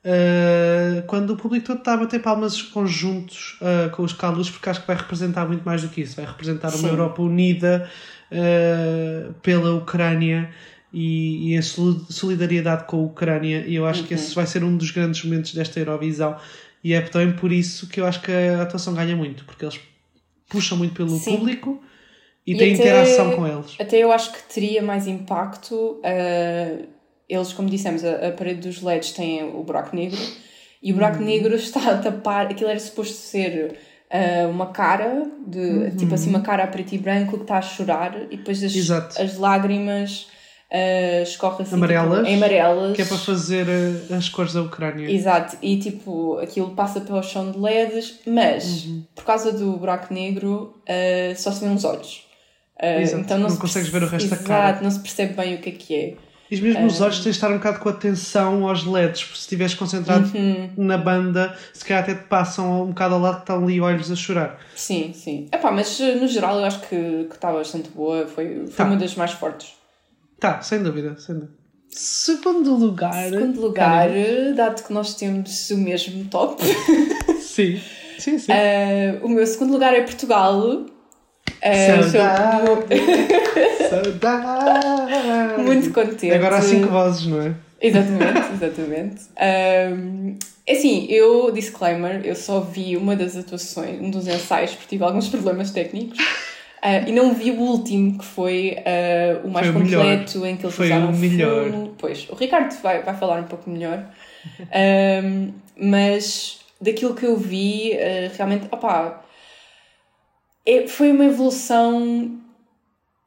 uh, 0.04 1.04
quando 1.06 1.32
o 1.32 1.38
público 1.38 1.68
todo 1.68 1.78
está 1.78 1.94
a 1.94 1.98
bater 1.98 2.22
palmas 2.22 2.60
conjuntos 2.62 3.60
uh, 3.62 3.92
com 3.92 4.02
os 4.02 4.14
Carlos, 4.14 4.50
porque 4.50 4.68
acho 4.70 4.82
que 4.82 4.88
vai 4.88 4.96
representar 4.96 5.46
muito 5.48 5.64
mais 5.64 5.84
do 5.84 5.90
que 5.90 6.02
isso. 6.02 6.16
Vai 6.16 6.26
representar 6.26 6.70
uma 6.70 6.78
Sim. 6.80 6.88
Europa 6.90 7.22
unida 7.22 7.88
uh, 8.32 9.34
pela 9.42 9.74
Ucrânia 9.76 10.50
e, 10.94 11.52
e 11.52 11.56
em 11.56 11.62
solidariedade 11.62 12.86
com 12.86 12.98
a 12.98 13.02
Ucrânia. 13.04 13.64
E 13.68 13.76
eu 13.76 13.86
acho 13.86 14.04
que 14.04 14.14
Uhum. 14.14 14.20
esse 14.20 14.36
vai 14.36 14.46
ser 14.48 14.64
um 14.64 14.76
dos 14.76 14.92
grandes 14.92 15.24
momentos 15.24 15.54
desta 15.54 15.80
Eurovisão. 15.80 16.36
E 16.84 16.94
é 16.94 17.02
também 17.02 17.32
por 17.34 17.52
isso 17.52 17.88
que 17.88 18.00
eu 18.02 18.06
acho 18.06 18.22
que 18.22 18.32
a 18.32 18.62
atuação 18.64 18.94
ganha 18.94 19.16
muito, 19.16 19.46
porque 19.46 19.64
eles 19.66 19.80
puxam 20.50 20.78
muito 20.78 20.94
pelo 20.94 21.10
Sim. 21.18 21.38
público 21.38 21.82
e, 22.46 22.54
E 22.54 22.58
têm 22.58 22.74
até- 22.74 22.84
interação 22.84 23.32
com 23.36 23.48
eles. 23.48 23.76
Até 23.80 23.98
eu 24.00 24.12
acho 24.12 24.32
que 24.34 24.42
teria 24.54 24.82
mais 24.82 25.06
impacto. 25.08 25.76
uh, 25.76 26.88
eles, 27.30 27.54
como 27.54 27.70
dissemos, 27.70 28.04
a, 28.04 28.28
a 28.28 28.32
parede 28.32 28.68
dos 28.68 28.82
LEDs 28.82 29.12
tem 29.14 29.42
o 29.44 29.64
buraco 29.64 29.96
negro 29.96 30.20
e 30.84 30.92
o 30.92 30.96
buraco 30.96 31.20
Uhum. 31.20 31.26
negro 31.26 31.54
está 31.56 31.92
a 31.92 31.98
tapar. 32.00 32.48
Aquilo 32.48 32.70
era 32.70 32.80
suposto 32.80 33.14
ser 33.14 33.78
uh, 34.12 34.50
uma 34.50 34.68
cara, 34.68 35.26
de, 35.48 35.60
Uhum. 35.60 35.96
tipo 35.96 36.14
assim, 36.14 36.30
uma 36.30 36.42
cara 36.42 36.64
a 36.64 36.68
preto 36.68 36.94
e 36.94 36.98
branco 36.98 37.38
que 37.38 37.44
está 37.44 37.58
a 37.58 37.62
chorar 37.62 38.16
e 38.32 38.38
depois 38.38 38.64
as, 38.64 38.76
Exato. 38.76 39.22
as 39.22 39.38
lágrimas 39.38 40.28
uh, 40.72 41.24
escorrem 41.24 41.62
assim, 41.62 41.76
Amarelas, 41.76 42.20
tipo, 42.28 42.38
amarelas. 42.38 42.96
Que 42.96 43.02
é 43.02 43.06
para 43.06 43.18
fazer 43.18 43.66
uh, 43.68 44.14
as 44.16 44.30
cores 44.30 44.54
da 44.54 44.62
Ucrânia. 44.62 45.10
Exato, 45.10 45.58
e 45.62 45.78
tipo, 45.78 46.38
aquilo 46.40 46.72
passa 46.76 47.02
pelo 47.02 47.22
chão 47.24 47.52
de 47.52 47.58
LEDs, 47.60 48.20
mas 48.28 48.86
Uhum. 48.86 49.04
por 49.16 49.24
causa 49.24 49.52
do 49.52 49.78
buraco 49.78 50.14
negro 50.14 50.76
uh, 50.88 51.36
só 51.36 51.52
se 51.52 51.62
vê 51.64 51.68
uns 51.70 51.84
olhos. 51.84 52.28
Uh, 52.82 53.00
Exato, 53.02 53.22
então 53.24 53.38
não, 53.38 53.44
não 53.48 53.56
se 53.56 53.62
consegues 53.62 53.90
ver 53.90 54.02
o 54.04 54.08
resto 54.08 54.28
da 54.30 54.36
Exato, 54.36 54.48
cara. 54.50 54.80
não 54.82 54.90
se 54.90 55.00
percebe 55.00 55.34
bem 55.34 55.56
o 55.56 55.60
que 55.60 55.70
é 55.70 55.72
que 55.74 55.96
é. 55.96 56.16
E 56.52 56.60
mesmo 56.62 56.86
os 56.86 57.00
olhos 57.00 57.16
tens 57.20 57.24
de 57.24 57.30
estar 57.38 57.50
um 57.50 57.58
bocado 57.58 57.80
com 57.80 57.88
atenção 57.88 58.68
aos 58.68 58.86
LEDs, 58.86 59.22
porque 59.24 59.36
se 59.38 59.42
estiveres 59.44 59.74
concentrado 59.74 60.30
Uhum. 60.38 60.70
na 60.78 60.98
banda, 60.98 61.56
se 61.74 61.86
calhar 61.86 62.04
até 62.04 62.14
te 62.14 62.26
passam 62.28 62.84
um 62.84 62.88
bocado 62.88 63.16
ao 63.16 63.22
lado 63.22 63.36
que 63.38 63.42
estão 63.44 63.64
ali 63.64 63.80
olhos 63.80 64.12
a 64.12 64.16
chorar. 64.18 64.60
Sim, 64.76 65.14
sim. 65.14 65.48
Epá, 65.52 65.72
mas 65.72 65.98
uh, 66.02 66.18
no 66.20 66.28
geral 66.28 66.60
eu 66.60 66.66
acho 66.66 66.82
que 66.82 67.26
que 67.30 67.36
está 67.36 67.54
bastante 67.54 67.90
boa, 67.90 68.28
foi, 68.28 68.66
foi 68.68 68.74
Tá. 68.76 68.84
uma 68.84 68.98
das 68.98 69.16
mais 69.16 69.32
fortes. 69.32 69.74
Tá, 70.40 70.62
sem 70.62 70.84
dúvida, 70.84 71.18
sem 71.18 71.36
dúvida. 71.36 71.54
Segundo 71.90 72.76
lugar. 72.76 73.14
Segundo 73.30 73.62
lugar, 73.62 74.10
uh, 74.10 74.54
dado 74.56 74.84
que 74.84 74.92
nós 74.94 75.14
temos 75.16 75.70
o 75.72 75.78
mesmo 75.78 76.26
top, 76.26 76.62
Sim. 77.40 77.80
Sim, 78.20 78.38
sim. 78.40 78.52
uh, 78.52 79.26
o 79.26 79.30
meu 79.30 79.46
segundo 79.48 79.72
lugar 79.74 79.94
é 79.94 80.02
Portugal. 80.02 80.86
Uh, 81.64 82.04
Saudade. 83.90 85.64
muito 85.64 85.92
contente. 85.92 86.32
Agora 86.32 86.58
há 86.58 86.62
cinco 86.62 86.88
vozes, 86.88 87.28
não 87.28 87.42
é? 87.42 87.54
Exatamente, 87.82 88.54
exatamente. 88.54 89.22
Um, 89.94 90.38
é 90.66 90.74
assim, 90.74 91.08
eu, 91.10 91.52
disclaimer, 91.52 92.22
eu 92.24 92.36
só 92.36 92.60
vi 92.60 92.96
uma 92.96 93.16
das 93.16 93.36
atuações, 93.36 94.00
um 94.00 94.10
dos 94.10 94.28
ensaios, 94.28 94.72
porque 94.72 94.88
tive 94.90 95.04
alguns 95.04 95.28
problemas 95.30 95.72
técnicos. 95.72 96.20
uh, 96.20 97.08
e 97.08 97.12
não 97.12 97.34
vi 97.34 97.52
o 97.52 97.60
último, 97.60 98.20
que 98.20 98.26
foi 98.26 98.78
uh, 98.80 99.48
o 99.48 99.52
mais 99.52 99.68
Foi 99.68 99.76
o 99.76 99.80
completo, 99.84 100.46
em 100.46 100.56
que 100.56 100.66
eles 100.66 100.76
Foi 100.76 100.86
usaram 100.88 101.10
o 101.10 101.18
melhor. 101.18 101.90
Pois, 101.98 102.30
o 102.30 102.36
Ricardo 102.36 102.74
vai, 102.82 103.02
vai 103.02 103.16
falar 103.18 103.40
um 103.40 103.46
pouco 103.46 103.70
melhor. 103.70 104.06
Um, 105.24 105.52
mas 105.76 106.60
daquilo 106.80 107.16
que 107.16 107.26
eu 107.26 107.36
vi, 107.36 107.94
uh, 107.94 108.36
realmente, 108.36 108.68
opá, 108.72 109.24
é, 110.72 110.88
foi 110.88 111.12
uma 111.12 111.26
evolução 111.26 112.40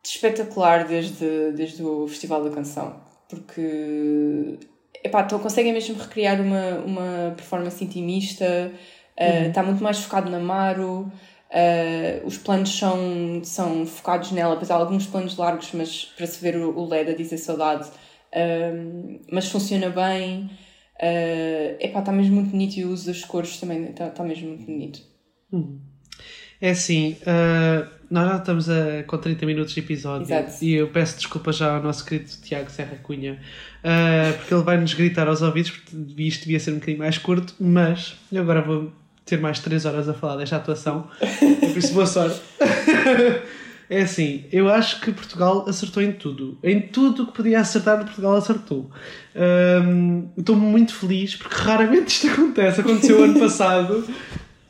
espetacular 0.03 0.87
desde, 0.87 1.53
desde 1.53 1.83
o 1.83 2.07
Festival 2.09 2.45
da 2.45 2.51
Canção. 2.51 2.97
Porque 3.29 4.59
epá, 5.03 5.23
então 5.23 5.39
conseguem 5.39 5.73
mesmo 5.73 5.97
recriar 5.97 6.41
uma, 6.41 6.79
uma 6.79 7.35
performance 7.37 7.83
intimista, 7.85 8.73
uh, 9.21 9.49
está 9.49 9.63
muito 9.63 9.83
mais 9.83 9.99
focado 9.99 10.31
na 10.31 10.39
Maru, 10.39 11.01
uh, 11.03 12.27
os 12.27 12.39
planos 12.39 12.77
são, 12.77 13.43
são 13.45 13.85
focados 13.87 14.33
nela, 14.33 14.55
apesar 14.55 14.77
de 14.77 14.83
alguns 14.83 15.07
planos 15.07 15.37
largos, 15.37 15.71
mas 15.73 16.07
para 16.17 16.27
se 16.27 16.41
ver 16.41 16.57
o, 16.57 16.79
o 16.79 16.87
LED 16.87 17.11
a 17.11 17.15
dizer 17.15 17.39
saudade, 17.39 17.89
um, 18.35 19.21
mas 19.31 19.49
funciona 19.49 19.91
bem. 19.91 20.51
Uh, 20.97 21.77
epá, 21.81 21.99
está 21.99 22.13
mesmo 22.13 22.37
muito 22.37 22.51
bonito 22.51 22.77
e 22.77 22.85
o 22.85 22.91
uso 22.91 23.07
das 23.07 23.25
cores 23.25 23.59
também 23.59 23.91
está 23.91 24.11
tá 24.11 24.23
mesmo 24.23 24.49
muito 24.49 24.65
bonito. 24.65 25.01
É 26.61 26.71
assim, 26.71 27.17
uh, 27.23 27.87
nós 28.11 28.29
já 28.29 28.37
estamos 28.37 28.71
a, 28.71 29.03
com 29.07 29.19
30 29.19 29.47
minutos 29.47 29.75
de 29.75 29.81
episódio 29.81 30.25
Exato. 30.25 30.65
e 30.65 30.75
eu 30.75 30.89
peço 30.89 31.17
desculpa 31.17 31.53
já 31.53 31.77
ao 31.77 31.83
nosso 31.83 32.05
querido 32.05 32.31
Tiago 32.43 32.71
Serra 32.71 32.97
Cunha 33.03 33.41
uh, 33.83 34.39
porque 34.39 34.55
ele 34.55 34.63
vai 34.63 34.77
nos 34.77 34.95
gritar 34.95 35.27
aos 35.27 35.43
ouvidos 35.43 35.71
porque 35.71 36.23
isto 36.23 36.43
devia 36.43 36.61
ser 36.61 36.71
um 36.71 36.75
bocadinho 36.75 36.99
mais 36.99 37.19
curto, 37.19 37.55
mas 37.59 38.17
eu 38.31 38.43
agora 38.43 38.63
vou 38.63 38.93
ter 39.25 39.41
mais 39.41 39.59
3 39.59 39.85
horas 39.85 40.09
a 40.09 40.15
falar 40.15 40.37
desta 40.37 40.57
atuação, 40.57 41.09
por 41.19 41.79
isso 41.79 41.93
boa 41.95 42.07
sorte. 42.07 42.41
É 43.89 44.01
assim, 44.01 44.45
eu 44.51 44.69
acho 44.69 45.01
que 45.01 45.13
Portugal 45.13 45.67
acertou 45.69 46.03
em 46.03 46.11
tudo. 46.11 46.59
Em 46.63 46.81
tudo 46.81 47.25
o 47.25 47.27
que 47.27 47.35
podia 47.35 47.61
acertar, 47.61 47.99
Portugal 47.99 48.35
acertou. 48.35 48.91
Um, 49.37 50.29
Estou 50.39 50.57
muito 50.57 50.95
feliz 50.95 51.37
porque 51.37 51.55
raramente 51.55 52.09
isto 52.09 52.29
acontece. 52.29 52.81
Aconteceu 52.81 53.23
ano 53.23 53.39
passado 53.39 54.07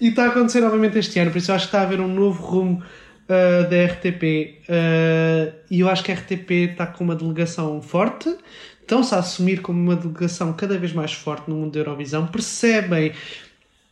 E 0.01 0.09
está 0.09 0.25
a 0.25 0.29
acontecer 0.29 0.61
novamente 0.61 0.99
este 0.99 1.19
ano, 1.19 1.31
por 1.31 1.39
isso 1.39 1.51
eu 1.51 1.55
acho 1.55 1.67
que 1.67 1.69
está 1.69 1.81
a 1.81 1.83
haver 1.83 2.01
um 2.01 2.09
novo 2.09 2.43
rumo 2.43 2.83
uh, 3.25 3.69
da 3.69 3.85
RTP. 3.87 4.61
Uh, 4.69 5.55
e 5.71 5.81
eu 5.81 5.89
acho 5.89 6.03
que 6.03 6.13
a 6.13 6.15
RTP 6.15 6.51
está 6.73 6.87
com 6.87 7.05
uma 7.05 7.15
delegação 7.15 7.81
forte, 7.81 8.35
estão-se 8.81 9.15
a 9.15 9.19
assumir 9.19 9.61
como 9.63 9.81
uma 9.81 9.97
delegação 9.97 10.53
cada 10.53 10.77
vez 10.79 10.93
mais 10.93 11.13
forte 11.13 11.49
no 11.49 11.57
mundo 11.57 11.73
da 11.73 11.81
Eurovisão, 11.81 12.27
percebem 12.27 13.13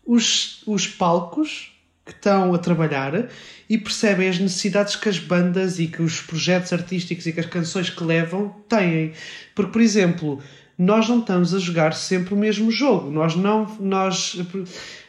os, 0.04 0.62
os 0.66 0.86
palcos 0.86 1.72
que 2.04 2.12
estão 2.12 2.52
a 2.52 2.58
trabalhar 2.58 3.28
e 3.68 3.78
percebem 3.78 4.28
as 4.28 4.38
necessidades 4.38 4.96
que 4.96 5.08
as 5.08 5.18
bandas 5.18 5.78
e 5.78 5.86
que 5.86 6.02
os 6.02 6.20
projetos 6.20 6.72
artísticos 6.72 7.26
e 7.26 7.32
que 7.32 7.40
as 7.40 7.46
canções 7.46 7.88
que 7.90 8.02
levam 8.02 8.48
têm. 8.68 9.12
Porque, 9.54 9.70
por 9.70 9.80
exemplo, 9.80 10.42
nós 10.76 11.08
não 11.08 11.20
estamos 11.20 11.54
a 11.54 11.58
jogar 11.58 11.94
sempre 11.94 12.34
o 12.34 12.36
mesmo 12.36 12.70
jogo. 12.70 13.10
Nós 13.10 13.36
não. 13.36 13.66
Nós, 13.78 14.36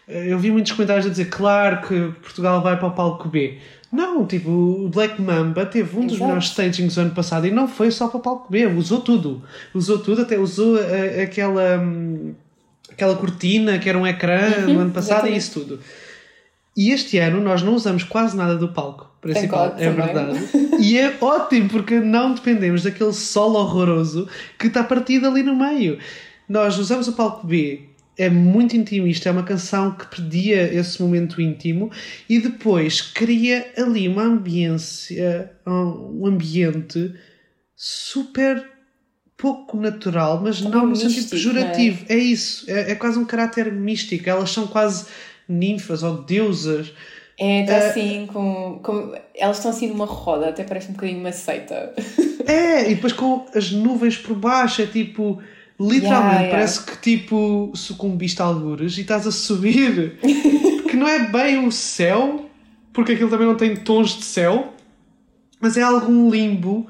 eu 0.07 0.37
vi 0.37 0.51
muitos 0.51 0.71
comentários 0.71 1.05
a 1.05 1.09
dizer, 1.09 1.25
claro 1.25 1.87
que 1.87 2.11
Portugal 2.21 2.61
vai 2.61 2.77
para 2.77 2.87
o 2.87 2.91
palco 2.91 3.29
B. 3.29 3.57
Não, 3.91 4.25
tipo, 4.25 4.49
o 4.49 4.89
Black 4.89 5.21
Mamba 5.21 5.65
teve 5.67 5.95
um 5.95 6.01
dos 6.01 6.13
Exato. 6.13 6.23
melhores 6.23 6.45
stagings 6.45 6.95
do 6.95 7.01
ano 7.01 7.11
passado 7.11 7.45
e 7.45 7.51
não 7.51 7.67
foi 7.67 7.91
só 7.91 8.07
para 8.07 8.17
o 8.17 8.21
palco 8.21 8.51
B, 8.51 8.65
usou 8.65 9.01
tudo. 9.01 9.43
Usou 9.73 9.99
tudo, 9.99 10.23
até 10.23 10.37
usou 10.37 10.77
a, 10.77 10.81
a, 10.81 11.23
aquela, 11.23 11.77
hum, 11.79 12.33
aquela 12.91 13.15
cortina 13.15 13.77
que 13.77 13.87
era 13.87 13.97
um 13.97 14.05
ecrã 14.07 14.65
uhum, 14.65 14.73
no 14.73 14.79
ano 14.79 14.91
passado 14.91 15.27
exatamente. 15.27 15.35
e 15.35 15.37
isso 15.37 15.59
tudo. 15.59 15.79
E 16.75 16.89
este 16.89 17.19
ano 17.19 17.39
nós 17.39 17.61
não 17.61 17.75
usamos 17.75 18.03
quase 18.03 18.35
nada 18.35 18.55
do 18.55 18.69
palco 18.69 19.11
principal, 19.21 19.75
é 19.77 19.89
verdade. 19.91 20.39
e 20.81 20.97
é 20.97 21.15
ótimo 21.21 21.69
porque 21.69 21.99
não 21.99 22.33
dependemos 22.33 22.81
daquele 22.81 23.13
solo 23.13 23.59
horroroso 23.59 24.27
que 24.57 24.67
está 24.67 24.83
partido 24.83 25.27
ali 25.27 25.43
no 25.43 25.55
meio. 25.55 25.99
Nós 26.49 26.79
usamos 26.79 27.07
o 27.07 27.13
palco 27.13 27.45
B, 27.45 27.89
é 28.17 28.29
muito 28.29 28.75
intimista, 28.75 29.29
é 29.29 29.31
uma 29.31 29.43
canção 29.43 29.91
que 29.91 30.07
pedia 30.07 30.73
esse 30.73 31.01
momento 31.01 31.41
íntimo 31.41 31.91
e 32.29 32.39
depois 32.39 33.01
cria 33.01 33.71
ali 33.77 34.07
uma 34.07 34.23
ambiência, 34.23 35.51
um 35.65 36.27
ambiente 36.27 37.13
super 37.75 38.73
pouco 39.35 39.77
natural, 39.77 40.39
mas 40.41 40.61
não, 40.61 40.71
não 40.71 40.85
no 40.87 40.95
sentido 40.95 41.29
pejorativo. 41.31 42.05
É? 42.07 42.13
é? 42.13 42.17
isso, 42.17 42.69
é, 42.69 42.91
é 42.91 42.95
quase 42.95 43.19
um 43.19 43.25
caráter 43.25 43.71
místico. 43.71 44.29
Elas 44.29 44.51
são 44.51 44.67
quase 44.67 45.05
ninfas 45.49 46.03
ou 46.03 46.23
deusas. 46.23 46.93
É, 47.37 47.61
está 47.61 47.73
uh, 47.73 47.89
assim, 47.89 48.27
com, 48.27 48.79
com, 48.81 49.13
elas 49.35 49.57
estão 49.57 49.71
assim 49.71 49.87
numa 49.87 50.05
roda, 50.05 50.49
até 50.49 50.63
parece 50.63 50.89
um 50.89 50.93
bocadinho 50.93 51.19
uma 51.19 51.31
seita. 51.31 51.93
É, 52.45 52.91
e 52.91 52.95
depois 52.95 53.13
com 53.13 53.45
as 53.55 53.71
nuvens 53.71 54.17
por 54.17 54.35
baixo, 54.35 54.81
é 54.81 54.85
tipo, 54.85 55.41
literalmente, 55.79 56.43
yeah, 56.43 56.51
parece 56.51 56.79
yeah. 56.79 56.91
que 56.91 57.01
tipo 57.01 57.71
sucumbiste 57.75 58.41
a 58.41 58.45
algures 58.45 58.97
e 58.97 59.01
estás 59.01 59.25
a 59.27 59.31
subir, 59.31 60.17
que 60.89 60.95
não 60.95 61.07
é 61.07 61.27
bem 61.27 61.65
o 61.65 61.71
céu, 61.71 62.49
porque 62.91 63.13
aquilo 63.13 63.29
também 63.29 63.47
não 63.47 63.55
tem 63.55 63.75
tons 63.75 64.17
de 64.17 64.25
céu, 64.25 64.73
mas 65.59 65.77
é 65.77 65.81
algum 65.81 66.29
limbo 66.29 66.87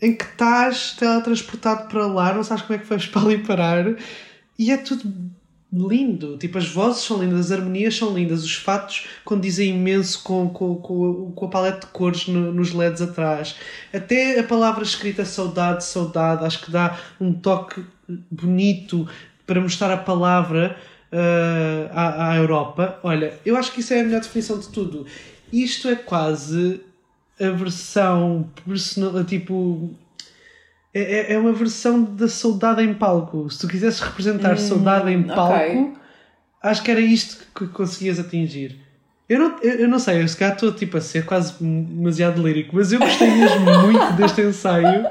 em 0.00 0.14
que 0.14 0.24
estás 0.24 0.92
teletransportado 0.92 1.88
para 1.88 2.06
lá, 2.06 2.34
não 2.34 2.44
sabes 2.44 2.62
como 2.64 2.78
é 2.78 2.82
que 2.82 2.88
vais 2.88 3.06
para 3.06 3.22
ali 3.22 3.38
parar, 3.38 3.96
e 4.58 4.70
é 4.70 4.76
tudo 4.76 5.10
lindo. 5.74 6.36
Tipo, 6.36 6.58
as 6.58 6.68
vozes 6.68 7.02
são 7.02 7.22
lindas, 7.22 7.46
as 7.46 7.52
harmonias 7.52 7.96
são 7.96 8.14
lindas, 8.14 8.44
os 8.44 8.54
fatos 8.54 9.06
condizem 9.24 9.70
imenso 9.70 10.22
com, 10.22 10.48
com, 10.48 10.76
com, 10.76 11.32
com 11.32 11.46
a 11.46 11.48
paleta 11.48 11.80
de 11.80 11.92
cores 11.92 12.28
no, 12.28 12.52
nos 12.52 12.72
LEDs 12.72 13.02
atrás. 13.02 13.56
Até 13.92 14.38
a 14.38 14.44
palavra 14.44 14.84
escrita 14.84 15.24
saudade, 15.24 15.84
saudade, 15.84 16.44
acho 16.44 16.64
que 16.64 16.70
dá 16.70 16.98
um 17.20 17.32
toque 17.32 17.84
bonito 18.30 19.08
para 19.46 19.60
mostrar 19.60 19.92
a 19.92 19.96
palavra 19.96 20.76
uh, 21.12 21.90
à, 21.92 22.30
à 22.30 22.36
Europa. 22.36 22.98
Olha, 23.02 23.34
eu 23.44 23.56
acho 23.56 23.72
que 23.72 23.80
isso 23.80 23.92
é 23.92 24.00
a 24.00 24.04
melhor 24.04 24.20
definição 24.20 24.58
de 24.58 24.68
tudo. 24.68 25.06
Isto 25.52 25.88
é 25.88 25.96
quase 25.96 26.80
a 27.40 27.50
versão 27.50 28.48
personal, 28.64 29.24
tipo 29.24 29.90
é, 30.94 31.00
é, 31.00 31.32
é 31.32 31.38
uma 31.38 31.52
versão 31.52 32.04
da 32.04 32.28
saudade 32.28 32.80
em 32.82 32.94
palco. 32.94 33.50
Se 33.50 33.58
tu 33.58 33.66
quisesses 33.66 34.00
representar 34.00 34.54
hum, 34.54 34.58
saudade 34.58 35.10
em 35.10 35.24
palco, 35.24 35.54
okay. 35.54 35.92
acho 36.62 36.82
que 36.82 36.90
era 36.90 37.00
isto 37.00 37.44
que 37.52 37.66
conseguias 37.66 38.20
atingir. 38.20 38.78
Eu 39.28 39.38
não, 39.38 39.58
eu, 39.60 39.88
não 39.88 39.98
sei, 39.98 40.22
eu 40.22 40.28
se 40.28 40.36
calhar 40.36 40.54
estou 40.54 40.70
tipo, 40.72 40.96
a 40.96 41.00
ser 41.00 41.24
quase 41.24 41.54
demasiado 41.60 42.46
lírico, 42.46 42.76
mas 42.76 42.92
eu 42.92 43.00
gostei 43.00 43.30
mesmo 43.30 43.60
muito 43.82 44.12
deste 44.12 44.42
ensaio 44.42 45.06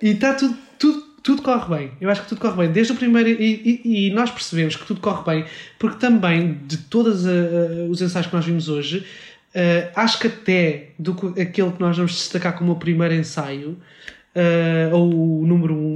e 0.00 0.10
está 0.10 0.32
tudo, 0.34 0.56
tudo, 0.78 1.02
tudo 1.22 1.42
corre 1.42 1.76
bem. 1.76 1.92
Eu 2.00 2.08
acho 2.08 2.22
que 2.22 2.28
tudo 2.28 2.40
corre 2.40 2.56
bem. 2.56 2.72
Desde 2.72 2.92
o 2.92 2.96
primeiro. 2.96 3.28
E, 3.28 3.80
e, 3.84 4.06
e 4.06 4.10
nós 4.14 4.30
percebemos 4.30 4.76
que 4.76 4.86
tudo 4.86 5.00
corre 5.00 5.24
bem, 5.24 5.44
porque 5.78 5.98
também 5.98 6.60
de 6.66 6.78
todos 6.78 7.26
uh, 7.26 7.90
os 7.90 8.00
ensaios 8.00 8.28
que 8.28 8.34
nós 8.34 8.44
vimos 8.44 8.68
hoje, 8.68 8.98
uh, 8.98 9.90
acho 9.96 10.20
que 10.20 10.28
até 10.28 10.90
do, 10.98 11.12
aquele 11.30 11.72
que 11.72 11.80
nós 11.80 11.96
vamos 11.96 12.12
destacar 12.12 12.56
como 12.56 12.72
o 12.72 12.76
primeiro 12.76 13.12
ensaio, 13.12 13.76
uh, 14.36 14.94
ou 14.94 15.40
o 15.40 15.46
número 15.46 15.74
1, 15.74 15.78
um, 15.78 15.94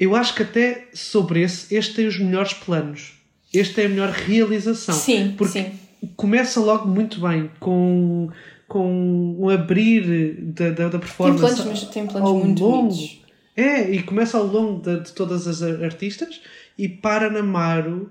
eu 0.00 0.16
acho 0.16 0.34
que 0.34 0.42
até 0.42 0.88
sobre 0.92 1.42
esse, 1.42 1.74
este 1.74 1.94
tem 1.94 2.06
os 2.06 2.18
melhores 2.18 2.54
planos. 2.54 3.12
Este 3.52 3.74
tem 3.74 3.86
a 3.86 3.88
melhor 3.88 4.10
realização. 4.10 4.94
Sim, 4.94 5.34
porque 5.36 5.62
sim. 5.62 5.72
começa 6.16 6.58
logo 6.58 6.88
muito 6.88 7.20
bem 7.20 7.50
com, 7.60 8.30
com 8.66 9.36
um 9.38 9.48
abrir 9.48 10.34
da, 10.40 10.70
da, 10.70 10.88
da 10.88 10.98
performance. 10.98 11.54
Tem 11.54 11.62
planos, 11.62 11.84
tem 11.84 12.06
planos 12.06 12.30
muito 12.32 12.64
longo. 12.64 12.88
Bonitos. 12.88 13.22
É, 13.54 13.90
e 13.90 14.02
começa 14.02 14.38
ao 14.38 14.46
longo 14.46 14.80
de, 14.82 15.00
de, 15.00 15.12
todas 15.12 15.46
as 15.46 15.62
artistas 15.62 16.40
e 16.78 16.88
para 16.88 17.28
na 17.28 17.42
Maru 17.42 18.10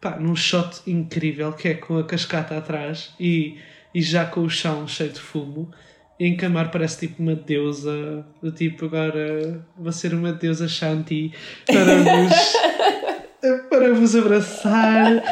pá, 0.00 0.16
num 0.16 0.36
shot 0.36 0.80
incrível 0.86 1.52
que 1.52 1.68
é 1.68 1.74
com 1.74 1.98
a 1.98 2.04
cascata 2.04 2.56
atrás 2.56 3.12
e, 3.18 3.56
e 3.92 4.00
já 4.00 4.24
com 4.24 4.42
o 4.42 4.48
chão 4.48 4.86
cheio 4.86 5.10
de 5.10 5.18
fumo 5.18 5.72
em 6.18 6.36
Camar 6.36 6.70
parece 6.70 7.06
tipo 7.06 7.22
uma 7.22 7.34
deusa, 7.34 8.24
do 8.42 8.50
tipo 8.50 8.86
agora 8.86 9.60
vou 9.78 9.92
ser 9.92 10.14
uma 10.14 10.32
deusa 10.32 10.66
Shanti 10.66 11.32
para 11.66 11.96
vos, 11.96 13.62
para 13.68 13.94
vos 13.94 14.16
abraçar 14.16 15.22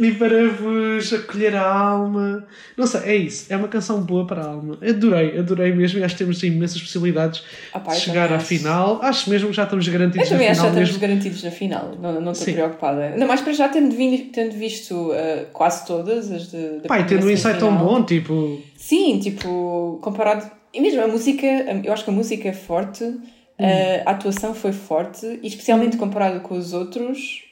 e 0.00 0.14
para 0.14 0.48
vos 0.48 1.12
acolher 1.12 1.54
a 1.54 1.62
alma. 1.62 2.46
Não 2.76 2.86
sei, 2.86 3.00
é 3.02 3.16
isso. 3.16 3.52
É 3.52 3.56
uma 3.56 3.68
canção 3.68 4.00
boa 4.00 4.26
para 4.26 4.42
a 4.42 4.46
alma. 4.46 4.78
Adorei, 4.82 5.38
adorei 5.38 5.72
mesmo 5.74 5.98
e 5.98 6.04
acho 6.04 6.14
que 6.14 6.24
temos 6.24 6.42
imensas 6.42 6.80
possibilidades 6.80 7.42
de 7.42 7.96
chegar 7.96 8.32
à 8.32 8.36
acho. 8.36 8.46
final. 8.46 8.98
Acho 9.02 9.28
mesmo 9.28 9.50
que 9.50 9.56
já 9.56 9.64
estamos 9.64 9.86
garantidos 9.86 10.30
na 10.30 10.38
final. 10.38 10.40
Eu 10.40 10.48
também 10.48 10.48
acho 10.48 10.60
que 10.60 10.66
já 10.66 10.82
estamos 10.82 10.96
garantidos 11.00 11.44
na 11.44 11.50
final. 11.50 11.98
Não, 12.00 12.20
não 12.20 12.32
estou 12.32 12.46
Sim. 12.46 12.54
preocupada. 12.54 13.00
Ainda 13.04 13.26
mais 13.26 13.42
para 13.42 13.52
já 13.52 13.68
tendo, 13.68 13.94
vindo, 13.94 14.32
tendo 14.32 14.56
visto 14.56 14.94
uh, 14.94 15.46
quase 15.52 15.86
todas 15.86 16.30
as 16.30 16.50
de. 16.50 16.80
Pai, 16.88 17.06
tendo 17.06 17.26
um 17.26 17.30
insight 17.30 17.58
tão 17.58 17.76
bom, 17.76 18.02
tipo. 18.02 18.60
Sim, 18.76 19.18
tipo, 19.18 19.98
comparado. 20.00 20.50
E 20.72 20.80
mesmo 20.80 21.02
a 21.02 21.08
música, 21.08 21.46
eu 21.84 21.92
acho 21.92 22.04
que 22.04 22.10
a 22.10 22.12
música 22.12 22.48
é 22.48 22.52
forte. 22.52 23.04
Hum. 23.04 23.66
A 24.06 24.12
atuação 24.12 24.54
foi 24.54 24.72
forte 24.72 25.38
e 25.42 25.46
especialmente 25.46 25.98
comparado 25.98 26.40
com 26.40 26.56
os 26.56 26.72
outros 26.72 27.49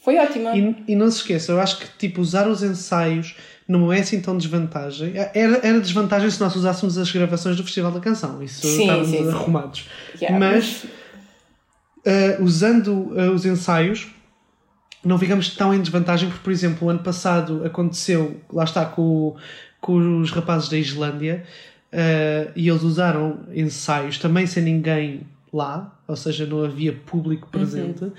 foi 0.00 0.16
ótima. 0.18 0.56
E, 0.56 0.84
e 0.88 0.96
não 0.96 1.10
se 1.10 1.18
esqueça, 1.18 1.52
eu 1.52 1.60
acho 1.60 1.78
que 1.78 1.86
tipo, 1.98 2.20
usar 2.20 2.48
os 2.48 2.62
ensaios 2.62 3.36
não 3.68 3.92
é 3.92 4.00
assim 4.00 4.20
tão 4.20 4.36
desvantagem. 4.36 5.12
Era, 5.16 5.60
era 5.62 5.80
desvantagem 5.80 6.28
se 6.28 6.40
nós 6.40 6.56
usássemos 6.56 6.98
as 6.98 7.12
gravações 7.12 7.56
do 7.56 7.62
Festival 7.62 7.92
da 7.92 8.00
Canção. 8.00 8.42
Isso 8.42 8.66
sim, 8.66 8.80
estávamos 8.82 9.10
sim, 9.10 9.28
arrumados. 9.28 9.88
Sim. 10.16 10.24
Yeah, 10.24 10.38
mas 10.38 10.84
uh, 10.84 12.42
usando 12.42 12.88
uh, 12.88 13.30
os 13.32 13.46
ensaios 13.46 14.08
não 15.04 15.18
ficamos 15.18 15.54
tão 15.54 15.72
em 15.72 15.80
desvantagem 15.80 16.28
porque, 16.28 16.42
por 16.42 16.52
exemplo, 16.52 16.88
o 16.88 16.90
ano 16.90 16.98
passado 17.00 17.64
aconteceu, 17.64 18.40
lá 18.52 18.64
está, 18.64 18.84
com, 18.84 19.36
com 19.80 20.20
os 20.20 20.30
rapazes 20.30 20.68
da 20.68 20.76
Islândia 20.76 21.44
uh, 21.92 22.50
e 22.56 22.68
eles 22.68 22.82
usaram 22.82 23.40
ensaios 23.54 24.18
também 24.18 24.46
sem 24.46 24.62
ninguém 24.62 25.22
lá, 25.52 25.96
ou 26.06 26.16
seja, 26.16 26.44
não 26.44 26.64
havia 26.64 26.92
público 26.92 27.48
presente. 27.48 28.04
Uhum. 28.04 28.12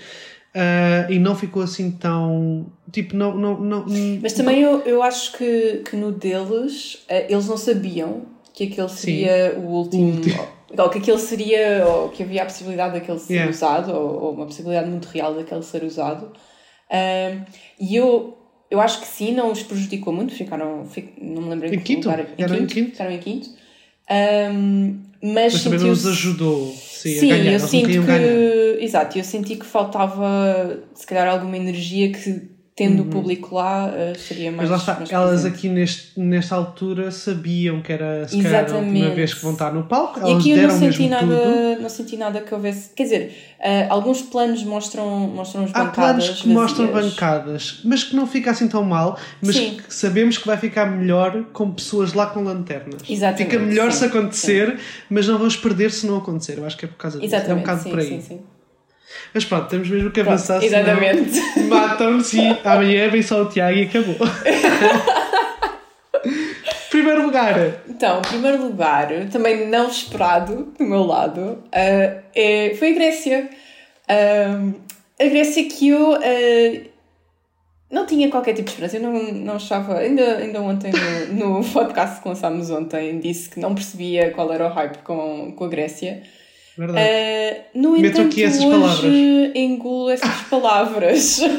Uh, 0.54 1.10
e 1.10 1.18
não 1.18 1.34
ficou 1.34 1.64
assim 1.64 1.92
tão. 1.92 2.66
Tipo, 2.92 3.16
não. 3.16 3.38
não, 3.38 3.60
não 3.60 3.86
Mas 4.22 4.34
também 4.34 4.60
eu, 4.60 4.80
eu 4.82 5.02
acho 5.02 5.32
que, 5.38 5.82
que 5.90 5.96
no 5.96 6.12
deles 6.12 6.96
uh, 7.10 7.26
eles 7.30 7.48
não 7.48 7.56
sabiam 7.56 8.24
que 8.54 8.66
aquele 8.66 8.90
seria 8.90 9.54
Sim, 9.54 9.60
o 9.62 9.70
último. 9.70 10.04
O 10.04 10.16
último. 10.16 10.48
Ou 10.78 10.90
que 10.90 10.98
aquele 11.00 11.18
seria. 11.20 11.86
Ou 11.88 12.10
que 12.10 12.24
havia 12.24 12.44
a 12.44 12.46
possibilidade 12.46 12.94
daquele 12.94 13.20
ser 13.20 13.34
yeah. 13.34 13.52
usado, 13.52 13.94
ou, 13.94 14.24
ou, 14.24 14.34
uma 14.34 14.46
possibilidade 14.46 14.90
muito 14.90 15.06
real 15.08 15.34
daquele 15.34 15.64
ser 15.64 15.84
usado. 15.84 16.28
Uh, 16.90 17.46
e 17.80 17.96
eu. 17.96 18.38
Eu 18.70 18.80
acho 18.80 19.02
que 19.02 19.08
sim, 19.08 19.34
não 19.34 19.52
os 19.52 19.64
prejudicou 19.64 20.14
muito, 20.14 20.34
ficaram. 20.34 20.86
Fic, 20.86 21.14
não 21.22 21.42
me 21.42 21.50
lembro 21.50 21.68
em, 21.68 21.76
em 21.76 21.80
quinto. 21.80 22.10
Lugar, 22.10 22.22
em, 22.22 22.36
quinto, 22.36 22.54
em 22.54 22.68
quinto. 22.68 22.92
Ficaram 22.92 23.12
em 23.12 23.20
quinto. 23.20 23.50
Um, 24.10 25.02
mas, 25.22 25.54
mas 25.54 25.64
também 25.64 25.80
não 25.80 25.88
nos 25.88 26.06
ajudou 26.08 26.74
sim, 27.10 27.30
ganhar. 27.30 27.54
eu 27.54 27.60
sinto 27.60 27.88
que. 27.88 28.84
Exato, 28.84 29.18
eu 29.18 29.24
senti 29.24 29.56
que 29.56 29.66
faltava 29.66 30.80
se 30.94 31.06
calhar 31.06 31.28
alguma 31.28 31.56
energia 31.56 32.12
que 32.12 32.51
tendo 32.76 33.04
o 33.04 33.06
público 33.06 33.56
lá, 33.56 33.88
uh, 33.88 34.18
seria 34.18 34.52
mais. 34.52 34.70
Mas 34.70 34.70
lá 34.70 34.78
está, 34.78 34.96
mais 34.96 35.12
elas 35.12 35.42
presente. 35.42 35.56
aqui 35.56 35.70
neste, 35.70 36.20
nesta 36.20 36.56
altura 36.56 37.12
sabiam 37.12 37.82
que 37.82 37.92
era 37.92 38.28
se 38.28 38.42
calhar, 38.42 38.62
a 38.62 38.78
última 38.78 38.78
Exatamente. 38.80 39.16
vez 39.16 39.34
que 39.34 39.44
vão 39.44 39.52
estar 39.54 39.74
no 39.74 39.84
palco. 39.84 40.20
E 40.26 40.34
aqui 40.34 40.52
eu 40.52 40.68
não 40.68 40.80
senti, 40.80 41.08
nada, 41.08 41.26
tudo. 41.26 41.82
não 41.82 41.90
senti 41.90 42.18
nada 42.18 42.42
que 42.42 42.54
houvesse. 42.54 42.90
Quer 42.96 43.04
dizer, 43.04 43.38
ah, 43.62 43.88
alguns 43.90 44.22
planos 44.22 44.64
mostram, 44.64 45.06
mostram 45.28 45.66
as 45.66 45.72
Há 45.76 45.84
bancadas. 45.84 46.26
planos 46.26 46.42
que 46.42 46.48
mostram 46.48 46.88
vazias. 46.92 47.14
bancadas, 47.14 47.82
mas 47.84 48.04
que 48.06 48.16
não 48.16 48.26
fica 48.26 48.52
assim 48.52 48.68
tão 48.68 48.84
mal, 48.84 49.20
mas 49.42 49.56
Sim. 49.56 49.78
que 49.86 49.94
sabemos 49.94 50.38
que 50.38 50.48
vai 50.48 50.58
ficar 50.58 50.86
melhor 50.86 51.44
com 51.52 51.72
pessoas 51.72 52.14
lá 52.14 52.28
com 52.28 52.42
lanternas. 52.42 53.02
Exatamente, 53.08 53.52
Fica 53.52 53.60
melhor 53.64 53.92
sim, 53.92 54.00
se 54.00 54.06
acontecer, 54.06 54.80
mas 55.10 55.28
não 55.28 55.38
vamos 55.38 55.58
perder 55.58 55.92
se 55.92 56.08
não 56.08 56.18
acontecer. 56.18 56.58
Eu 56.58 56.66
acho 56.66 56.78
que 56.78 56.86
é 56.86 56.88
por 56.88 56.98
causa 56.98 57.20
disso. 57.20 57.36
É 57.36 57.38
um 57.38 57.40
Exatamente, 57.42 57.64
bocado 57.66 57.84
sim, 57.84 57.90
por 57.90 58.00
aí. 58.00 58.08
sim, 58.08 58.22
sim. 58.22 58.40
Mas 59.34 59.46
pronto, 59.46 59.68
temos 59.68 59.90
mesmo 59.90 60.12
que 60.12 60.22
Pronto, 60.22 60.34
avançar. 60.34 60.62
senão 60.62 60.80
exatamente. 60.82 61.40
Matam-nos 61.64 62.34
e 62.34 62.42
amanhã 62.64 63.10
vem 63.10 63.22
só 63.22 63.42
o 63.42 63.46
Tiago 63.50 63.78
e 63.78 63.84
acabou. 63.84 64.16
Primeiro 66.90 67.26
lugar, 67.26 67.56
Então, 67.88 68.22
primeiro 68.22 68.62
lugar, 68.62 69.08
também 69.32 69.68
não 69.68 69.88
esperado 69.88 70.74
do 70.78 70.84
meu 70.84 71.04
lado, 71.04 71.64
ah, 71.72 72.22
é, 72.36 72.76
foi 72.78 72.92
a 72.92 72.94
Grécia. 72.94 73.50
Ah, 74.10 74.72
a 75.20 75.26
Grécia 75.26 75.64
que 75.70 75.88
eu 75.88 76.14
ah, 76.16 76.90
não 77.90 78.06
tinha 78.06 78.30
qualquer 78.30 78.54
tipo 78.54 78.66
de 78.66 78.72
esperança. 78.72 78.98
Eu 78.98 79.04
não, 79.04 79.34
não 79.34 79.56
achava. 79.56 80.00
Ainda, 80.00 80.38
ainda 80.38 80.62
ontem, 80.62 80.92
no, 81.32 81.60
no 81.60 81.64
podcast 81.72 82.22
que 82.22 82.28
lançámos 82.28 82.70
ontem, 82.70 83.20
disse 83.20 83.50
que 83.50 83.60
não 83.60 83.74
percebia 83.74 84.32
qual 84.32 84.52
era 84.54 84.68
o 84.68 84.70
hype 84.70 84.98
com, 85.00 85.54
com 85.56 85.64
a 85.66 85.70
Grécia. 85.70 86.24
Verdade. 86.86 87.10
Ah, 87.10 87.62
no 87.76 87.92
Meto 87.92 88.06
entanto, 88.22 88.28
aqui 88.28 88.44
essas 88.44 88.64
hoje 88.64 88.72
palavras. 88.72 89.14
engulo 89.56 90.10
essas 90.10 90.42
palavras. 90.50 91.40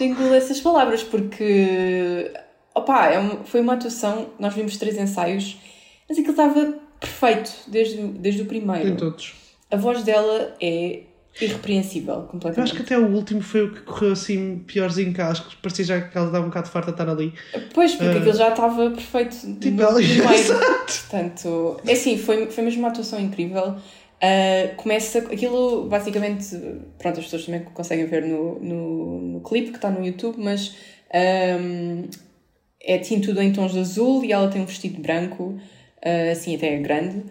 Engulo 0.00 0.34
essas 0.34 0.60
palavras 0.60 1.02
porque 1.02 2.30
opa, 2.74 3.06
é 3.08 3.18
um- 3.18 3.44
foi 3.44 3.60
uma 3.60 3.74
atuação, 3.74 4.28
nós 4.38 4.54
vimos 4.54 4.76
três 4.76 4.96
ensaios, 4.96 5.56
mas 6.08 6.16
aquilo 6.18 6.30
estava 6.32 6.74
perfeito 7.00 7.52
desde, 7.66 8.00
o- 8.00 8.08
desde 8.12 8.42
o 8.42 8.46
primeiro. 8.46 8.84
Tem 8.84 8.96
todos. 8.96 9.34
A 9.70 9.76
voz 9.76 10.02
dela 10.02 10.54
é 10.60 11.00
irrepreensível, 11.40 12.14
Eu 12.14 12.20
acho 12.20 12.28
completamente. 12.30 12.74
que 12.76 12.82
até 12.82 12.98
o 12.98 13.06
último 13.08 13.40
foi 13.40 13.64
o 13.66 13.72
que 13.72 13.80
correu 13.82 14.12
assim 14.12 14.58
piorzinho 14.66 15.12
que 15.14 15.20
acho 15.20 15.48
que 15.48 15.56
parecia 15.56 15.84
já 15.84 16.00
que 16.00 16.16
ela 16.16 16.26
estava 16.26 16.44
um 16.44 16.48
bocado 16.48 16.68
farta 16.68 16.92
de 16.92 17.00
estar 17.00 17.08
ali. 17.10 17.32
Pois, 17.74 17.94
porque 17.94 18.16
Ah. 18.16 18.18
aquilo 18.20 18.36
já 18.36 18.48
estava 18.50 18.90
perfeito 18.90 19.36
Tipo, 19.60 19.82
ela-. 19.82 20.00
Portanto, 20.86 21.80
é 21.86 21.92
assim, 21.92 22.18
foi, 22.18 22.50
foi 22.50 22.64
mesmo 22.64 22.80
uma 22.80 22.88
atuação 22.88 23.20
incrível. 23.20 23.76
Ah, 24.20 24.74
começa, 24.76 25.18
aquilo 25.20 25.86
basicamente, 25.88 26.56
pronto, 26.98 27.18
as 27.20 27.24
pessoas 27.26 27.44
também 27.46 27.62
conseguem 27.72 28.06
ver 28.06 28.24
no, 28.26 28.58
no, 28.58 29.20
no 29.34 29.40
clipe 29.40 29.70
que 29.70 29.76
está 29.76 29.90
no 29.90 30.04
YouTube, 30.04 30.36
mas 30.38 30.74
ahm, 31.14 32.04
é 32.82 32.98
assim 32.98 33.20
tudo 33.20 33.40
em 33.40 33.52
tons 33.52 33.72
de 33.72 33.78
azul 33.80 34.24
e 34.24 34.32
ela 34.32 34.48
tem 34.48 34.60
um 34.60 34.66
vestido 34.66 35.00
branco, 35.00 35.56
ah, 36.04 36.32
assim 36.32 36.56
até 36.56 36.76
grande, 36.78 37.24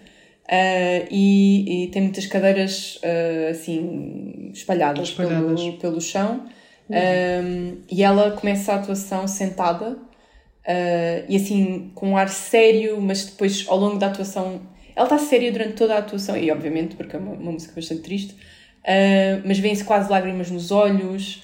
ah, 0.49 1.07
e, 1.11 1.83
e 1.83 1.87
tem 1.87 2.01
muitas 2.03 2.25
cadeiras 2.25 2.99
ah, 3.03 3.49
assim 3.51 4.51
espalhadas, 4.53 5.09
Espalhadas. 5.09 5.61
Pelo, 5.61 5.77
pelo 5.77 6.01
chão. 6.01 6.45
Um, 6.89 7.79
e 7.91 8.01
ela 8.01 8.31
começa 8.31 8.71
a 8.71 8.75
atuação 8.75 9.27
sentada 9.27 9.89
uh, 9.91 11.25
e 11.27 11.35
assim 11.35 11.91
com 11.93 12.11
um 12.11 12.17
ar 12.17 12.29
sério, 12.29 13.01
mas 13.01 13.25
depois 13.25 13.65
ao 13.67 13.77
longo 13.77 13.97
da 13.97 14.07
atuação 14.07 14.61
ela 14.95 15.05
está 15.05 15.17
séria 15.17 15.51
durante 15.51 15.73
toda 15.73 15.95
a 15.95 15.97
atuação 15.97 16.37
e 16.37 16.49
obviamente 16.49 16.95
porque 16.95 17.13
é 17.17 17.19
uma, 17.19 17.33
uma 17.33 17.51
música 17.51 17.73
bastante 17.75 18.03
triste, 18.03 18.31
uh, 18.33 19.41
mas 19.45 19.59
vêm-se 19.59 19.83
quase 19.83 20.09
lágrimas 20.09 20.49
nos 20.49 20.71
olhos. 20.71 21.43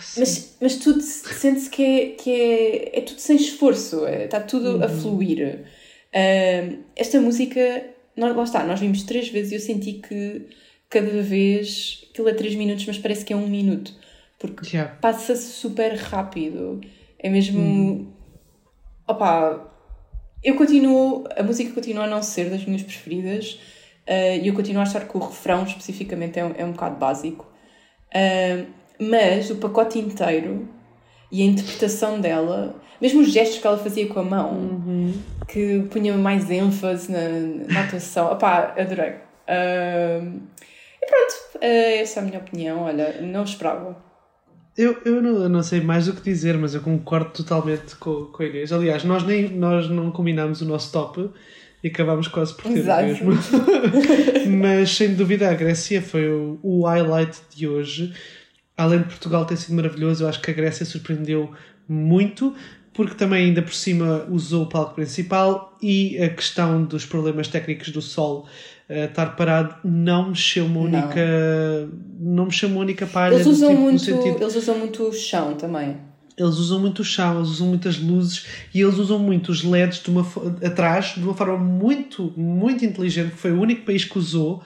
Sim. 0.00 0.20
Mas, 0.20 0.56
mas 0.60 0.76
tudo 0.76 1.00
se- 1.00 1.32
sente-se 1.34 1.70
que, 1.70 1.82
é, 1.82 2.06
que 2.10 2.30
é, 2.30 2.98
é 2.98 3.00
tudo 3.00 3.18
sem 3.20 3.36
esforço, 3.36 4.06
é- 4.06 4.26
está 4.26 4.38
tudo 4.38 4.84
a 4.84 4.88
fluir. 4.88 5.64
Esta 6.94 7.20
música, 7.20 7.84
nós, 8.16 8.36
lá 8.36 8.42
está, 8.42 8.64
nós 8.64 8.80
vimos 8.80 9.02
três 9.02 9.28
vezes 9.28 9.52
e 9.52 9.54
eu 9.56 9.60
senti 9.60 9.94
que 9.94 10.46
cada 10.88 11.22
vez 11.22 12.06
aquilo 12.10 12.28
é 12.28 12.34
três 12.34 12.54
minutos, 12.54 12.86
mas 12.86 12.98
parece 12.98 13.24
que 13.24 13.32
é 13.32 13.36
um 13.36 13.48
minuto, 13.48 13.92
porque 14.38 14.76
Yeah. 14.76 14.94
passa-se 14.96 15.52
super 15.52 15.94
rápido. 15.94 16.80
É 17.18 17.28
mesmo. 17.28 18.12
Opá, 19.08 19.72
eu 20.42 20.56
continuo. 20.56 21.24
A 21.36 21.42
música 21.42 21.72
continua 21.72 22.04
a 22.04 22.06
não 22.06 22.22
ser 22.22 22.50
das 22.50 22.64
minhas 22.64 22.82
preferidas 22.82 23.58
eh, 24.06 24.38
e 24.38 24.48
eu 24.48 24.54
continuo 24.54 24.80
a 24.80 24.82
achar 24.82 25.08
que 25.08 25.16
o 25.16 25.20
refrão 25.20 25.64
especificamente 25.64 26.38
é 26.38 26.44
um, 26.44 26.52
é 26.56 26.64
um 26.64 26.72
bocado 26.72 26.96
básico. 26.96 27.50
Ah, 28.14 28.64
mas 29.00 29.50
o 29.50 29.56
pacote 29.56 29.98
inteiro 29.98 30.68
e 31.34 31.42
a 31.42 31.46
interpretação 31.46 32.20
dela, 32.20 32.76
mesmo 33.00 33.22
os 33.22 33.32
gestos 33.32 33.58
que 33.58 33.66
ela 33.66 33.76
fazia 33.76 34.06
com 34.06 34.20
a 34.20 34.22
mão, 34.22 35.12
que 35.48 35.82
punha 35.90 36.16
mais 36.16 36.48
ênfase 36.48 37.10
na, 37.10 37.28
na 37.72 37.80
atuação, 37.82 38.30
opá, 38.30 38.72
adorei. 38.78 39.14
Ah, 39.48 40.20
e 41.02 41.06
pronto, 41.06 41.34
eh, 41.60 42.00
essa 42.00 42.20
é 42.20 42.22
a 42.22 42.26
minha 42.26 42.38
opinião. 42.38 42.82
Olha, 42.82 43.20
não 43.20 43.42
esperava. 43.42 43.96
Eu, 44.76 44.96
eu, 45.04 45.20
não, 45.20 45.42
eu 45.42 45.48
não 45.48 45.62
sei 45.62 45.80
mais 45.80 46.06
o 46.06 46.14
que 46.14 46.22
dizer, 46.22 46.56
mas 46.56 46.72
eu 46.74 46.80
concordo 46.80 47.30
totalmente 47.30 47.96
com, 47.96 48.26
com 48.26 48.42
a 48.42 48.46
Inês. 48.46 48.72
Aliás, 48.72 49.02
nós, 49.02 49.24
nem, 49.24 49.48
nós 49.48 49.88
não 49.88 50.12
combinámos 50.12 50.60
o 50.60 50.64
nosso 50.64 50.92
top 50.92 51.30
e 51.82 51.88
acabámos 51.88 52.28
quase 52.28 52.54
por 52.54 52.62
ter 52.62 52.70
o 52.70 52.78
Exato. 52.78 53.04
mesmo. 53.04 53.32
mas 54.60 54.96
sem 54.96 55.14
dúvida 55.14 55.50
a 55.50 55.54
Grécia 55.54 56.00
foi 56.00 56.28
o, 56.28 56.58
o 56.62 56.86
highlight 56.86 57.38
de 57.54 57.68
hoje. 57.68 58.14
Além 58.76 59.00
de 59.00 59.04
Portugal 59.06 59.44
ter 59.44 59.56
sido 59.56 59.74
maravilhoso, 59.76 60.24
eu 60.24 60.28
acho 60.28 60.40
que 60.40 60.50
a 60.50 60.54
Grécia 60.54 60.84
surpreendeu 60.84 61.52
muito, 61.88 62.54
porque 62.92 63.14
também 63.14 63.46
ainda 63.46 63.62
por 63.62 63.74
cima 63.74 64.24
usou 64.28 64.64
o 64.64 64.68
palco 64.68 64.94
principal 64.94 65.76
e 65.82 66.18
a 66.18 66.28
questão 66.28 66.82
dos 66.84 67.04
problemas 67.06 67.46
técnicos 67.48 67.90
do 67.90 68.00
sol 68.02 68.46
eh, 68.88 69.04
estar 69.04 69.36
parado 69.36 69.76
não 69.84 70.28
mexeu 70.30 70.66
uma 70.66 70.74
Não. 70.74 70.82
única 70.82 71.88
não 72.20 72.44
mexeu 72.46 72.68
uma 72.68 72.80
única 72.80 73.06
palha 73.06 73.34
Eles 73.34 73.46
usam, 73.46 73.70
tipo, 73.70 73.80
muito, 73.82 74.00
sentido 74.02 74.38
eles 74.40 74.56
usam 74.56 74.78
muito 74.78 75.02
o 75.08 75.12
chão 75.12 75.54
também. 75.54 75.96
eles 76.36 76.56
usam 76.56 76.80
muito 76.80 77.00
o 77.02 77.04
chão, 77.04 77.36
eles 77.36 77.48
usam 77.48 77.68
muitas 77.68 77.98
luzes 77.98 78.44
e 78.74 78.80
eles 78.80 78.96
usam 78.98 79.18
muito 79.18 79.50
os 79.52 79.62
LEDs 79.62 80.02
de 80.02 80.10
uma, 80.10 80.26
atrás 80.64 81.14
de 81.16 81.20
uma 81.22 81.34
forma 81.34 81.56
muito, 81.58 82.32
muito 82.36 82.84
inteligente, 82.84 83.30
que 83.32 83.38
foi 83.38 83.52
o 83.52 83.60
único 83.60 83.84
país 83.84 84.04
que 84.04 84.18
usou, 84.18 84.62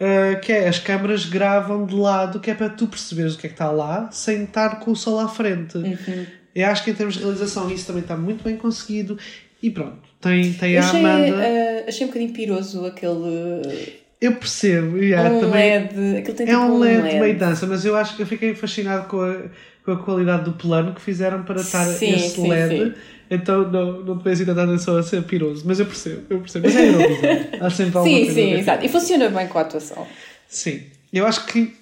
uh, 0.00 0.40
que 0.40 0.52
é 0.52 0.68
as 0.68 0.78
câmaras 0.78 1.24
gravam 1.24 1.86
de 1.86 1.94
lado, 1.94 2.40
que 2.40 2.50
é 2.50 2.54
para 2.54 2.68
tu 2.68 2.86
perceberes 2.86 3.34
o 3.34 3.38
que 3.38 3.46
é 3.46 3.48
que 3.48 3.54
está 3.54 3.70
lá, 3.70 4.08
sem 4.12 4.44
estar 4.44 4.80
com 4.80 4.92
o 4.92 4.96
sol 4.96 5.18
à 5.20 5.28
frente. 5.28 5.76
Uhum. 5.78 6.26
Eu 6.54 6.68
acho 6.68 6.84
que 6.84 6.90
em 6.90 6.94
termos 6.94 7.14
de 7.14 7.20
realização 7.20 7.70
isso 7.70 7.86
também 7.86 8.02
está 8.02 8.16
muito 8.16 8.44
bem 8.44 8.56
conseguido 8.56 9.18
e 9.62 9.70
pronto, 9.70 9.98
tem, 10.20 10.52
tem 10.52 10.72
Eu 10.74 10.82
a 10.82 10.84
achei, 10.86 11.00
Amanda. 11.00 11.42
eh, 11.42 11.84
achei 11.88 12.04
um 12.06 12.08
bocadinho 12.08 12.32
piroso 12.32 12.84
aquele. 12.86 13.94
Eu 14.20 14.36
percebo, 14.36 14.96
yeah, 14.98 15.30
um 15.30 15.40
também 15.40 15.70
LED. 15.70 16.18
Aquilo 16.18 16.36
tem 16.36 16.46
é 16.46 16.50
tipo 16.50 16.62
um 16.62 16.78
LED, 16.78 17.02
LED. 17.02 17.20
meio 17.20 17.38
dança, 17.38 17.66
mas 17.66 17.84
eu 17.84 17.96
acho 17.96 18.16
que 18.16 18.22
eu 18.22 18.26
fiquei 18.26 18.54
fascinado 18.54 19.08
com 19.08 19.20
a, 19.20 19.36
com 19.84 19.92
a 19.92 19.96
qualidade 20.02 20.44
do 20.44 20.52
plano 20.52 20.94
que 20.94 21.00
fizeram 21.00 21.42
para 21.42 21.60
estar 21.60 21.84
Sim, 21.84 22.14
esse 22.14 22.36
sim, 22.36 22.48
LED. 22.48 22.76
sim. 22.76 22.94
Então 23.30 23.70
não, 23.70 24.02
não 24.02 24.18
vejo 24.18 24.42
ainda 24.42 24.54
tanto 24.54 24.78
só 24.82 24.98
a 24.98 25.02
ser 25.02 25.22
piroso, 25.24 25.62
mas 25.66 25.80
eu 25.80 25.86
percebo, 25.86 26.22
eu 26.30 26.40
percebo. 26.40 26.66
Mas 26.66 26.76
é 26.76 26.88
Eurovisão. 26.88 27.30
Há 27.66 27.70
sempre 27.70 27.98
alguma 27.98 28.16
Sim, 28.18 28.30
sim, 28.32 28.52
exato. 28.52 28.84
E 28.84 28.88
funciona 28.88 29.28
bem 29.28 29.48
com 29.48 29.58
a 29.58 29.62
atuação. 29.62 30.06
Sim, 30.48 30.82
eu 31.12 31.26
acho 31.26 31.46
que 31.46 31.74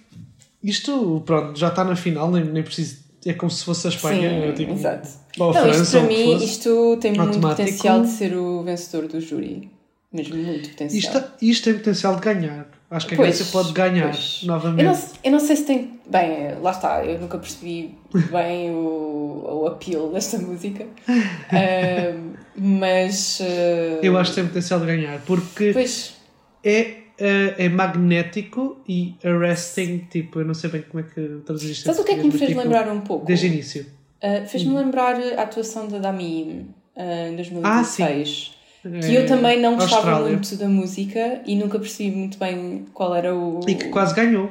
isto, 0.62 1.22
pronto, 1.26 1.58
já 1.58 1.68
está 1.68 1.84
na 1.84 1.96
final, 1.96 2.30
nem, 2.30 2.44
nem 2.44 2.62
preciso. 2.62 3.02
É 3.24 3.32
como 3.32 3.50
se 3.50 3.64
fosse 3.64 3.86
a 3.86 3.90
Espanha, 3.90 4.48
Sim, 4.48 4.52
tipo, 4.54 4.72
exato. 4.72 5.08
ou 5.38 5.50
a 5.50 5.54
Não, 5.54 5.62
França, 5.62 5.82
isto 5.82 5.98
para 5.98 6.02
mim, 6.08 6.32
fosse. 6.32 6.44
isto 6.44 6.98
tem 7.00 7.10
muito 7.12 7.28
Automático. 7.28 7.62
potencial 7.62 8.02
de 8.02 8.08
ser 8.08 8.34
o 8.36 8.62
vencedor 8.64 9.08
do 9.08 9.20
júri. 9.20 9.70
Mesmo 10.12 10.36
muito 10.36 10.68
potencial. 10.70 11.14
Isto, 11.22 11.32
isto 11.40 11.64
tem 11.64 11.74
potencial 11.74 12.14
de 12.16 12.20
ganhar. 12.20 12.66
Acho 12.90 13.06
que 13.06 13.14
a 13.14 13.16
Pois, 13.16 13.28
Grécia 13.38 13.46
pode 13.52 13.72
ganhar 13.72 14.10
pois. 14.10 14.40
novamente. 14.42 14.84
Eu 14.84 14.92
não, 14.92 15.00
eu 15.24 15.32
não 15.32 15.40
sei 15.40 15.56
se 15.56 15.64
tem. 15.64 15.98
Bem, 16.06 16.54
lá 16.60 16.70
está, 16.72 17.02
eu 17.04 17.18
nunca 17.18 17.38
percebi 17.38 17.94
bem 18.30 18.70
o, 18.70 19.62
o 19.62 19.66
appeal 19.68 20.10
desta 20.10 20.36
música. 20.38 20.86
Ahm, 21.50 22.34
mas. 22.56 23.40
ah, 23.40 24.00
Eu 24.02 24.16
acho 24.18 24.30
que 24.32 24.34
tem 24.36 24.46
potencial 24.46 24.80
de 24.80 24.86
ganhar, 24.86 25.20
porque 25.24 25.72
Pois, 25.72 26.14
é, 26.62 26.96
eh, 27.18 27.54
é 27.56 27.68
magnético 27.68 28.82
e 28.86 29.14
arresting, 29.24 30.06
tipo, 30.10 30.40
eu 30.40 30.44
não 30.44 30.54
sei 30.54 30.68
bem 30.70 30.82
como 30.82 31.00
é 31.02 31.06
que 31.08 31.40
traduzir 31.46 31.72
isto. 31.72 31.84
sabes 31.84 32.00
o 32.00 32.04
que 32.04 32.12
é 32.12 32.16
que 32.16 32.24
me 32.24 32.30
fez 32.32 32.50
tipo, 32.50 32.60
lembrar 32.60 32.88
um 32.92 33.00
pouco? 33.00 33.24
Desde 33.24 33.46
o 33.46 33.48
início. 33.48 33.86
Ah, 34.22 34.44
Fez-me 34.46 34.74
lembrar 34.74 35.16
a 35.16 35.42
atuação 35.42 35.88
da 35.88 35.98
Dami 35.98 36.66
ah, 36.94 37.28
em 37.28 37.36
2016. 37.36 38.54
Que 38.82 38.88
É, 39.06 39.18
eu 39.18 39.26
também 39.26 39.60
não 39.60 39.74
gostava 39.76 40.10
Austrália. 40.10 40.32
muito 40.32 40.56
da 40.56 40.68
música 40.68 41.40
e 41.46 41.54
nunca 41.54 41.78
percebi 41.78 42.10
muito 42.14 42.38
bem 42.38 42.84
qual 42.92 43.14
era 43.14 43.34
o. 43.34 43.60
E 43.68 43.74
que 43.74 43.88
quase 43.88 44.14
ganhou. 44.14 44.50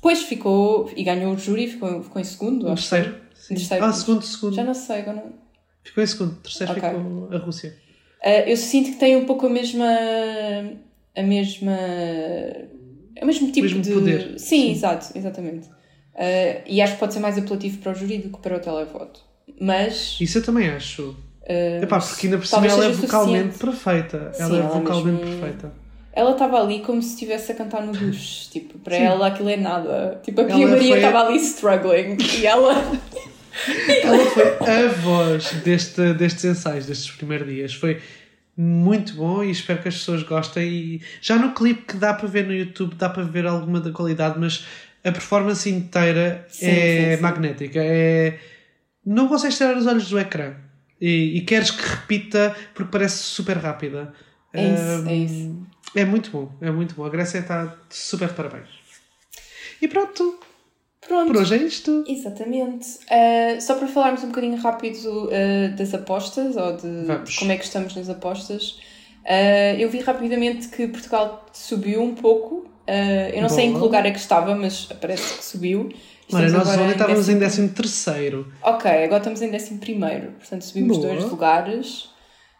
Pois 0.00 0.22
ficou. 0.22 0.90
E 0.96 1.02
ganhou 1.02 1.34
o 1.34 1.38
júri, 1.38 1.66
ficou, 1.68 2.02
ficou 2.02 2.20
em 2.20 2.24
segundo. 2.24 2.66
Um 2.68 2.74
terceiro. 2.74 3.14
Sim. 3.34 3.54
Terceiro. 3.54 3.84
Ah, 3.84 3.92
segundo, 3.92 4.22
segundo. 4.22 4.54
Já 4.54 4.64
não 4.64 4.74
sei 4.74 5.00
agora. 5.00 5.24
Ficou 5.82 6.02
em 6.04 6.06
segundo. 6.06 6.34
Terceiro 6.36 6.72
Ok. 6.72 6.82
ficou 6.88 7.28
a 7.32 7.38
Rússia. 7.38 7.76
Ah, 8.22 8.40
eu 8.48 8.56
sinto 8.56 8.92
que 8.92 8.96
tem 8.96 9.16
um 9.16 9.24
pouco 9.26 9.46
a 9.46 9.50
mesma. 9.50 9.84
a 11.16 11.22
mesma. 11.22 11.72
o 13.22 13.26
mesmo 13.26 13.48
tipo 13.50 13.62
mesmo 13.66 13.82
de. 13.82 13.92
poder. 13.92 14.38
Sim, 14.38 14.38
Sim. 14.38 14.70
exato, 14.72 15.06
exatamente. 15.16 15.68
Uh, 16.14 16.62
e 16.66 16.80
acho 16.80 16.94
que 16.94 17.00
pode 17.00 17.12
ser 17.12 17.20
mais 17.20 17.36
apelativo 17.36 17.78
para 17.78 17.92
o 17.92 17.94
júri 17.94 18.18
do 18.18 18.28
que 18.30 18.38
para 18.42 18.56
o 18.56 18.60
televoto. 18.60 19.20
Mas. 19.60 20.16
Isso 20.20 20.38
eu 20.38 20.44
também 20.44 20.68
acho. 20.68 21.16
Uh, 21.44 21.82
Epá, 21.82 22.00
porque 22.00 22.26
ainda 22.26 22.38
por 22.38 22.46
cima 22.46 22.66
ela 22.66 22.86
é 22.86 22.88
vocalmente 22.88 23.58
perfeita. 23.58 24.32
Sim, 24.32 24.42
ela 24.42 24.58
é 24.58 24.62
vocalmente 24.62 25.24
mesmo... 25.24 25.40
perfeita. 25.40 25.72
Ela 26.14 26.30
estava 26.30 26.62
ali 26.62 26.80
como 26.80 27.02
se 27.02 27.10
estivesse 27.10 27.52
a 27.52 27.54
cantar 27.54 27.82
no 27.82 27.92
duche. 27.92 28.48
Tipo, 28.50 28.78
para 28.78 28.96
Sim. 28.96 29.02
ela 29.02 29.26
aquilo 29.26 29.50
é 29.50 29.56
nada. 29.56 30.20
Tipo, 30.22 30.40
a 30.40 30.44
Pia 30.44 30.66
Maria 30.66 30.96
estava 30.96 31.26
foi... 31.26 31.34
ali 31.34 31.44
struggling 31.44 32.16
e 32.38 32.46
ela. 32.46 32.72
ela 34.02 34.24
foi 34.26 34.86
a 34.86 34.88
voz 34.88 35.52
deste, 35.64 36.14
destes 36.14 36.44
ensaios, 36.44 36.86
destes 36.86 37.10
primeiros 37.10 37.46
dias. 37.46 37.74
Foi 37.74 38.00
muito 38.56 39.14
bom 39.14 39.42
e 39.42 39.50
espero 39.50 39.82
que 39.82 39.88
as 39.88 39.96
pessoas 39.96 40.22
gostem. 40.22 40.66
E 40.66 41.02
já 41.20 41.36
no 41.36 41.52
clipe 41.52 41.82
que 41.82 41.96
dá 41.96 42.14
para 42.14 42.28
ver 42.28 42.46
no 42.46 42.54
YouTube, 42.54 42.94
dá 42.94 43.10
para 43.10 43.24
ver 43.24 43.44
alguma 43.44 43.80
da 43.80 43.90
qualidade, 43.90 44.38
mas 44.38 44.64
a 45.04 45.12
performance 45.12 45.68
inteira 45.68 46.46
sim, 46.48 46.66
é 46.66 47.10
sim, 47.10 47.16
sim. 47.16 47.22
magnética. 47.22 47.80
É... 47.82 48.38
Não 49.04 49.28
consegues 49.28 49.58
tirar 49.58 49.76
os 49.76 49.86
olhos 49.86 50.08
do 50.08 50.18
ecrã 50.18 50.54
e, 51.04 51.38
e, 51.38 51.40
queres 51.42 51.70
que 51.70 51.82
repita 51.82 52.56
porque 52.72 52.90
parece 52.90 53.18
super 53.18 53.58
rápida. 53.58 54.14
É 54.52 54.72
isso, 54.72 54.82
um, 54.82 55.08
é 55.08 55.14
isso. 55.14 55.66
É 55.94 56.04
muito 56.04 56.30
bom, 56.30 56.50
é 56.60 56.70
muito 56.70 56.94
bom. 56.94 57.04
A 57.04 57.10
Grécia 57.10 57.38
está 57.38 57.76
super 57.90 58.28
de 58.28 58.34
parabéns. 58.34 58.68
E 59.82 59.88
pronto. 59.88 60.38
Pronto. 61.06 61.26
Por 61.26 61.42
hoje 61.42 61.56
é 61.56 61.58
isto. 61.58 62.04
Exatamente. 62.08 62.88
Uh, 63.04 63.60
só 63.60 63.74
para 63.74 63.86
falarmos 63.86 64.24
um 64.24 64.28
bocadinho 64.28 64.56
rápido 64.56 65.26
uh, 65.26 65.76
das 65.76 65.92
apostas, 65.92 66.56
ou 66.56 66.76
de, 66.76 67.02
de, 67.02 67.38
como 67.38 67.52
é 67.52 67.58
que 67.58 67.64
estamos 67.64 67.94
nas 67.94 68.08
apostas. 68.08 68.78
Uh, 69.24 69.76
eu 69.78 69.90
vi 69.90 70.00
rapidamente 70.00 70.68
que 70.68 70.88
Portugal 70.88 71.44
subiu 71.52 72.02
um 72.02 72.14
pouco 72.14 72.70
eu 72.86 73.40
não 73.40 73.48
Boa. 73.48 73.48
sei 73.48 73.64
em 73.66 73.72
que 73.72 73.78
lugar 73.78 74.04
é 74.04 74.10
que 74.10 74.18
estava, 74.18 74.54
mas 74.54 74.84
parece 75.00 75.38
que 75.38 75.44
subiu. 75.44 75.88
Mano, 76.30 76.50
nós 76.50 76.68
ontem 76.68 76.90
estávamos 76.90 77.28
em 77.28 77.38
13 77.38 77.68
terceiro. 77.68 78.52
Ok, 78.62 78.90
agora 78.90 79.18
estamos 79.18 79.42
em 79.42 79.54
11 79.54 79.74
primeiro. 79.74 80.32
Portanto, 80.32 80.62
subimos 80.62 80.98
Boa. 80.98 81.08
dois 81.08 81.24
lugares. 81.30 82.04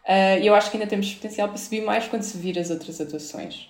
Uh, 0.07 0.39
e 0.41 0.47
eu 0.47 0.53
acho 0.53 0.69
que 0.69 0.77
ainda 0.77 0.87
temos 0.87 1.11
potencial 1.13 1.47
para 1.47 1.57
subir 1.57 1.81
mais 1.81 2.05
quando 2.07 2.21
se 2.21 2.37
vir 2.37 2.59
as 2.59 2.69
outras 2.69 3.01
atuações. 3.01 3.67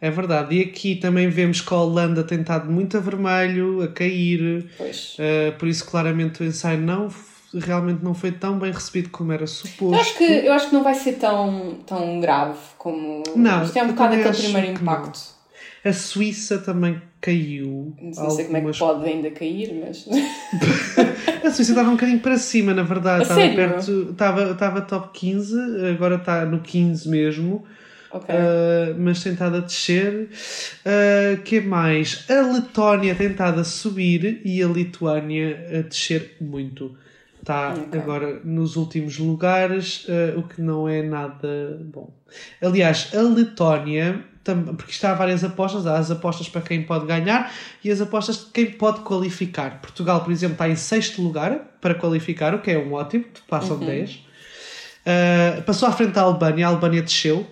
É 0.00 0.10
verdade. 0.10 0.56
E 0.56 0.62
aqui 0.62 0.96
também 0.96 1.28
vemos 1.28 1.60
que 1.60 1.72
a 1.72 1.76
Holanda 1.76 2.24
tem 2.24 2.40
estado 2.40 2.70
muito 2.70 2.96
a 2.96 3.00
vermelho, 3.00 3.82
a 3.82 3.88
cair. 3.88 4.70
Pois. 4.76 5.16
Uh, 5.18 5.56
por 5.58 5.68
isso, 5.68 5.84
claramente, 5.84 6.42
o 6.42 6.46
ensaio 6.46 6.78
não 6.78 7.10
realmente 7.54 8.04
não 8.04 8.14
foi 8.14 8.32
tão 8.32 8.58
bem 8.58 8.72
recebido 8.72 9.10
como 9.10 9.32
era 9.32 9.46
suposto. 9.46 9.94
Eu 9.94 10.00
acho 10.00 10.18
que, 10.18 10.24
eu 10.24 10.52
acho 10.52 10.68
que 10.68 10.74
não 10.74 10.82
vai 10.82 10.94
ser 10.94 11.14
tão, 11.14 11.78
tão 11.86 12.20
grave 12.20 12.58
como. 12.78 13.22
Não, 13.34 13.62
Isto 13.62 13.78
é 13.78 13.82
um 13.82 13.88
bocado 13.88 14.14
aquele 14.14 14.36
primeiro 14.36 14.72
impacto. 14.72 15.35
A 15.86 15.92
Suíça 15.92 16.58
também 16.58 17.00
caiu. 17.20 17.94
Não 18.02 18.12
sei 18.12 18.22
algumas... 18.24 18.46
como 18.46 18.56
é 18.56 18.72
que 18.72 18.78
pode 18.78 19.08
ainda 19.08 19.30
cair, 19.30 19.74
mas. 19.74 20.08
a 21.46 21.50
Suíça 21.52 21.72
estava 21.72 21.90
um 21.90 21.92
bocadinho 21.92 22.18
para 22.18 22.36
cima, 22.38 22.74
na 22.74 22.82
verdade. 22.82 23.22
estava 23.22 23.40
sério? 23.40 23.56
perto. 23.56 24.08
Estava, 24.10 24.50
estava 24.50 24.80
top 24.80 25.16
15, 25.16 25.54
agora 25.94 26.16
está 26.16 26.44
no 26.44 26.60
15 26.60 27.08
mesmo. 27.08 27.64
Okay. 28.10 28.34
Uh, 28.34 28.96
mas 28.98 29.22
tentado 29.22 29.58
a 29.58 29.60
descer. 29.60 30.28
Uh, 30.84 31.40
que 31.42 31.60
mais? 31.60 32.24
A 32.28 32.40
Letónia 32.40 33.14
tentado 33.14 33.60
a 33.60 33.64
subir 33.64 34.40
e 34.44 34.60
a 34.60 34.66
Lituânia 34.66 35.68
a 35.70 35.82
descer 35.82 36.36
muito. 36.40 36.96
Está 37.40 37.74
okay. 37.74 38.00
agora 38.00 38.40
nos 38.42 38.74
últimos 38.74 39.18
lugares, 39.18 40.04
uh, 40.08 40.40
o 40.40 40.42
que 40.42 40.60
não 40.60 40.88
é 40.88 41.00
nada 41.00 41.80
bom. 41.84 42.12
Aliás, 42.60 43.12
a 43.14 43.22
Letónia 43.22 44.24
porque 44.54 44.92
está 44.92 45.12
há 45.12 45.14
várias 45.14 45.42
apostas, 45.42 45.86
há 45.86 45.98
as 45.98 46.10
apostas 46.10 46.48
para 46.48 46.60
quem 46.60 46.82
pode 46.82 47.06
ganhar 47.06 47.52
e 47.82 47.90
as 47.90 48.00
apostas 48.00 48.38
de 48.38 48.46
quem 48.52 48.66
pode 48.66 49.00
qualificar. 49.00 49.80
Portugal, 49.80 50.22
por 50.22 50.32
exemplo, 50.32 50.54
está 50.54 50.68
em 50.68 50.76
sexto 50.76 51.22
lugar 51.22 51.78
para 51.80 51.94
qualificar, 51.94 52.54
o 52.54 52.60
que 52.60 52.70
é 52.70 52.78
um 52.78 52.92
ótimo, 52.92 53.24
passam 53.48 53.76
uhum. 53.76 53.86
10. 53.86 54.10
Uh, 54.10 54.18
ah, 55.06 55.62
passou 55.62 55.88
à 55.88 55.92
frente 55.92 56.12
da 56.12 56.22
Albânia, 56.22 56.66
a 56.66 56.70
Albânia 56.70 57.02
desceu. 57.02 57.46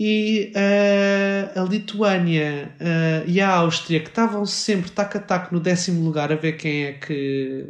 E 0.00 0.52
uh, 0.54 1.60
a 1.60 1.64
Lituânia 1.64 2.70
uh, 2.80 3.28
e 3.28 3.40
a 3.40 3.48
Áustria, 3.48 3.98
que 3.98 4.08
estavam 4.08 4.46
sempre 4.46 4.92
taco 4.92 5.18
a 5.18 5.20
taco 5.20 5.52
no 5.52 5.60
décimo 5.60 6.04
lugar 6.04 6.30
a 6.32 6.36
ver 6.36 6.52
quem 6.52 6.84
é 6.84 6.92
que, 6.92 7.66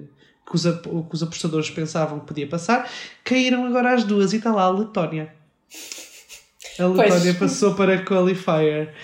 que, 0.46 0.54
os, 0.54 0.64
que 0.64 1.14
os 1.14 1.22
apostadores 1.22 1.70
pensavam 1.70 2.20
que 2.20 2.26
podia 2.26 2.46
passar, 2.46 2.86
caíram 3.24 3.64
agora 3.64 3.94
as 3.94 4.04
duas 4.04 4.34
e 4.34 4.36
está 4.36 4.52
lá 4.52 4.64
a 4.64 4.70
Letónia. 4.70 5.32
A 6.78 6.86
Letónia 6.86 7.34
passou 7.34 7.74
para 7.74 8.04
Qualifier. 8.04 8.94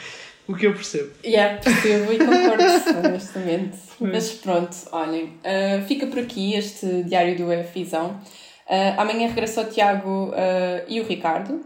O 0.47 0.55
que 0.55 0.67
eu 0.67 0.75
percebo. 0.75 1.11
Yeah, 1.25 1.59
percebo 1.59 2.13
e 2.13 2.19
concordo, 2.19 2.99
honestamente. 3.09 3.79
Mas 3.99 4.31
pronto, 4.33 4.77
olhem, 4.93 5.25
uh, 5.25 5.87
fica 5.87 6.07
por 6.07 6.19
aqui 6.19 6.55
este 6.55 7.03
diário 7.05 7.37
do 7.37 7.51
EFIzão. 7.53 8.21
Uh, 8.69 9.01
amanhã 9.01 9.29
regressa 9.29 9.63
o 9.63 9.65
Tiago 9.65 10.29
uh, 10.29 10.85
e 10.87 11.01
o 11.01 11.07
Ricardo, 11.07 11.61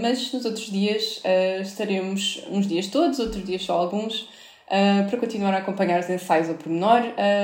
mas 0.00 0.32
nos 0.32 0.46
outros 0.46 0.70
dias 0.70 1.20
estaremos 1.60 2.42
uns 2.50 2.66
dias 2.66 2.86
todos, 2.86 3.18
outros 3.18 3.44
dias 3.44 3.62
só 3.62 3.74
alguns, 3.74 4.26
para 4.66 5.18
continuar 5.18 5.52
a 5.52 5.58
acompanhar 5.58 6.00
os 6.00 6.08
ensaios 6.08 6.48
ao 6.48 6.54
pormenor 6.54 7.02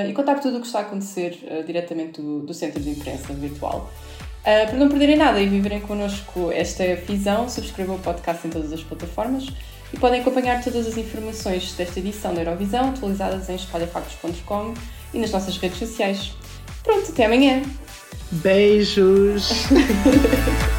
e 0.09 0.15
contar 0.15 0.37
tudo 0.37 0.57
o 0.57 0.61
que 0.63 0.67
está 0.67 0.79
a 0.79 0.83
acontecer 0.83 1.39
diretamente 1.67 2.23
do, 2.23 2.41
do 2.41 2.55
centro 2.55 2.81
de 2.81 2.89
imprensa 2.89 3.35
virtual. 3.35 3.93
Uh, 4.47 4.65
para 4.65 4.77
não 4.77 4.89
perderem 4.89 5.17
nada 5.17 5.41
e 5.41 5.49
viverem 5.49 5.81
connosco 5.81 6.53
esta 6.53 6.95
visão, 6.95 7.49
subscrevam 7.49 7.97
o 7.97 7.99
podcast 7.99 8.47
em 8.47 8.51
todas 8.51 8.73
as 8.73 8.81
plataformas 8.81 9.49
e 9.93 9.99
podem 9.99 10.21
acompanhar 10.21 10.63
todas 10.63 10.87
as 10.87 10.97
informações 10.97 11.73
desta 11.73 11.99
edição 11.99 12.33
da 12.33 12.43
Eurovisão 12.43 12.91
atualizadas 12.91 13.49
em 13.49 13.57
espalhafactos.com 13.57 14.75
e 15.13 15.19
nas 15.19 15.33
nossas 15.33 15.57
redes 15.59 15.79
sociais. 15.79 16.33
Pronto, 16.85 17.11
até 17.11 17.25
amanhã! 17.25 17.61
Beijos! 18.31 19.67